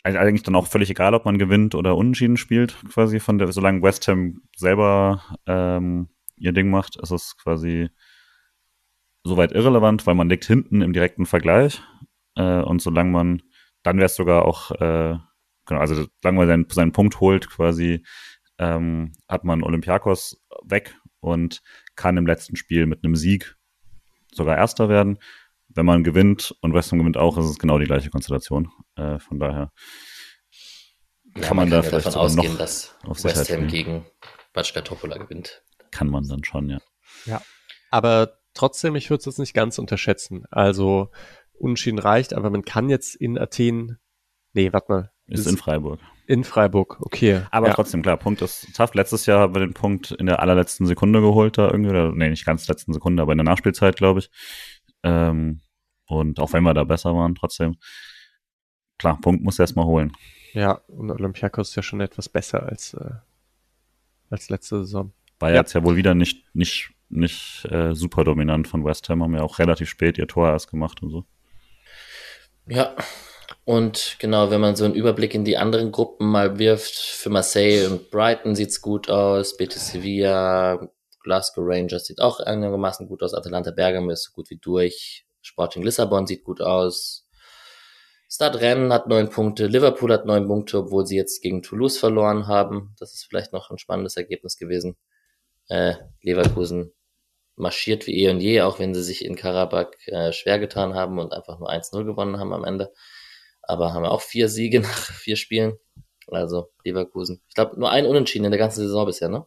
[0.06, 3.82] eigentlich dann auch völlig egal, ob man gewinnt oder unentschieden spielt, quasi von der, solange
[3.82, 7.90] West Ham selber ähm, ihr Ding macht, ist es quasi
[9.24, 11.82] soweit irrelevant, weil man liegt hinten im direkten Vergleich.
[12.36, 13.42] Äh, und solange man,
[13.82, 15.18] dann wäre es sogar auch, äh,
[15.66, 18.04] genau, also solange man seinen, seinen Punkt holt, quasi,
[18.60, 21.64] ähm, hat man Olympiakos weg und
[21.96, 23.58] kann im letzten Spiel mit einem Sieg
[24.32, 25.18] sogar Erster werden
[25.76, 28.72] wenn man gewinnt und West Ham gewinnt auch, ist es genau die gleiche Konstellation.
[28.96, 29.72] Äh, von daher
[31.36, 34.06] kann, ja, man, man, da kann vielleicht davon ausgehen, noch dass West Ham gegen
[34.54, 35.64] Batschka Topola gewinnt.
[35.92, 36.80] Kann man dann schon, ja.
[37.26, 37.42] Ja,
[37.92, 40.46] aber trotzdem, ich würde es jetzt nicht ganz unterschätzen.
[40.50, 41.12] Also
[41.58, 43.98] Unentschieden reicht, aber man kann jetzt in Athen,
[44.54, 45.12] nee, warte mal.
[45.28, 46.00] Ist, ist in Freiburg.
[46.28, 47.42] In Freiburg, okay.
[47.52, 47.74] Aber ja.
[47.74, 48.94] trotzdem, klar, Punkt ist tough.
[48.94, 52.30] Letztes Jahr haben wir den Punkt in der allerletzten Sekunde geholt da irgendwie, oder nee,
[52.30, 54.30] nicht ganz letzten Sekunde, aber in der Nachspielzeit, glaube ich.
[55.04, 55.62] Ähm,
[56.08, 57.78] und auch wenn wir da besser waren, trotzdem,
[58.98, 60.14] klar, Punkt muss erstmal holen.
[60.54, 63.12] Ja, und Olympiakos ist ja schon etwas besser als, äh,
[64.30, 65.12] als letzte Saison.
[65.40, 65.58] War ja.
[65.58, 69.44] jetzt ja wohl wieder nicht, nicht, nicht äh, super dominant von West Ham, haben ja
[69.44, 71.26] auch relativ spät ihr Tor erst gemacht und so.
[72.68, 72.96] Ja,
[73.66, 77.88] und genau, wenn man so einen Überblick in die anderen Gruppen mal wirft, für Marseille
[77.88, 80.90] und Brighton sieht's gut aus, Betis Sevilla,
[81.24, 85.84] Glasgow Rangers sieht auch einigermaßen gut aus, Atalanta Bergamo ist so gut wie durch, Sporting
[85.84, 87.28] Lissabon sieht gut aus.
[88.28, 92.48] Stade Rennes hat neun Punkte, Liverpool hat neun Punkte, obwohl sie jetzt gegen Toulouse verloren
[92.48, 92.96] haben.
[93.00, 94.98] Das ist vielleicht noch ein spannendes Ergebnis gewesen.
[95.70, 96.94] Äh, Leverkusen
[97.56, 101.20] marschiert wie eh und je, auch wenn sie sich in Karabakh äh, schwer getan haben
[101.20, 102.92] und einfach nur 1-0 gewonnen haben am Ende.
[103.62, 105.78] Aber haben auch vier Siege nach vier Spielen.
[106.28, 107.44] Also Leverkusen.
[107.48, 109.46] Ich glaube, nur ein Unentschieden in der ganzen Saison bisher, ne?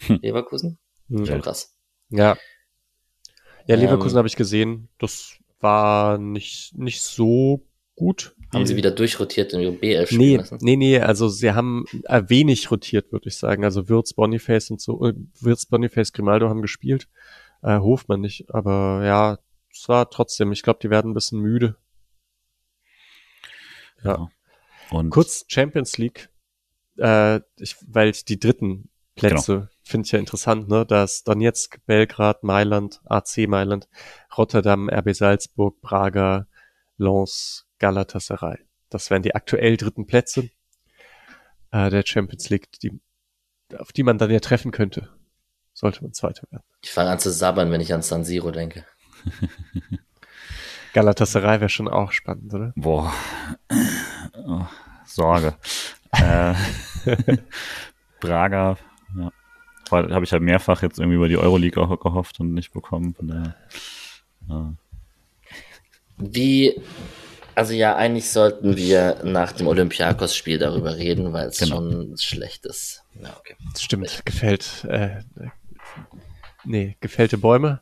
[0.00, 0.18] Hm.
[0.20, 0.78] Leverkusen?
[1.08, 1.24] Hm.
[1.24, 1.74] Schon krass.
[2.10, 2.36] Ja,
[3.68, 4.88] ja, Leverkusen ähm, habe ich gesehen.
[4.98, 8.34] Das war nicht, nicht so gut.
[8.52, 10.58] Haben sie wieder durchrotiert in ihrem B11 spielen nee, lassen?
[10.62, 13.62] Nee, nee, also sie haben äh, wenig rotiert, würde ich sagen.
[13.64, 17.08] Also Würz, Boniface und so, äh, Würz, Boniface, Grimaldo haben gespielt.
[17.62, 19.38] Äh, Hofmann nicht, aber ja,
[19.70, 21.76] es war trotzdem, ich glaube, die werden ein bisschen müde.
[24.02, 24.30] Ja.
[24.90, 26.30] Und Kurz Champions League,
[26.96, 28.88] äh, ich, weil ich die dritten
[29.18, 33.88] Plätze genau finde ich ja interessant, ne, dass Donetsk, Belgrad, Mailand, AC Mailand,
[34.36, 36.46] Rotterdam, RB Salzburg, Praga,
[36.98, 38.58] Lens, Galatasaray.
[38.90, 40.50] Das wären die aktuell dritten Plätze
[41.70, 43.00] äh, der Champions League, die,
[43.76, 45.08] auf die man dann ja treffen könnte,
[45.72, 46.64] sollte man Zweiter werden.
[46.82, 48.84] Ich fange an zu sabbern, wenn ich an San Siro denke.
[50.92, 52.72] Galatasaray wäre schon auch spannend, oder?
[52.76, 53.12] Boah.
[55.06, 55.56] Sorge.
[56.12, 56.54] äh,
[58.20, 58.76] Braga,
[59.16, 59.32] ja.
[59.90, 63.14] Habe ich halt mehrfach jetzt irgendwie über die Euroleague auch gehofft und nicht bekommen.
[63.14, 63.54] Von daher,
[64.48, 64.74] ja.
[66.18, 66.80] Wie,
[67.54, 71.76] also ja, eigentlich sollten wir nach dem Olympiakos-Spiel darüber reden, weil es genau.
[71.76, 73.04] schon schlecht ist.
[73.22, 73.56] Ja, okay.
[73.72, 75.22] Das stimmt, gefällt, äh,
[76.64, 77.80] nee, gefällte Bäume.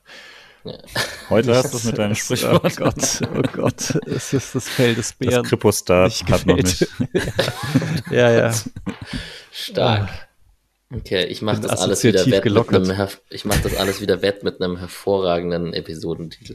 [1.31, 2.65] Heute hast du es mit deinem Sprichwort.
[2.65, 5.43] Oh Gott, oh Gott, es ist das Fell des Bären.
[5.43, 6.87] Das Kripostar hat noch nicht.
[8.11, 8.55] ja, ja.
[9.53, 10.26] Stark.
[10.95, 14.45] Okay, ich mache das alles wieder wett mit einem, ich mache das alles wieder wett
[14.45, 16.55] mit einem hervorragenden Episodentitel.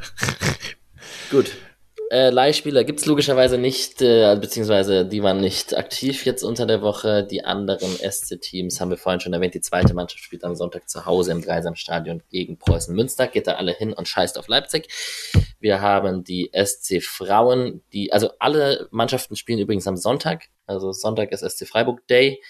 [1.30, 1.52] Gut.
[2.10, 7.24] Äh, Leihspieler gibt's logischerweise nicht, äh, beziehungsweise die waren nicht aktiv jetzt unter der Woche.
[7.24, 9.54] Die anderen SC-Teams haben wir vorhin schon erwähnt.
[9.54, 13.26] Die zweite Mannschaft spielt am Sonntag zu Hause im Dreisamstadion gegen Preußen Münster.
[13.26, 14.88] Geht da alle hin und scheißt auf Leipzig.
[15.58, 20.44] Wir haben die SC Frauen, die, also alle Mannschaften spielen übrigens am Sonntag.
[20.66, 22.40] Also Sonntag ist SC Freiburg Day.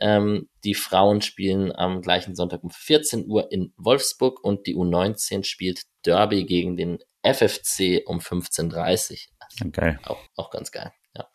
[0.00, 5.44] Ähm, die Frauen spielen am gleichen Sonntag um 14 Uhr in Wolfsburg und die U19
[5.44, 9.28] spielt Derby gegen den FFC um 15.30
[9.64, 9.70] Uhr.
[9.72, 9.98] Geil.
[10.04, 11.28] Auch, auch ganz geil, ja.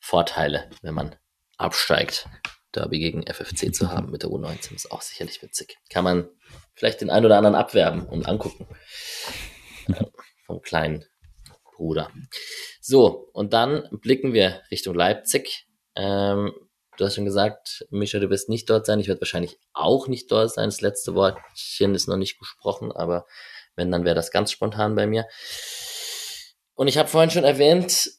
[0.00, 1.16] Vorteile, wenn man
[1.58, 2.28] absteigt,
[2.72, 5.76] Derby gegen FFC zu haben mit der U19, ist auch sicherlich witzig.
[5.90, 6.28] Kann man
[6.74, 8.66] vielleicht den einen oder anderen abwerben und angucken.
[10.46, 11.04] Vom kleinen
[11.76, 12.10] Bruder.
[12.80, 15.66] So, und dann blicken wir Richtung Leipzig.
[15.94, 16.52] Ähm,
[16.96, 19.00] du hast schon gesagt, Mischa, du wirst nicht dort sein.
[19.00, 20.68] Ich werde wahrscheinlich auch nicht dort sein.
[20.68, 23.26] Das letzte Wortchen ist noch nicht gesprochen, aber
[23.76, 25.26] wenn, dann wäre das ganz spontan bei mir.
[26.74, 28.10] Und ich habe vorhin schon erwähnt,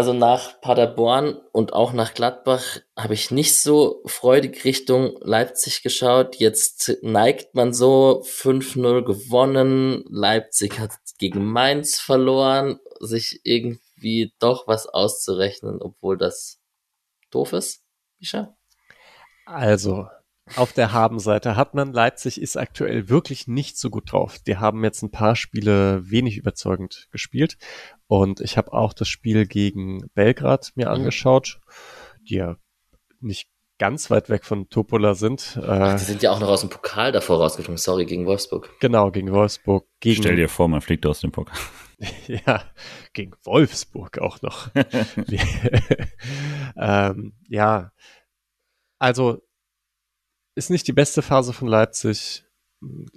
[0.00, 6.36] also nach Paderborn und auch nach Gladbach habe ich nicht so freudig Richtung Leipzig geschaut.
[6.36, 10.02] Jetzt neigt man so 5-0 gewonnen.
[10.08, 16.59] Leipzig hat gegen Mainz verloren, sich irgendwie doch was auszurechnen, obwohl das
[17.30, 17.82] doof ist,
[18.18, 18.56] Misha?
[19.46, 20.06] Also,
[20.56, 21.92] auf der Habenseite hat man.
[21.92, 24.38] Leipzig ist aktuell wirklich nicht so gut drauf.
[24.46, 27.56] Die haben jetzt ein paar Spiele wenig überzeugend gespielt.
[28.06, 30.94] Und ich habe auch das Spiel gegen Belgrad mir mhm.
[30.94, 31.60] angeschaut,
[32.28, 32.56] die ja
[33.20, 35.58] nicht ganz weit weg von Topola sind.
[35.62, 37.78] Ach, die sind ja auch noch aus dem Pokal davor rausgeflogen.
[37.78, 38.70] Sorry, gegen Wolfsburg.
[38.80, 39.86] Genau, gegen Wolfsburg.
[40.00, 41.58] Gegen, Stell dir vor, man fliegt aus dem Pokal.
[42.26, 42.62] ja,
[43.12, 44.70] gegen Wolfsburg auch noch.
[46.76, 47.92] ähm, ja,
[48.98, 49.42] also
[50.54, 52.44] ist nicht die beste Phase von Leipzig.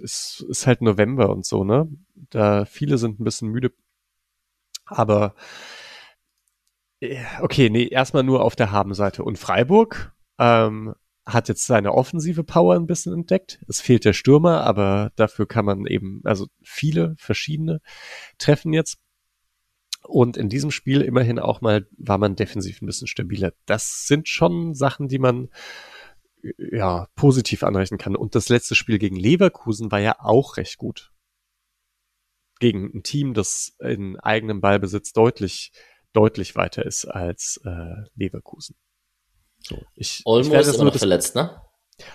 [0.02, 1.88] Es ist halt November und so, ne?
[2.30, 3.72] Da viele sind ein bisschen müde.
[4.86, 5.34] Aber
[7.40, 9.24] okay, nee, erstmal nur auf der Habenseite.
[9.24, 10.94] Und Freiburg ähm,
[11.26, 13.60] hat jetzt seine offensive Power ein bisschen entdeckt.
[13.68, 17.80] Es fehlt der Stürmer, aber dafür kann man eben, also viele verschiedene
[18.38, 18.98] treffen jetzt.
[20.02, 23.52] Und in diesem Spiel immerhin auch mal war man defensiv ein bisschen stabiler.
[23.64, 25.48] Das sind schon Sachen, die man
[26.58, 28.16] ja, positiv anrechnen kann.
[28.16, 31.10] Und das letzte Spiel gegen Leverkusen war ja auch recht gut.
[32.60, 35.72] Gegen ein Team, das in eigenem Ballbesitz deutlich,
[36.12, 38.76] deutlich weiter ist als äh, Leverkusen.
[39.66, 41.60] So, ich, Olmo ich ist immer noch verletzt, ne?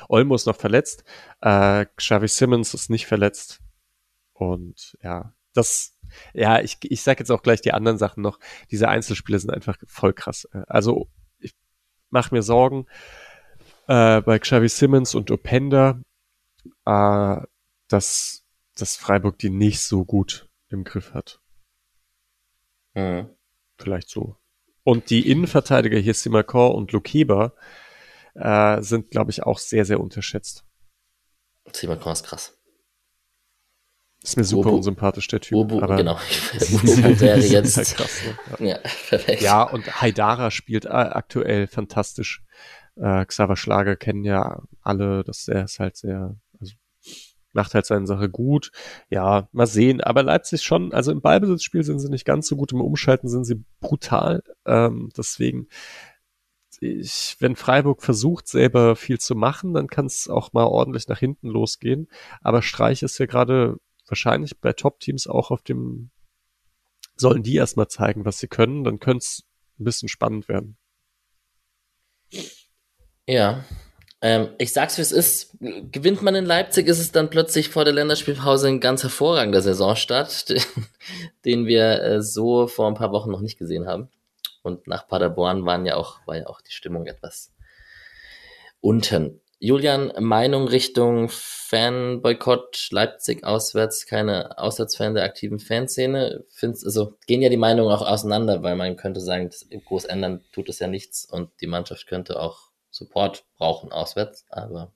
[0.08, 1.04] Olmo ist noch verletzt.
[1.42, 3.62] Äh, Xavi Simmons ist nicht verletzt.
[4.34, 5.98] Und ja, das,
[6.34, 8.40] ja, ich, ich sag jetzt auch gleich die anderen Sachen noch.
[8.72, 10.48] Diese Einzelspiele sind einfach voll krass.
[10.68, 11.56] Also, ich
[12.10, 12.86] mache mir Sorgen
[13.88, 16.02] äh, bei Xavi Simmons und Openda,
[16.86, 17.38] äh,
[17.88, 18.46] dass,
[18.76, 21.42] dass Freiburg die nicht so gut im Griff hat.
[22.94, 23.30] Mhm.
[23.78, 24.36] Vielleicht so.
[24.84, 27.54] Und die Innenverteidiger hier Simakor und Lukeba
[28.36, 30.66] äh, sind, glaube ich, auch sehr, sehr unterschätzt.
[31.72, 32.60] Simakor ist krass.
[34.22, 35.58] Ist mir super Ubu, unsympathisch, der Typ.
[35.58, 36.16] Ubu, aber genau.
[36.54, 37.96] Ubu wäre jetzt.
[37.96, 38.22] krass,
[38.60, 38.68] ne?
[38.68, 38.76] ja.
[38.76, 39.42] ja, perfekt.
[39.42, 42.44] Ja, und Haidara spielt äh, aktuell fantastisch.
[42.98, 46.36] Äh, Xaver Schlager kennen ja alle, dass er ist halt sehr,
[47.54, 48.72] macht halt seine Sache gut.
[49.10, 50.02] Ja, mal sehen.
[50.02, 53.46] Aber Leipzig schon, also im Ballbesitzspiel sind sie nicht ganz so gut, im Umschalten sind
[53.46, 54.44] sie brutal.
[54.66, 55.68] Ähm, deswegen,
[56.80, 61.20] ich, wenn Freiburg versucht, selber viel zu machen, dann kann es auch mal ordentlich nach
[61.20, 62.08] hinten losgehen.
[62.42, 63.78] Aber Streich ist ja gerade
[64.08, 66.12] wahrscheinlich bei Top-Teams auch auf dem,
[67.16, 69.44] sollen die erstmal zeigen, was sie können, dann könnte es
[69.80, 70.78] ein bisschen spannend werden.
[73.28, 73.64] Ja.
[74.22, 75.58] Ähm, ich sag's wie es ist.
[75.60, 80.50] Gewinnt man in Leipzig, ist es dann plötzlich vor der Länderspielpause ein ganz hervorragender Saisonstart,
[80.50, 80.62] den,
[81.46, 84.10] den wir äh, so vor ein paar Wochen noch nicht gesehen haben.
[84.62, 87.54] Und nach Paderborn waren ja auch, war ja auch die Stimmung etwas
[88.82, 89.42] unten.
[89.62, 96.46] Julian, Meinung Richtung Fanboykott, Leipzig auswärts, keine Auswärtsfan der aktiven Fanszene.
[96.50, 99.50] Findest, also gehen ja die Meinungen auch auseinander, weil man könnte sagen,
[99.86, 102.69] groß ändern tut es ja nichts und die Mannschaft könnte auch
[103.00, 104.94] Support brauchen auswärts, aber.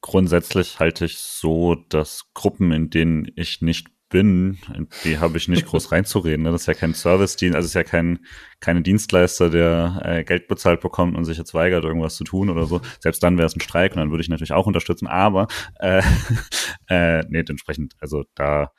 [0.00, 4.58] Grundsätzlich halte ich so, dass Gruppen, in denen ich nicht bin,
[5.02, 6.44] die habe ich nicht groß reinzureden.
[6.44, 6.50] Ne?
[6.50, 8.20] Das ist ja kein Service-Dienst, also ist ja kein
[8.60, 12.66] keine Dienstleister, der äh, Geld bezahlt bekommt und sich jetzt weigert, irgendwas zu tun oder
[12.66, 12.80] so.
[13.00, 15.06] Selbst dann wäre es ein Streik und dann würde ich natürlich auch unterstützen.
[15.06, 15.48] Aber
[15.80, 16.02] äh,
[16.88, 18.72] äh, nee, entsprechend, also da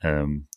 [0.00, 0.48] ähm,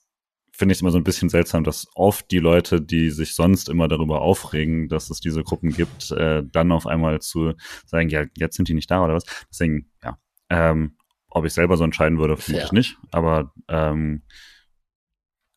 [0.57, 3.69] finde ich es immer so ein bisschen seltsam, dass oft die Leute, die sich sonst
[3.69, 7.53] immer darüber aufregen, dass es diese Gruppen gibt, äh, dann auf einmal zu
[7.85, 9.25] sagen, ja, jetzt sind die nicht da oder was.
[9.51, 10.17] Deswegen, ja,
[10.49, 10.97] ähm,
[11.29, 12.97] ob ich selber so entscheiden würde, finde ich nicht.
[13.11, 14.23] Aber ähm,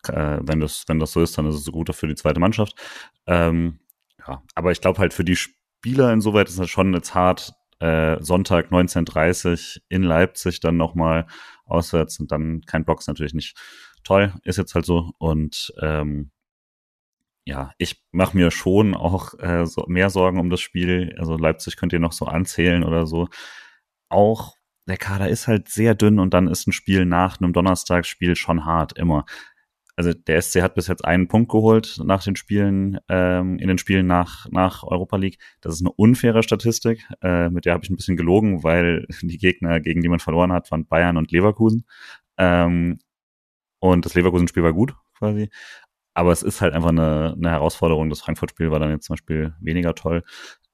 [0.06, 2.40] äh, wenn, das, wenn das so ist, dann ist es so gut für die zweite
[2.40, 2.74] Mannschaft.
[3.26, 3.80] Ähm,
[4.26, 8.22] ja, aber ich glaube halt für die Spieler insoweit ist es schon jetzt hart, äh,
[8.22, 11.26] Sonntag 19.30 in Leipzig dann nochmal
[11.64, 13.56] auswärts und dann kein Box natürlich nicht
[14.04, 15.12] toll, ist jetzt halt so.
[15.18, 16.30] Und ähm,
[17.44, 21.14] ja, ich mache mir schon auch äh, so mehr Sorgen um das Spiel.
[21.18, 23.28] Also Leipzig könnt ihr noch so anzählen oder so.
[24.08, 24.54] Auch
[24.86, 28.64] der Kader ist halt sehr dünn und dann ist ein Spiel nach einem Donnerstagsspiel schon
[28.64, 29.24] hart, immer.
[29.96, 33.78] Also der SC hat bis jetzt einen Punkt geholt nach den Spielen, ähm, in den
[33.78, 35.38] Spielen nach, nach Europa League.
[35.60, 39.38] Das ist eine unfaire Statistik, äh, mit der habe ich ein bisschen gelogen, weil die
[39.38, 41.84] Gegner, gegen die man verloren hat, waren Bayern und Leverkusen.
[42.38, 42.98] Ähm,
[43.80, 45.50] und das Leverkusen-Spiel war gut, quasi.
[46.14, 48.10] Aber es ist halt einfach eine, eine Herausforderung.
[48.10, 50.22] Das Frankfurt-Spiel war dann jetzt zum Beispiel weniger toll.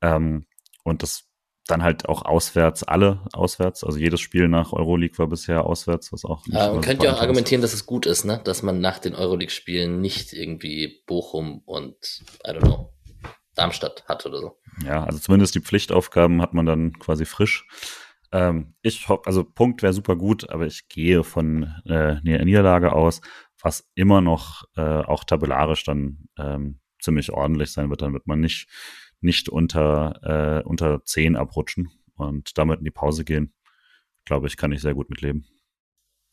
[0.00, 0.46] Ähm,
[0.82, 1.24] und das
[1.66, 3.82] dann halt auch auswärts, alle auswärts.
[3.84, 6.46] Also jedes Spiel nach Euroleague war bisher auswärts, was auch.
[6.46, 8.40] Ja, man könnte ja auch argumentieren, dass es gut ist, ne?
[8.44, 12.92] dass man nach den Euroleague-Spielen nicht irgendwie Bochum und, I don't know,
[13.54, 14.58] Darmstadt hat oder so.
[14.84, 17.66] Ja, also zumindest die Pflichtaufgaben hat man dann quasi frisch.
[18.32, 23.20] Ähm, ich hoffe, also Punkt wäre super gut, aber ich gehe von äh, Niederlage aus,
[23.60, 28.02] was immer noch äh, auch tabellarisch dann ähm, ziemlich ordentlich sein wird.
[28.02, 28.68] Dann wird man nicht
[29.20, 33.52] nicht unter, äh, unter 10 abrutschen und damit in die Pause gehen,
[34.24, 35.46] glaube ich, kann ich sehr gut mitleben.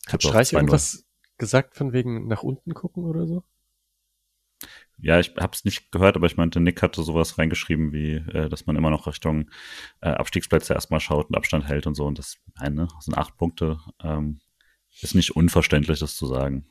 [0.06, 1.04] Hat Streich irgendwas
[1.38, 3.42] gesagt von wegen nach unten gucken oder so?
[4.98, 8.48] Ja, ich habe es nicht gehört, aber ich meinte, Nick hatte sowas reingeschrieben, wie, äh,
[8.48, 9.50] dass man immer noch Richtung
[10.00, 12.06] äh, Abstiegsplätze erstmal schaut und Abstand hält und so.
[12.06, 13.78] Und das, nein, ne, das sind acht Punkte.
[14.02, 14.40] Ähm,
[15.00, 16.66] ist nicht unverständlich, das zu sagen.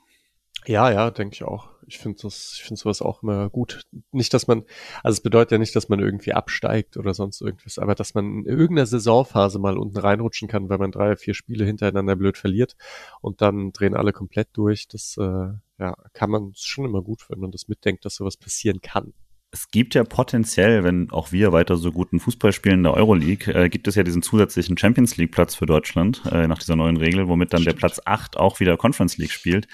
[0.66, 1.70] Ja, ja, denke ich auch.
[1.88, 3.82] Ich finde das, ich finde sowas auch immer gut.
[4.12, 4.64] Nicht, dass man,
[5.04, 8.26] also es bedeutet ja nicht, dass man irgendwie absteigt oder sonst irgendwas, aber dass man
[8.26, 12.78] in irgendeiner Saisonphase mal unten reinrutschen kann, weil man drei, vier Spiele hintereinander blöd verliert
[13.20, 14.88] und dann drehen alle komplett durch.
[14.88, 15.50] Das, äh,
[15.84, 19.14] ja, kann man schon immer gut, wenn man das mitdenkt, dass sowas passieren kann
[19.54, 23.54] es gibt ja potenziell, wenn auch wir weiter so guten Fußball spielen in der Euroleague,
[23.54, 26.98] äh, gibt es ja diesen zusätzlichen Champions League Platz für Deutschland äh, nach dieser neuen
[26.98, 27.76] Regel, womit dann Stimmt.
[27.76, 29.68] der Platz 8 auch wieder Conference League spielt.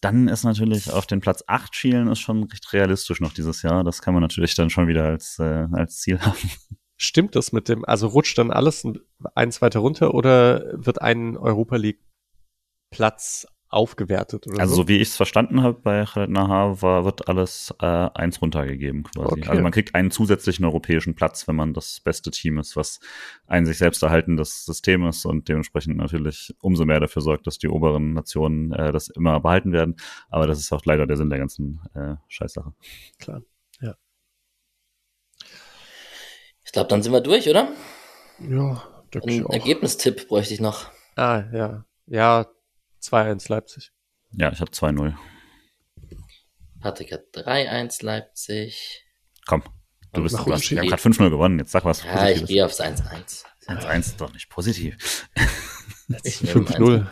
[0.00, 3.82] Dann ist natürlich auf den Platz 8 schielen ist schon recht realistisch noch dieses Jahr.
[3.82, 6.38] Das kann man natürlich dann schon wieder als, äh, als Ziel haben.
[6.96, 8.86] Stimmt das mit dem, also rutscht dann alles
[9.34, 11.98] eins weiter runter oder wird ein Europa League
[12.90, 17.04] Platz aufgewertet oder Also so, so wie ich es verstanden habe bei Khaled Nahar, war,
[17.04, 19.32] wird alles äh, eins runtergegeben quasi.
[19.32, 19.48] Okay.
[19.48, 23.00] Also man kriegt einen zusätzlichen europäischen Platz, wenn man das beste Team ist, was
[23.46, 27.68] ein sich selbst erhaltendes System ist und dementsprechend natürlich umso mehr dafür sorgt, dass die
[27.68, 29.96] oberen Nationen äh, das immer behalten werden.
[30.30, 32.72] Aber das ist auch leider der Sinn der ganzen äh, Scheißsache.
[33.18, 33.42] Klar,
[33.80, 33.94] ja.
[36.64, 37.68] Ich glaube, dann sind wir durch, oder?
[38.38, 38.82] Ja,
[39.12, 39.52] denke ich auch.
[39.52, 40.90] Ergebnistipp bräuchte ich noch.
[41.16, 41.84] Ah, ja.
[42.06, 42.46] Ja,
[43.04, 43.92] 2-1 Leipzig.
[44.32, 45.14] Ja, ich habe 2-0.
[46.80, 49.04] Patrick hat 3-1 Leipzig.
[49.46, 49.62] Komm,
[50.12, 51.58] du bist du hast, wir haben gerade 5-0 gewonnen.
[51.58, 52.02] Jetzt sag was.
[52.02, 52.42] Ja, Positives.
[52.42, 53.44] ich gehe aufs 1-1.
[53.66, 55.28] 1-1 ist doch nicht positiv.
[56.08, 57.06] 5-0.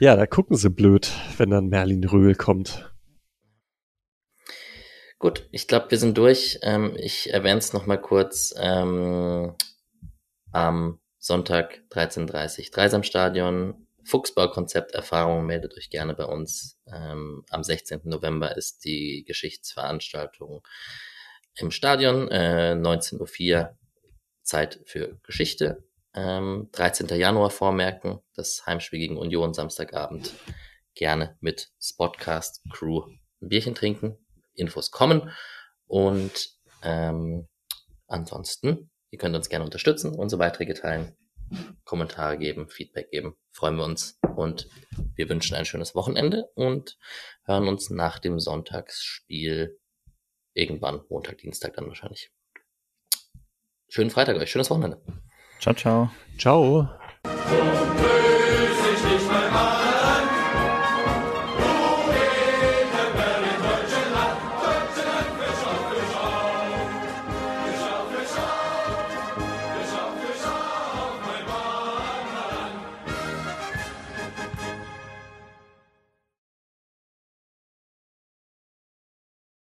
[0.00, 2.92] ja, da gucken sie blöd, wenn dann Merlin Röhl kommt.
[5.18, 6.58] Gut, ich glaube, wir sind durch.
[6.62, 8.54] Ähm, ich erwähne es nochmal kurz.
[8.58, 9.54] Ähm,
[10.50, 13.86] am Sonntag 13.30 Dreisamstadion.
[14.04, 16.80] Fuchsbaukonzepterfahrung, meldet euch gerne bei uns.
[16.92, 18.00] Ähm, am 16.
[18.02, 20.66] November ist die Geschichtsveranstaltung
[21.54, 23.78] im Stadion, äh, 19.04 Uhr
[24.42, 25.84] Zeit für Geschichte.
[26.12, 27.06] Ähm, 13.
[27.16, 30.34] Januar vormerken, das Heimspiel gegen Union Samstagabend.
[30.96, 33.04] Gerne mit Spotcast Crew
[33.40, 34.18] ein Bierchen trinken.
[34.54, 35.30] Infos kommen.
[35.86, 36.50] Und
[36.82, 37.46] ähm,
[38.08, 41.14] ansonsten Ihr könnt uns gerne unterstützen, unsere Beiträge teilen,
[41.84, 43.36] Kommentare geben, Feedback geben.
[43.52, 44.68] Freuen wir uns und
[45.14, 46.96] wir wünschen ein schönes Wochenende und
[47.44, 49.78] hören uns nach dem Sonntagsspiel
[50.54, 52.32] irgendwann, Montag, Dienstag dann wahrscheinlich.
[53.88, 55.02] schönen Freitag euch, schönes Wochenende.
[55.60, 56.10] Ciao, ciao.
[56.38, 56.88] Ciao.